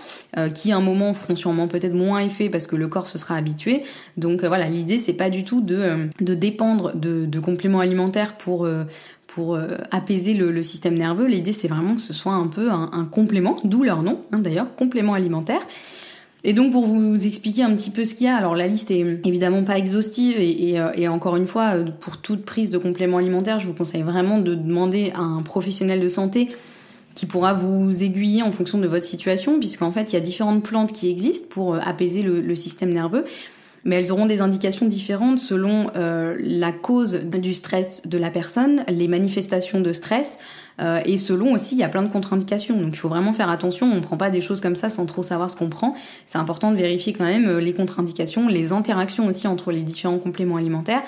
qui 0.54 0.72
à 0.72 0.78
un 0.78 0.82
moment 0.82 1.14
feront 1.14 1.36
sûrement 1.36 1.68
peut-être 1.68 1.94
moins 1.94 2.20
effet 2.20 2.50
parce 2.50 2.68
que 2.68 2.78
le 2.78 2.88
corps 2.88 3.08
se 3.08 3.18
sera 3.18 3.36
habitué. 3.36 3.82
Donc 4.16 4.44
voilà, 4.46 4.70
l'idée 4.70 5.00
c'est 5.00 5.14
pas 5.14 5.30
du 5.30 5.44
tout 5.44 5.62
de, 5.62 6.08
de 6.22 6.34
dépendre 6.34 6.96
de, 6.96 7.26
de 7.26 7.40
compléments 7.40 7.82
alimentaires 7.82 8.38
pour 8.38 8.68
pour 9.34 9.56
euh, 9.56 9.68
apaiser 9.90 10.34
le, 10.34 10.62
système 10.62 10.96
nerveux. 10.96 11.26
L'idée, 11.26 11.54
c'est 11.54 11.68
vraiment 11.68 11.96
que 11.96 12.02
ce 12.02 12.14
soit 12.14 12.34
un 12.34 12.48
peu 12.48 12.70
un, 12.72 13.08
complément, 13.10 13.58
d'où 13.64 13.84
leur 13.84 14.04
nom, 14.04 14.20
hein, 14.32 14.40
d'ailleurs, 14.40 14.74
complément 14.76 15.14
alimentaire. 15.14 15.62
Et 16.46 16.54
donc 16.54 16.74
pour 16.74 16.86
vous 16.86 17.26
expliquer 17.26 17.64
un 17.64 17.74
petit 17.74 17.90
peu 17.90 18.04
ce 18.04 18.16
qu'il 18.16 18.28
y 18.28 18.30
a, 18.30 18.36
alors 18.36 18.54
la 18.54 18.68
liste 18.68 18.92
est 18.92 19.26
évidemment 19.26 19.64
pas 19.64 19.78
exhaustive 19.78 20.36
et, 20.38 20.78
euh, 20.78 21.10
encore 21.10 21.38
une 21.38 21.48
fois, 21.48 21.76
euh, 21.76 21.86
pour 22.02 22.18
toute 22.18 22.44
prise 22.44 22.70
de 22.70 22.78
complément 22.78 23.18
alimentaire, 23.18 23.60
je 23.60 23.68
vous 23.68 23.74
conseille 23.74 24.02
vraiment 24.02 24.40
de 24.40 24.54
demander 24.54 25.12
à 25.16 25.22
un 25.22 25.42
professionnel 25.42 26.02
de 26.02 26.10
santé 26.10 26.50
qui 27.16 27.26
pourra 27.26 27.54
vous 27.54 28.04
aiguiller 28.04 28.44
en 28.44 28.52
fonction 28.52 28.78
de 28.78 28.88
votre 28.88 29.06
situation, 29.06 29.58
puisqu'en 29.58 29.92
fait 29.92 30.12
il 30.12 30.14
y 30.14 30.18
a 30.18 30.22
différentes 30.22 30.64
plantes 30.64 30.92
qui 30.92 31.10
existent 31.10 31.48
pour 31.50 31.76
apaiser 31.76 32.24
le 32.24 32.56
système 32.56 32.92
nerveux 32.92 33.24
mais 33.86 33.98
elles 33.98 34.12
auront 34.12 34.26
des 34.26 34.42
indications 34.42 34.86
différentes 34.86 35.40
selon 35.40 35.88
euh, 35.96 36.36
la 36.40 36.72
cause 36.72 37.16
du 37.16 37.54
stress 37.54 38.02
de 38.06 38.18
la 38.18 38.30
personne, 38.30 38.84
les 38.88 39.08
manifestations 39.08 39.82
de 39.82 39.94
stress, 39.94 40.38
euh, 40.82 41.02
et 41.06 41.18
selon 41.18 41.54
aussi, 41.54 41.76
il 41.76 41.80
y 41.80 41.84
a 41.84 41.90
plein 41.90 42.04
de 42.04 42.12
contre-indications. 42.12 42.80
Donc 42.80 42.94
il 42.94 42.98
faut 42.98 43.10
vraiment 43.10 43.34
faire 43.34 43.50
attention, 43.50 43.88
on 43.92 43.96
ne 43.96 44.02
prend 44.02 44.18
pas 44.18 44.30
des 44.30 44.42
choses 44.42 44.62
comme 44.62 44.76
ça 44.76 44.90
sans 44.90 45.06
trop 45.06 45.24
savoir 45.24 45.50
ce 45.50 45.56
qu'on 45.56 45.70
prend. 45.70 45.96
C'est 46.26 46.38
important 46.38 46.72
de 46.72 46.78
vérifier 46.78 47.14
quand 47.14 47.26
même 47.26 47.48
euh, 47.48 47.60
les 47.60 47.74
contre-indications, 47.74 48.48
les 48.48 48.72
interactions 48.72 49.28
aussi 49.28 49.48
entre 49.48 49.72
les 49.72 49.82
différents 49.82 50.20
compléments 50.20 50.58
alimentaires. 50.58 51.02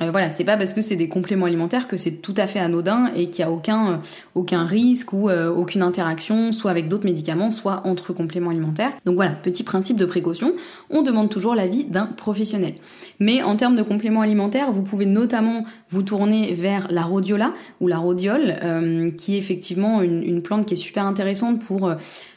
Euh, 0.00 0.10
voilà, 0.10 0.28
c'est 0.28 0.44
pas 0.44 0.56
parce 0.56 0.72
que 0.72 0.82
c'est 0.82 0.96
des 0.96 1.08
compléments 1.08 1.46
alimentaires 1.46 1.86
que 1.86 1.96
c'est 1.96 2.10
tout 2.10 2.34
à 2.36 2.46
fait 2.46 2.58
anodin 2.58 3.12
et 3.14 3.30
qu'il 3.30 3.40
y 3.40 3.42
a 3.42 3.50
aucun 3.50 3.92
euh, 3.92 3.96
aucun 4.34 4.64
risque 4.64 5.12
ou 5.12 5.28
euh, 5.28 5.48
aucune 5.54 5.82
interaction, 5.82 6.50
soit 6.50 6.72
avec 6.72 6.88
d'autres 6.88 7.04
médicaments, 7.04 7.52
soit 7.52 7.82
entre 7.84 8.12
compléments 8.12 8.50
alimentaires. 8.50 8.90
Donc 9.04 9.14
voilà, 9.14 9.30
petit 9.30 9.62
principe 9.62 9.96
de 9.96 10.04
précaution, 10.04 10.52
on 10.90 11.02
demande 11.02 11.30
toujours 11.30 11.54
l'avis 11.54 11.84
d'un 11.84 12.06
professionnel. 12.06 12.74
Mais 13.20 13.42
en 13.42 13.54
termes 13.54 13.76
de 13.76 13.82
compléments 13.82 14.22
alimentaires, 14.22 14.72
vous 14.72 14.82
pouvez 14.82 15.06
notamment 15.06 15.64
vous 15.90 16.02
tourner 16.02 16.52
vers 16.54 16.88
la 16.90 17.02
rhodiola 17.02 17.54
ou 17.80 17.86
la 17.86 17.98
rhodiole, 17.98 18.56
qui 19.16 19.36
est 19.36 19.38
effectivement 19.38 20.02
une, 20.02 20.42
plante 20.42 20.66
qui 20.66 20.74
est 20.74 20.78
super 20.78 21.06
intéressante 21.06 21.60
pour 21.60 21.94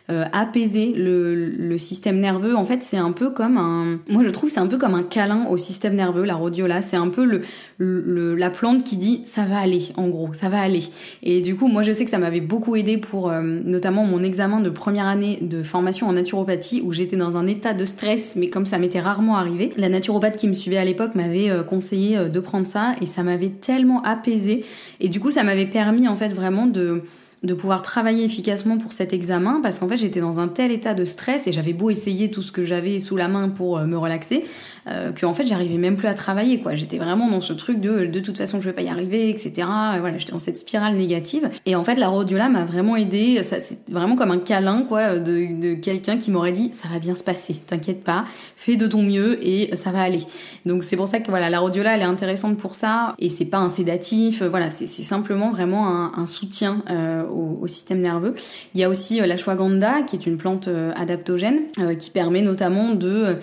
euh, 0.09 0.23
apaiser 0.31 0.93
le, 0.93 1.49
le, 1.49 1.77
système 1.77 2.21
nerveux. 2.21 2.55
En 2.55 2.63
fait, 2.63 2.81
c'est 2.81 2.95
un 2.95 3.11
peu 3.11 3.29
comme 3.29 3.57
un, 3.57 3.99
moi 4.07 4.23
je 4.23 4.29
trouve 4.29 4.49
c'est 4.49 4.61
un 4.61 4.67
peu 4.67 4.77
comme 4.77 4.95
un 4.95 5.03
câlin 5.03 5.45
au 5.49 5.57
système 5.57 5.95
nerveux, 5.95 6.23
la 6.23 6.35
rhodiola. 6.35 6.81
C'est 6.81 6.95
un 6.95 7.09
peu 7.09 7.25
le, 7.25 7.41
le, 7.77 8.33
la 8.33 8.49
plante 8.49 8.85
qui 8.85 8.95
dit 8.95 9.23
ça 9.25 9.43
va 9.43 9.57
aller, 9.59 9.89
en 9.97 10.07
gros, 10.07 10.29
ça 10.33 10.47
va 10.47 10.61
aller. 10.61 10.83
Et 11.23 11.41
du 11.41 11.57
coup, 11.57 11.67
moi 11.67 11.83
je 11.83 11.91
sais 11.91 12.05
que 12.05 12.09
ça 12.09 12.19
m'avait 12.19 12.39
beaucoup 12.39 12.77
aidé 12.77 12.97
pour 12.97 13.29
euh, 13.29 13.41
notamment 13.41 14.05
mon 14.05 14.23
examen 14.23 14.61
de 14.61 14.69
première 14.69 15.07
année 15.07 15.39
de 15.41 15.61
formation 15.61 16.07
en 16.07 16.13
naturopathie 16.13 16.81
où 16.85 16.93
j'étais 16.93 17.17
dans 17.17 17.35
un 17.35 17.45
état 17.45 17.73
de 17.73 17.83
stress, 17.83 18.37
mais 18.37 18.49
comme 18.49 18.65
ça 18.65 18.77
m'était 18.77 19.01
rarement 19.01 19.35
arrivé. 19.35 19.71
La 19.75 19.89
naturopathe 19.89 20.37
qui 20.37 20.47
me 20.47 20.53
suivait 20.53 20.77
à 20.77 20.85
l'époque 20.85 21.15
m'avait 21.15 21.49
euh, 21.49 21.63
conseillé 21.63 22.29
de 22.29 22.39
prendre 22.39 22.65
ça 22.65 22.95
et 23.01 23.07
ça 23.07 23.23
m'avait 23.23 23.49
tellement 23.49 24.01
apaisé. 24.03 24.63
Et 25.01 25.09
du 25.09 25.19
coup, 25.19 25.31
ça 25.31 25.43
m'avait 25.43 25.65
permis 25.65 26.07
en 26.07 26.15
fait 26.15 26.29
vraiment 26.29 26.65
de 26.65 27.03
de 27.43 27.53
pouvoir 27.53 27.83
travailler 27.83 28.25
efficacement 28.25 28.77
pour 28.77 28.91
cet 28.91 29.13
examen 29.13 29.59
parce 29.61 29.77
qu'en 29.77 29.87
fait 29.87 29.97
j'étais 29.97 30.21
dans 30.21 30.39
un 30.39 30.47
tel 30.47 30.71
état 30.71 30.95
de 30.95 31.05
stress 31.05 31.45
et 31.45 31.51
j'avais 31.51 31.73
beau 31.73 31.91
essayer 31.91 32.31
tout 32.31 32.41
ce 32.41 32.51
que 32.51 32.63
j'avais 32.63 32.99
sous 32.99 33.15
la 33.15 33.27
main 33.27 33.49
pour 33.49 33.77
euh, 33.77 33.85
me 33.85 33.95
relaxer 33.95 34.43
euh, 34.87 35.11
que 35.11 35.23
en 35.25 35.35
fait 35.35 35.45
j'arrivais 35.45 35.77
même 35.77 35.97
plus 35.97 36.07
à 36.07 36.15
travailler 36.15 36.61
quoi. 36.61 36.73
J'étais 36.73 36.97
vraiment 36.97 37.29
dans 37.29 37.41
ce 37.41 37.53
truc 37.53 37.79
de 37.79 38.07
de 38.07 38.19
toute 38.19 38.39
façon 38.39 38.59
je 38.59 38.65
vais 38.65 38.73
pas 38.73 38.81
y 38.81 38.89
arriver 38.89 39.29
etc 39.29 39.67
et 39.95 39.99
voilà 39.99 40.17
j'étais 40.17 40.31
dans 40.31 40.39
cette 40.39 40.57
spirale 40.57 40.95
négative. 40.95 41.49
Et 41.67 41.75
en 41.75 41.83
fait 41.83 41.95
la 41.95 42.07
rhodiola 42.07 42.49
m'a 42.49 42.65
vraiment 42.65 42.95
aidé. 42.95 43.41
C'est 43.43 43.79
vraiment 43.91 44.15
comme 44.15 44.31
un 44.31 44.39
câlin 44.39 44.81
quoi 44.87 45.19
de, 45.19 45.59
de 45.61 45.75
quelqu'un 45.75 46.17
qui 46.17 46.31
m'aurait 46.31 46.53
dit 46.53 46.71
ça 46.73 46.87
va 46.87 46.97
bien 46.97 47.13
se 47.13 47.23
passer 47.23 47.55
t'inquiète 47.67 48.03
pas 48.03 48.25
fais 48.55 48.77
de 48.77 48.87
ton 48.87 49.03
mieux 49.03 49.45
et 49.45 49.75
ça 49.75 49.91
va 49.91 50.01
aller. 50.01 50.25
Donc 50.65 50.83
c'est 50.83 50.97
pour 50.97 51.07
ça 51.07 51.19
que 51.19 51.29
voilà 51.29 51.51
la 51.51 51.59
rhodiola 51.59 51.95
elle 51.95 52.01
est 52.01 52.05
intéressante 52.05 52.57
pour 52.57 52.73
ça. 52.73 53.15
Et 53.19 53.29
c'est 53.29 53.45
pas 53.45 53.59
un 53.59 53.69
sédatif 53.69 54.41
voilà 54.41 54.71
c'est 54.71 54.87
simplement 54.87 55.51
vraiment 55.51 56.17
un, 56.17 56.25
soutien 56.25 56.81
euh, 56.89 57.26
au, 57.29 57.67
système 57.67 57.99
nerveux. 57.99 58.33
Il 58.75 58.81
y 58.81 58.83
a 58.83 58.89
aussi 58.89 59.19
l'ashwagandha 59.19 60.03
qui 60.03 60.15
est 60.15 60.25
une 60.25 60.37
plante 60.37 60.69
adaptogène 60.95 61.63
qui 61.99 62.09
permet 62.09 62.41
notamment 62.41 62.93
de 62.93 63.35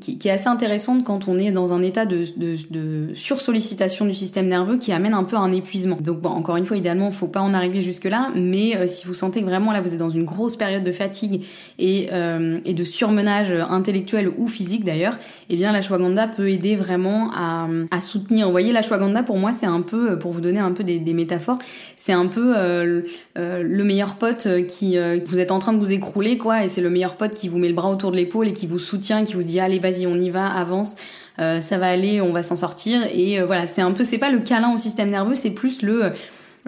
qui, 0.00 0.18
est 0.24 0.30
assez 0.30 0.46
intéressante 0.46 1.04
quand 1.04 1.26
on 1.26 1.38
est 1.38 1.50
dans 1.50 1.72
un 1.72 1.82
état 1.82 2.06
de, 2.06 2.24
de, 2.36 2.56
de 2.70 3.14
sursollicitation 3.14 4.06
du 4.06 4.14
système 4.14 4.46
nerveux 4.46 4.78
qui 4.78 4.92
amène 4.92 5.14
un 5.14 5.24
peu 5.24 5.36
un 5.36 5.50
épuisement. 5.50 5.98
Donc 6.00 6.20
bon, 6.20 6.28
encore 6.28 6.56
une 6.56 6.64
fois, 6.64 6.76
idéalement, 6.76 7.10
faut 7.10 7.26
pas 7.26 7.40
en 7.40 7.54
arriver 7.54 7.80
jusque 7.80 8.04
là, 8.04 8.30
mais 8.36 8.86
si 8.86 9.06
vous 9.06 9.14
sentez 9.14 9.40
que 9.40 9.46
vraiment 9.46 9.72
là 9.72 9.80
vous 9.80 9.92
êtes 9.92 9.98
dans 9.98 10.10
une 10.10 10.24
grosse 10.24 10.56
période 10.56 10.84
de 10.84 10.92
fatigue 10.92 11.44
et, 11.78 12.08
de 12.08 12.84
surmenage 12.84 13.50
intellectuel 13.50 14.30
ou 14.36 14.46
physique 14.46 14.84
d'ailleurs, 14.84 15.18
eh 15.50 15.56
bien 15.56 15.72
l'ashwagandha 15.72 16.28
peut 16.28 16.50
aider 16.50 16.76
vraiment 16.76 17.30
à, 17.34 17.66
à 17.90 18.00
soutenir. 18.00 18.46
Vous 18.46 18.52
voyez, 18.52 18.72
l'ashwagandha 18.72 19.22
pour 19.22 19.38
moi 19.38 19.52
c'est 19.52 19.66
un 19.66 19.82
peu, 19.82 20.18
pour 20.18 20.32
vous 20.32 20.40
donner 20.40 20.58
un 20.58 20.72
peu 20.72 20.84
des, 20.84 21.14
métaphores, 21.14 21.58
c'est 21.96 22.12
un 22.12 22.26
peu 22.26 22.56
euh, 22.56 22.67
euh, 22.68 23.62
le 23.62 23.84
meilleur 23.84 24.16
pote 24.16 24.48
qui 24.66 24.98
euh, 24.98 25.18
vous 25.26 25.38
êtes 25.38 25.50
en 25.50 25.58
train 25.58 25.72
de 25.72 25.78
vous 25.78 25.92
écrouler 25.92 26.38
quoi, 26.38 26.64
et 26.64 26.68
c'est 26.68 26.80
le 26.80 26.90
meilleur 26.90 27.16
pote 27.16 27.34
qui 27.34 27.48
vous 27.48 27.58
met 27.58 27.68
le 27.68 27.74
bras 27.74 27.90
autour 27.90 28.10
de 28.10 28.16
l'épaule 28.16 28.48
et 28.48 28.52
qui 28.52 28.66
vous 28.66 28.78
soutient, 28.78 29.24
qui 29.24 29.34
vous 29.34 29.42
dit 29.42 29.60
allez 29.60 29.78
vas-y 29.78 30.06
on 30.06 30.16
y 30.16 30.30
va, 30.30 30.46
avance. 30.46 30.94
ça 31.38 31.78
va 31.78 31.88
aller, 31.88 32.20
on 32.20 32.32
va 32.32 32.42
s'en 32.42 32.56
sortir 32.56 33.00
et 33.12 33.40
voilà 33.42 33.66
c'est 33.66 33.82
un 33.82 33.92
peu 33.92 34.04
c'est 34.04 34.18
pas 34.18 34.30
le 34.30 34.40
câlin 34.40 34.74
au 34.74 34.76
système 34.76 35.10
nerveux 35.10 35.34
c'est 35.34 35.50
plus 35.50 35.82
le 35.82 36.12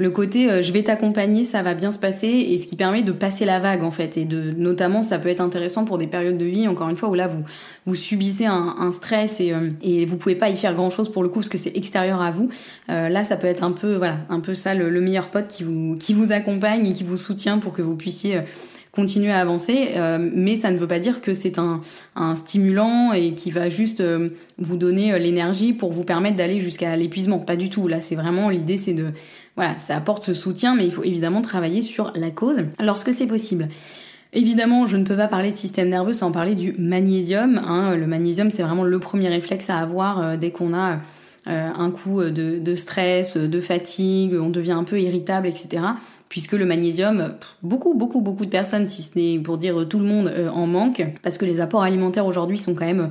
le 0.00 0.10
côté 0.10 0.50
euh, 0.50 0.62
je 0.62 0.72
vais 0.72 0.82
t'accompagner, 0.82 1.44
ça 1.44 1.62
va 1.62 1.74
bien 1.74 1.92
se 1.92 1.98
passer, 1.98 2.26
et 2.26 2.56
ce 2.56 2.66
qui 2.66 2.74
permet 2.74 3.02
de 3.02 3.12
passer 3.12 3.44
la 3.44 3.58
vague 3.58 3.82
en 3.82 3.90
fait. 3.90 4.16
Et 4.16 4.24
de 4.24 4.52
notamment, 4.56 5.02
ça 5.02 5.18
peut 5.18 5.28
être 5.28 5.42
intéressant 5.42 5.84
pour 5.84 5.98
des 5.98 6.06
périodes 6.06 6.38
de 6.38 6.46
vie, 6.46 6.66
encore 6.66 6.88
une 6.88 6.96
fois, 6.96 7.10
où 7.10 7.14
là 7.14 7.28
vous 7.28 7.44
vous 7.84 7.94
subissez 7.94 8.46
un, 8.46 8.90
stress 8.92 9.40
et, 9.40 9.52
euh, 9.52 9.68
et 9.82 10.06
vous 10.06 10.16
pouvez 10.16 10.36
pas 10.36 10.48
y 10.48 10.56
faire 10.56 10.74
grand 10.74 10.88
chose 10.88 11.12
pour 11.12 11.22
le 11.22 11.28
coup 11.28 11.40
parce 11.40 11.50
que 11.50 11.58
c'est 11.58 11.76
extérieur 11.76 12.22
à 12.22 12.30
vous. 12.30 12.48
Euh, 12.88 13.10
là, 13.10 13.24
ça 13.24 13.36
peut 13.36 13.46
être 13.46 13.62
un 13.62 13.72
peu 13.72 13.96
voilà, 13.96 14.16
un 14.30 14.40
peu 14.40 14.54
ça 14.54 14.74
le, 14.74 15.00
meilleur 15.00 15.28
pote 15.28 15.48
qui 15.48 15.64
vous 15.64 15.96
qui 15.96 16.14
vous 16.14 16.32
accompagne 16.32 16.86
et 16.86 16.92
qui 16.94 17.04
vous 17.04 17.18
soutient 17.18 17.58
pour 17.58 17.74
que 17.74 17.82
vous 17.82 17.96
puissiez 17.96 18.40
continuer 18.92 19.30
à 19.30 19.38
avancer, 19.38 19.94
mais 20.34 20.56
ça 20.56 20.72
ne 20.72 20.76
veut 20.76 20.88
pas 20.88 20.98
dire 20.98 21.20
que 21.20 21.32
c'est 21.32 21.60
un, 21.60 21.78
un, 22.16 22.34
stimulant 22.34 23.12
et 23.12 23.34
qui 23.34 23.52
va 23.52 23.70
juste 23.70 24.02
vous 24.58 24.76
donner 24.76 25.16
l'énergie 25.18 25.72
pour 25.72 25.92
vous 25.92 26.02
permettre 26.02 26.36
d'aller 26.36 26.60
jusqu'à 26.60 26.96
l'épuisement. 26.96 27.38
Pas 27.38 27.54
du 27.54 27.70
tout. 27.70 27.86
Là, 27.86 28.00
c'est 28.00 28.16
vraiment 28.16 28.48
l'idée, 28.50 28.78
c'est 28.78 28.92
de 28.92 29.12
voilà, 29.60 29.76
ça 29.76 29.94
apporte 29.94 30.22
ce 30.22 30.32
soutien, 30.32 30.74
mais 30.74 30.86
il 30.86 30.90
faut 30.90 31.02
évidemment 31.04 31.42
travailler 31.42 31.82
sur 31.82 32.14
la 32.16 32.30
cause 32.30 32.62
lorsque 32.82 33.12
c'est 33.12 33.26
possible. 33.26 33.68
Évidemment, 34.32 34.86
je 34.86 34.96
ne 34.96 35.04
peux 35.04 35.18
pas 35.18 35.28
parler 35.28 35.50
de 35.50 35.54
système 35.54 35.90
nerveux 35.90 36.14
sans 36.14 36.32
parler 36.32 36.54
du 36.54 36.74
magnésium. 36.78 37.58
Hein. 37.58 37.94
Le 37.94 38.06
magnésium, 38.06 38.50
c'est 38.50 38.62
vraiment 38.62 38.84
le 38.84 38.98
premier 38.98 39.28
réflexe 39.28 39.68
à 39.68 39.76
avoir 39.76 40.18
euh, 40.18 40.36
dès 40.38 40.50
qu'on 40.50 40.72
a 40.72 41.00
euh, 41.46 41.68
un 41.76 41.90
coup 41.90 42.22
de, 42.22 42.74
stress, 42.74 43.36
de 43.36 43.60
fatigue, 43.60 44.32
on 44.40 44.48
devient 44.48 44.72
un 44.72 44.84
peu 44.84 44.98
irritable, 44.98 45.46
etc. 45.46 45.82
Puisque 46.30 46.52
le 46.52 46.64
magnésium, 46.64 47.34
beaucoup, 47.62 47.92
beaucoup, 47.92 48.22
beaucoup 48.22 48.46
de 48.46 48.50
personnes, 48.50 48.86
si 48.86 49.02
ce 49.02 49.18
n'est 49.18 49.38
pour 49.40 49.58
dire 49.58 49.86
tout 49.86 49.98
le 49.98 50.06
monde, 50.06 50.32
euh, 50.34 50.48
en 50.48 50.66
manque, 50.66 51.06
parce 51.22 51.36
que 51.36 51.44
les 51.44 51.60
apports 51.60 51.82
alimentaires 51.82 52.24
aujourd'hui 52.24 52.56
sont 52.56 52.74
quand 52.74 52.86
même 52.86 53.10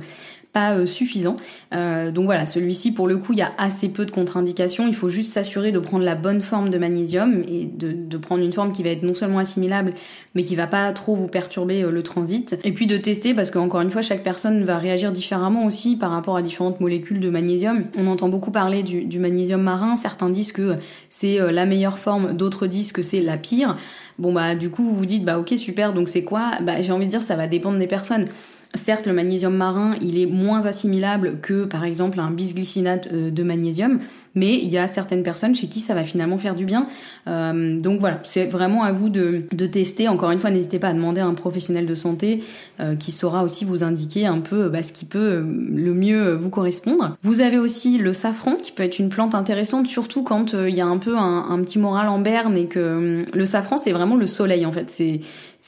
pas 0.52 0.74
euh, 0.74 0.86
suffisant. 0.86 1.36
Euh, 1.74 2.10
donc 2.10 2.24
voilà, 2.24 2.46
celui-ci 2.46 2.92
pour 2.92 3.06
le 3.06 3.18
coup, 3.18 3.32
il 3.32 3.38
y 3.38 3.42
a 3.42 3.52
assez 3.58 3.88
peu 3.88 4.04
de 4.04 4.10
contre-indications. 4.10 4.86
Il 4.86 4.94
faut 4.94 5.08
juste 5.08 5.32
s'assurer 5.32 5.70
de 5.72 5.78
prendre 5.78 6.04
la 6.04 6.16
bonne 6.16 6.42
forme 6.42 6.70
de 6.70 6.78
magnésium 6.78 7.44
et 7.48 7.66
de, 7.66 8.16
prendre 8.18 8.42
une 8.42 8.52
forme 8.52 8.72
qui 8.72 8.82
va 8.82 8.90
être 8.90 9.02
non 9.02 9.14
seulement 9.14 9.38
assimilable, 9.38 9.94
mais 10.34 10.42
qui 10.42 10.54
va 10.56 10.66
pas 10.66 10.92
trop 10.92 11.14
vous 11.14 11.28
perturber 11.28 11.82
euh, 11.82 11.90
le 11.90 12.02
transit. 12.02 12.58
Et 12.64 12.72
puis 12.72 12.86
de 12.86 12.96
tester 12.96 13.34
parce 13.34 13.50
qu'encore 13.50 13.80
une 13.80 13.90
fois, 13.90 14.02
chaque 14.02 14.22
personne 14.22 14.64
va 14.64 14.78
réagir 14.78 15.12
différemment 15.12 15.64
aussi 15.64 15.96
par 15.96 16.10
rapport 16.10 16.36
à 16.36 16.42
différentes 16.42 16.80
molécules 16.80 17.20
de 17.20 17.30
magnésium. 17.30 17.84
On 17.96 18.06
entend 18.06 18.28
beaucoup 18.28 18.50
parler 18.50 18.82
du, 18.82 19.04
du 19.04 19.18
magnésium 19.18 19.62
marin. 19.62 19.96
Certains 19.96 20.30
disent 20.30 20.52
que 20.52 20.74
c'est 21.08 21.38
la 21.52 21.66
meilleure 21.66 21.98
forme, 21.98 22.32
d'autres 22.34 22.66
disent 22.66 22.92
que 22.92 23.02
c'est 23.02 23.20
la 23.20 23.36
pire. 23.36 23.74
Bon 24.18 24.32
bah 24.32 24.54
du 24.54 24.68
coup 24.70 24.82
vous 24.82 24.94
vous 24.94 25.06
dites 25.06 25.24
bah 25.24 25.38
ok 25.38 25.54
super 25.56 25.94
donc 25.94 26.10
c'est 26.10 26.22
quoi? 26.22 26.50
Bah 26.62 26.82
j'ai 26.82 26.92
envie 26.92 27.06
de 27.06 27.10
dire 27.10 27.22
ça 27.22 27.36
va 27.36 27.46
dépendre 27.46 27.78
des 27.78 27.86
personnes. 27.86 28.28
Certes, 28.74 29.06
le 29.06 29.12
magnésium 29.12 29.56
marin, 29.56 29.96
il 30.00 30.16
est 30.16 30.26
moins 30.26 30.66
assimilable 30.66 31.40
que 31.42 31.64
par 31.64 31.82
exemple 31.82 32.20
un 32.20 32.30
bisglycinate 32.30 33.08
euh, 33.12 33.30
de 33.32 33.42
magnésium, 33.42 33.98
mais 34.36 34.58
il 34.58 34.68
y 34.68 34.78
a 34.78 34.86
certaines 34.86 35.24
personnes 35.24 35.56
chez 35.56 35.66
qui 35.66 35.80
ça 35.80 35.92
va 35.92 36.04
finalement 36.04 36.38
faire 36.38 36.54
du 36.54 36.66
bien. 36.66 36.86
Euh, 37.26 37.80
donc 37.80 37.98
voilà, 37.98 38.20
c'est 38.22 38.46
vraiment 38.46 38.84
à 38.84 38.92
vous 38.92 39.08
de, 39.08 39.42
tester. 39.66 40.06
Encore 40.06 40.30
une 40.30 40.38
fois, 40.38 40.52
n'hésitez 40.52 40.78
pas 40.78 40.88
à 40.88 40.92
demander 40.92 41.20
à 41.20 41.26
un 41.26 41.34
professionnel 41.34 41.84
de 41.84 41.96
santé 41.96 42.44
euh, 42.78 42.94
qui 42.94 43.10
saura 43.10 43.42
aussi 43.42 43.64
vous 43.64 43.82
indiquer 43.82 44.26
un 44.26 44.38
peu 44.38 44.68
bah, 44.68 44.84
ce 44.84 44.92
qui 44.92 45.04
peut 45.04 45.40
le 45.40 45.92
mieux 45.92 46.34
vous 46.34 46.50
correspondre. 46.50 47.16
Vous 47.22 47.40
avez 47.40 47.58
aussi 47.58 47.98
le 47.98 48.12
safran 48.12 48.54
qui 48.54 48.70
peut 48.70 48.84
être 48.84 49.00
une 49.00 49.08
plante 49.08 49.34
intéressante, 49.34 49.88
surtout 49.88 50.22
quand 50.22 50.52
il 50.52 50.74
y 50.74 50.80
a 50.80 50.86
un 50.86 50.98
peu 50.98 51.18
un, 51.18 51.60
petit 51.64 51.80
moral 51.80 52.08
en 52.08 52.20
berne 52.20 52.56
et 52.56 52.66
que 52.66 53.24
le 53.34 53.46
safran 53.46 53.78
c'est 53.78 53.92
vraiment 53.92 54.16
le 54.16 54.28
soleil 54.28 54.64
en 54.64 54.70
fait. 54.70 54.90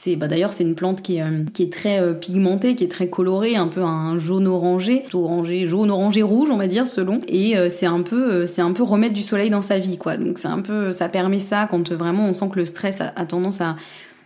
C'est 0.03 0.17
bah 0.17 0.27
d'ailleurs 0.27 0.51
c'est 0.51 0.63
une 0.63 0.75
plante 0.75 1.01
qui 1.01 1.17
est, 1.17 1.21
euh, 1.21 1.67
très 1.71 2.01
euh, 2.01 2.13
pigmentée, 2.13 2.75
qui 2.75 2.83
est 2.83 2.91
très 2.91 3.07
colorée, 3.07 3.55
un 3.55 3.67
peu 3.67 3.83
un 3.83 4.17
jaune 4.17 4.47
orangé, 4.47 5.03
orangé, 5.13 5.65
jaune 5.65 5.91
orangé 5.91 6.21
rouge 6.21 6.49
on 6.51 6.57
va 6.57 6.67
dire 6.67 6.87
selon. 6.87 7.21
Et 7.29 7.57
euh, 7.57 7.69
c'est 7.69 7.85
un 7.85 8.01
peu 8.01 8.45
c'est 8.45 8.61
un 8.61 8.73
peu 8.73 8.83
remettre 8.83 9.13
du 9.13 9.21
soleil 9.21 9.49
dans 9.49 9.61
sa 9.61 9.79
vie 9.79 9.97
quoi. 9.97 10.17
Donc 10.17 10.39
c'est 10.39 10.49
un 10.49 10.59
peu 10.59 10.91
ça 10.91 11.07
permet 11.07 11.39
ça 11.39 11.67
quand 11.71 11.93
vraiment 11.93 12.27
on 12.27 12.33
sent 12.33 12.49
que 12.51 12.59
le 12.59 12.65
stress 12.65 12.99
a, 12.99 13.25
tendance 13.25 13.61
à 13.61 13.77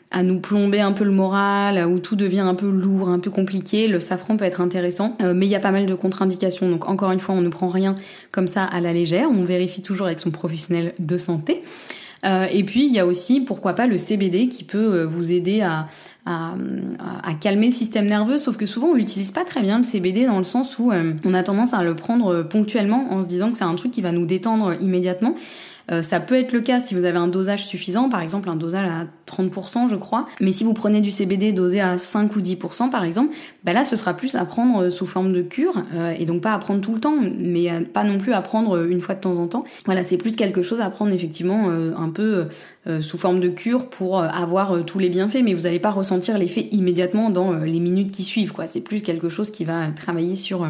à 0.10 0.24
nous 0.24 0.40
plomber 0.40 0.80
un 0.80 0.94
peu 0.94 1.04
le 1.04 1.12
moral, 1.12 1.86
où 1.86 2.00
tout 2.00 2.16
devient 2.16 2.40
un 2.40 2.56
peu 2.56 2.70
lourd, 2.70 3.10
un 3.10 3.20
peu 3.20 3.30
compliqué, 3.30 3.90
le 3.90 4.00
safran 4.00 4.38
peut 4.38 4.46
être 4.46 4.62
intéressant, 4.62 5.18
mais 5.36 5.48
il 5.48 5.50
y 5.50 5.56
a 5.56 5.60
pas 5.60 5.72
mal 5.72 5.86
de 5.86 5.94
contre-indications. 5.96 6.70
Donc 6.70 6.88
encore 6.88 7.12
une 7.12 7.20
fois, 7.20 7.36
on 7.36 7.42
ne 7.42 7.50
prend 7.50 7.68
rien 7.68 7.94
comme 8.32 8.48
ça 8.48 8.64
à 8.64 8.80
la 8.80 8.94
légère, 8.94 9.28
on 9.30 9.44
vérifie 9.44 9.82
toujours 9.82 10.06
avec 10.06 10.22
son 10.22 10.32
professionnel 10.32 10.94
de 10.98 11.18
santé. 11.18 11.62
Euh, 12.26 12.48
et 12.52 12.64
puis 12.64 12.86
il 12.86 12.94
y 12.94 13.00
a 13.00 13.06
aussi, 13.06 13.42
pourquoi 13.42 13.74
pas, 13.74 13.88
le 13.88 13.98
CBD 13.98 14.48
qui 14.48 14.64
peut 14.64 14.78
euh, 14.78 15.06
vous 15.06 15.32
aider 15.32 15.62
à, 15.62 15.88
calmer 17.40 17.68
le 17.68 17.74
système 17.74 18.08
nerveux, 18.08 18.38
sauf 18.38 18.58
que 18.58 18.66
souvent 18.66 18.88
on 18.88 18.94
l'utilise 18.94 19.32
pas 19.32 19.46
très 19.46 19.62
bien 19.62 19.78
le 19.78 19.84
CBD 19.84 20.26
dans 20.26 20.40
le 20.40 20.44
sens 20.44 20.78
où 20.80 20.92
euh, 20.92 21.14
on 21.24 21.34
a 21.34 21.44
tendance 21.44 21.74
à 21.74 21.84
le 21.84 21.96
prendre 21.96 22.44
ponctuellement 22.44 23.08
en 23.12 23.24
se 23.24 23.28
disant 23.28 23.52
que 23.52 23.58
c'est 23.58 23.64
un 23.64 23.76
truc 23.76 23.92
qui 23.92 24.02
va 24.02 24.12
nous 24.12 24.26
détendre 24.26 24.74
immédiatement. 24.82 25.36
Euh, 25.92 26.02
ça 26.02 26.20
peut 26.20 26.36
être 26.36 26.52
le 26.52 26.62
cas 26.62 26.80
si 26.80 26.96
vous 26.96 27.06
avez 27.06 27.18
un 27.18 27.28
dosage 27.28 27.66
suffisant, 27.66 28.10
par 28.10 28.22
exemple 28.22 28.50
un 28.50 28.56
dosage 28.56 28.90
à 28.90 29.06
30% 29.32 29.90
je 29.90 29.96
crois, 29.96 30.28
mais 30.42 30.52
si 30.52 30.64
vous 30.64 30.74
prenez 30.74 31.02
du 31.02 31.12
CBD 31.12 31.52
dosé 31.54 31.80
à 31.80 31.98
5 31.98 32.36
ou 32.36 32.42
10% 32.42 32.90
par 32.90 33.04
exemple, 33.04 33.34
bah 33.64 33.74
là 33.74 33.86
ce 33.86 33.96
sera 33.96 34.14
plus 34.14 34.36
à 34.36 34.46
prendre 34.46 34.84
euh, 34.84 34.90
sous 34.90 35.06
forme 35.06 35.32
de 35.32 35.42
cure, 35.42 35.84
euh, 35.96 36.14
et 36.18 36.26
donc 36.26 36.42
pas 36.42 36.54
à 36.54 36.60
prendre 36.60 36.82
tout 36.82 36.94
le 36.94 37.00
temps, 37.00 37.16
mais 37.22 37.82
pas 37.82 38.04
non 38.04 38.18
plus 38.18 38.34
à 38.34 38.42
prendre 38.42 38.86
une 38.86 39.02
fois 39.02 39.16
de 39.16 39.22
temps 39.22 39.38
en 39.38 39.48
temps. 39.48 39.64
Voilà, 39.86 40.04
c'est 40.04 40.18
plus 40.18 40.36
quelque 40.36 40.62
chose 40.62 40.82
à 40.82 40.90
prendre 40.90 41.12
effectivement 41.12 41.70
un 41.70 42.10
peu 42.10 42.46
sous 43.02 43.18
forme 43.18 43.40
de 43.40 43.50
cure 43.50 43.90
pour 43.90 44.20
avoir 44.20 44.86
tous 44.86 45.00
les 45.00 45.10
bienfaits, 45.10 45.42
mais 45.44 45.54
vous 45.54 45.62
n'allez 45.62 45.80
pas 45.80 45.92
ressentir 45.92 46.38
l'effet 46.38 46.70
immédiatement 46.72 47.30
dans 47.30 47.54
les 47.54 47.80
minutes 47.80 48.12
qui 48.12 48.24
suivent, 48.24 48.54
quoi. 48.54 48.68
C'est 48.68 48.82
plus 48.82 49.02
quelque 49.02 49.30
chose 49.30 49.52
qui 49.52 49.66
va 49.66 49.88
travailler 49.88 50.36
sur 50.36 50.68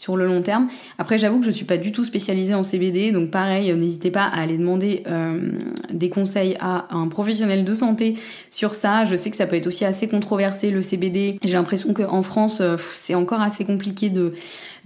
sur 0.00 0.16
le 0.16 0.24
long 0.26 0.40
terme. 0.40 0.66
Après, 0.96 1.18
j'avoue 1.18 1.40
que 1.40 1.44
je 1.44 1.50
suis 1.50 1.66
pas 1.66 1.76
du 1.76 1.92
tout 1.92 2.06
spécialisée 2.06 2.54
en 2.54 2.62
CBD, 2.62 3.12
donc 3.12 3.30
pareil, 3.30 3.70
n'hésitez 3.74 4.10
pas 4.10 4.24
à 4.24 4.40
aller 4.40 4.56
demander 4.56 5.02
euh, 5.06 5.52
des 5.92 6.08
conseils 6.08 6.56
à 6.58 6.86
un 6.96 7.06
professionnel 7.08 7.66
de 7.66 7.74
santé 7.74 8.14
sur 8.50 8.74
ça. 8.74 9.04
Je 9.04 9.14
sais 9.14 9.28
que 9.28 9.36
ça 9.36 9.46
peut 9.46 9.56
être 9.56 9.66
aussi 9.66 9.84
assez 9.84 10.08
controversé 10.08 10.70
le 10.70 10.80
CBD. 10.80 11.38
J'ai 11.44 11.52
l'impression 11.52 11.92
qu'en 11.92 12.22
France, 12.22 12.62
euh, 12.62 12.78
c'est 12.94 13.14
encore 13.14 13.42
assez 13.42 13.66
compliqué 13.66 14.08
de 14.08 14.32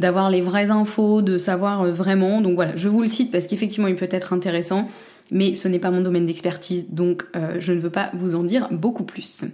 d'avoir 0.00 0.31
les 0.31 0.40
vraies 0.40 0.70
infos, 0.70 1.22
de 1.22 1.38
savoir 1.38 1.83
euh, 1.83 1.92
vraiment. 1.92 2.40
Donc 2.40 2.57
voilà, 2.57 2.74
je 2.74 2.88
vous 2.88 3.03
le 3.03 3.07
cite 3.07 3.31
parce 3.31 3.46
qu'effectivement, 3.46 3.87
il 3.87 3.94
peut 3.94 4.09
être 4.11 4.33
intéressant, 4.33 4.88
mais 5.31 5.55
ce 5.55 5.68
n'est 5.68 5.79
pas 5.79 5.92
mon 5.92 6.00
domaine 6.00 6.27
d'expertise, 6.27 6.87
donc 6.90 7.24
je 7.61 7.72
ne 7.72 7.79
veux 7.79 7.90
pas 7.90 8.11
vous 8.14 8.35
en 8.35 8.42
dire 8.42 8.68
beaucoup 8.72 9.05
plus. 9.05 9.44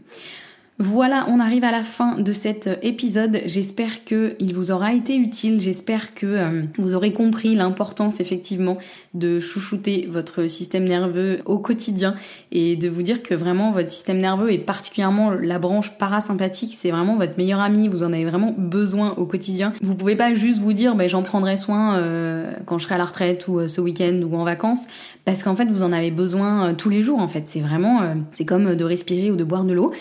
Voilà, 0.83 1.27
on 1.29 1.41
arrive 1.41 1.65
à 1.65 1.73
la 1.73 1.83
fin 1.83 2.17
de 2.17 2.33
cet 2.33 2.71
épisode. 2.81 3.43
J'espère 3.45 4.03
qu'il 4.03 4.55
vous 4.55 4.71
aura 4.71 4.95
été 4.95 5.15
utile. 5.15 5.61
J'espère 5.61 6.15
que 6.15 6.25
euh, 6.25 6.63
vous 6.79 6.95
aurez 6.95 7.13
compris 7.13 7.55
l'importance 7.55 8.19
effectivement 8.19 8.79
de 9.13 9.41
chouchouter 9.41 10.09
votre 10.11 10.47
système 10.47 10.85
nerveux 10.85 11.41
au 11.45 11.59
quotidien 11.59 12.15
et 12.51 12.77
de 12.77 12.89
vous 12.89 13.03
dire 13.03 13.23
que 13.23 13.35
vraiment 13.35 13.73
votre 13.73 13.91
système 13.91 14.21
nerveux 14.21 14.51
et 14.51 14.57
particulièrement 14.57 15.33
la 15.33 15.59
branche 15.59 15.91
parasympathique, 15.99 16.79
c'est 16.81 16.91
vraiment 16.91 17.17
votre 17.17 17.37
meilleur 17.37 17.61
ami. 17.61 17.87
Vous 17.87 18.03
en 18.03 18.15
avez 18.15 18.25
vraiment 18.25 18.55
besoin 18.57 19.11
au 19.19 19.27
quotidien. 19.27 19.75
Vous 19.83 19.95
pouvez 19.95 20.17
pas 20.17 20.33
juste 20.33 20.61
vous 20.61 20.73
dire, 20.73 20.95
ben, 20.95 21.11
j'en 21.11 21.23
prendrai 21.23 21.59
soin 21.59 21.99
euh, 21.99 22.53
quand 22.65 22.79
je 22.79 22.85
serai 22.85 22.95
à 22.95 22.99
la 22.99 23.05
retraite 23.05 23.49
ou 23.49 23.59
euh, 23.59 23.69
ce 23.69 23.83
week-end 23.83 24.19
ou 24.23 24.35
en 24.35 24.45
vacances, 24.45 24.87
parce 25.27 25.43
qu'en 25.43 25.57
fait 25.57 25.67
vous 25.67 25.83
en 25.83 25.93
avez 25.93 26.11
besoin 26.11 26.73
tous 26.73 26.89
les 26.89 27.03
jours. 27.03 27.19
En 27.19 27.29
fait, 27.29 27.43
c'est 27.45 27.61
vraiment, 27.61 28.01
c'est 28.33 28.47
comme 28.47 28.77
de 28.77 28.85
respirer 28.85 29.31
ou 29.31 29.37
de 29.37 29.45
boire 29.45 29.65
de 29.65 29.75
l'eau. 29.75 29.93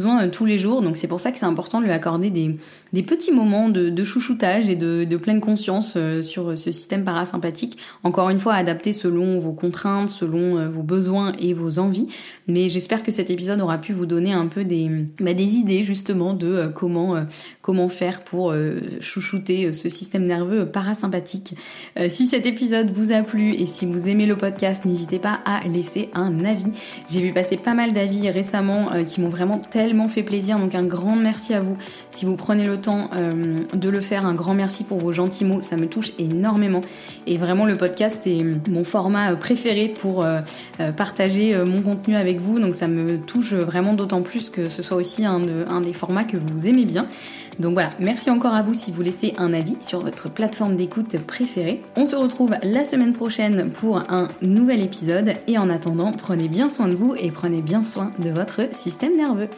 Besoin 0.00 0.28
tous 0.28 0.46
les 0.46 0.58
jours. 0.58 0.82
Donc 0.82 0.96
c'est 0.96 1.06
pour 1.06 1.20
ça 1.20 1.30
que 1.30 1.38
c'est 1.38 1.46
important 1.46 1.80
de 1.80 1.84
lui 1.84 1.92
accorder 1.92 2.30
des, 2.30 2.56
des 2.92 3.02
petits 3.02 3.32
moments 3.32 3.68
de, 3.68 4.04
chouchoutage 4.04 4.68
et 4.68 4.76
de, 4.76 5.16
pleine 5.16 5.40
conscience 5.40 5.98
sur 6.22 6.56
ce 6.58 6.72
système 6.72 7.04
parasympathique. 7.04 7.78
Encore 8.04 8.30
une 8.30 8.38
fois, 8.38 8.54
adapté 8.54 8.92
selon 8.92 9.38
vos 9.38 9.52
contraintes, 9.52 10.08
selon 10.08 10.68
vos 10.68 10.82
besoins 10.82 11.32
et 11.38 11.52
vos 11.52 11.78
envies. 11.78 12.06
Mais 12.48 12.68
j'espère 12.68 13.02
que 13.02 13.10
cet 13.10 13.30
épisode 13.30 13.60
aura 13.60 13.78
pu 13.78 13.92
vous 13.92 14.06
donner 14.06 14.32
un 14.32 14.46
peu 14.46 14.64
des, 14.64 14.90
bah, 15.20 15.34
des 15.34 15.56
idées 15.56 15.84
justement 15.84 16.32
de 16.32 16.72
comment, 16.74 17.16
comment 17.60 17.88
faire 17.88 18.22
pour 18.22 18.54
chouchouter 19.00 19.72
ce 19.72 19.88
système 19.88 20.24
nerveux 20.24 20.66
parasympathique. 20.66 21.54
si 22.08 22.26
cet 22.26 22.46
épisode 22.46 22.90
vous 22.90 23.12
a 23.12 23.22
plu 23.22 23.52
et 23.52 23.66
si 23.66 23.84
vous 23.84 24.08
aimez 24.08 24.26
le 24.26 24.36
podcast, 24.36 24.84
n'hésitez 24.86 25.18
pas 25.18 25.40
à 25.44 25.66
laisser 25.68 26.08
un 26.14 26.44
avis. 26.44 26.70
J'ai 27.10 27.20
vu 27.20 27.32
passer 27.32 27.56
pas 27.56 27.74
mal 27.74 27.92
d'avis 27.92 28.30
récemment 28.30 28.92
euh, 28.92 29.04
qui 29.04 29.20
m'ont 29.20 29.28
vraiment 29.28 29.58
tellement 29.58 29.79
fait 30.08 30.22
plaisir, 30.22 30.58
donc 30.58 30.74
un 30.74 30.84
grand 30.84 31.16
merci 31.16 31.54
à 31.54 31.60
vous. 31.60 31.76
Si 32.10 32.24
vous 32.24 32.36
prenez 32.36 32.66
le 32.66 32.80
temps 32.80 33.10
euh, 33.14 33.62
de 33.72 33.88
le 33.88 34.00
faire, 34.00 34.26
un 34.26 34.34
grand 34.34 34.54
merci 34.54 34.84
pour 34.84 34.98
vos 34.98 35.12
gentils 35.12 35.44
mots, 35.44 35.60
ça 35.60 35.76
me 35.76 35.86
touche 35.86 36.12
énormément. 36.18 36.82
Et 37.26 37.36
vraiment 37.36 37.66
le 37.66 37.76
podcast 37.76 38.20
c'est 38.22 38.44
mon 38.68 38.84
format 38.84 39.34
préféré 39.36 39.88
pour 39.88 40.24
euh, 40.24 40.40
partager 40.96 41.56
mon 41.64 41.82
contenu 41.82 42.16
avec 42.16 42.40
vous, 42.40 42.58
donc 42.58 42.74
ça 42.74 42.88
me 42.88 43.18
touche 43.18 43.52
vraiment 43.52 43.94
d'autant 43.94 44.22
plus 44.22 44.50
que 44.50 44.68
ce 44.68 44.82
soit 44.82 44.96
aussi 44.96 45.24
un, 45.24 45.66
un 45.68 45.80
des 45.80 45.92
formats 45.92 46.24
que 46.24 46.36
vous 46.36 46.66
aimez 46.66 46.84
bien. 46.84 47.06
Donc 47.60 47.74
voilà, 47.74 47.92
merci 48.00 48.30
encore 48.30 48.54
à 48.54 48.62
vous 48.62 48.72
si 48.72 48.90
vous 48.90 49.02
laissez 49.02 49.34
un 49.36 49.52
avis 49.52 49.76
sur 49.82 50.00
votre 50.00 50.30
plateforme 50.30 50.76
d'écoute 50.76 51.18
préférée. 51.18 51.82
On 51.94 52.06
se 52.06 52.16
retrouve 52.16 52.54
la 52.62 52.84
semaine 52.84 53.12
prochaine 53.12 53.70
pour 53.70 53.98
un 53.98 54.28
nouvel 54.40 54.80
épisode 54.80 55.34
et 55.46 55.58
en 55.58 55.68
attendant, 55.68 56.12
prenez 56.12 56.48
bien 56.48 56.70
soin 56.70 56.88
de 56.88 56.94
vous 56.94 57.14
et 57.18 57.30
prenez 57.30 57.60
bien 57.60 57.84
soin 57.84 58.12
de 58.18 58.30
votre 58.30 58.74
système 58.74 59.14
nerveux. 59.14 59.50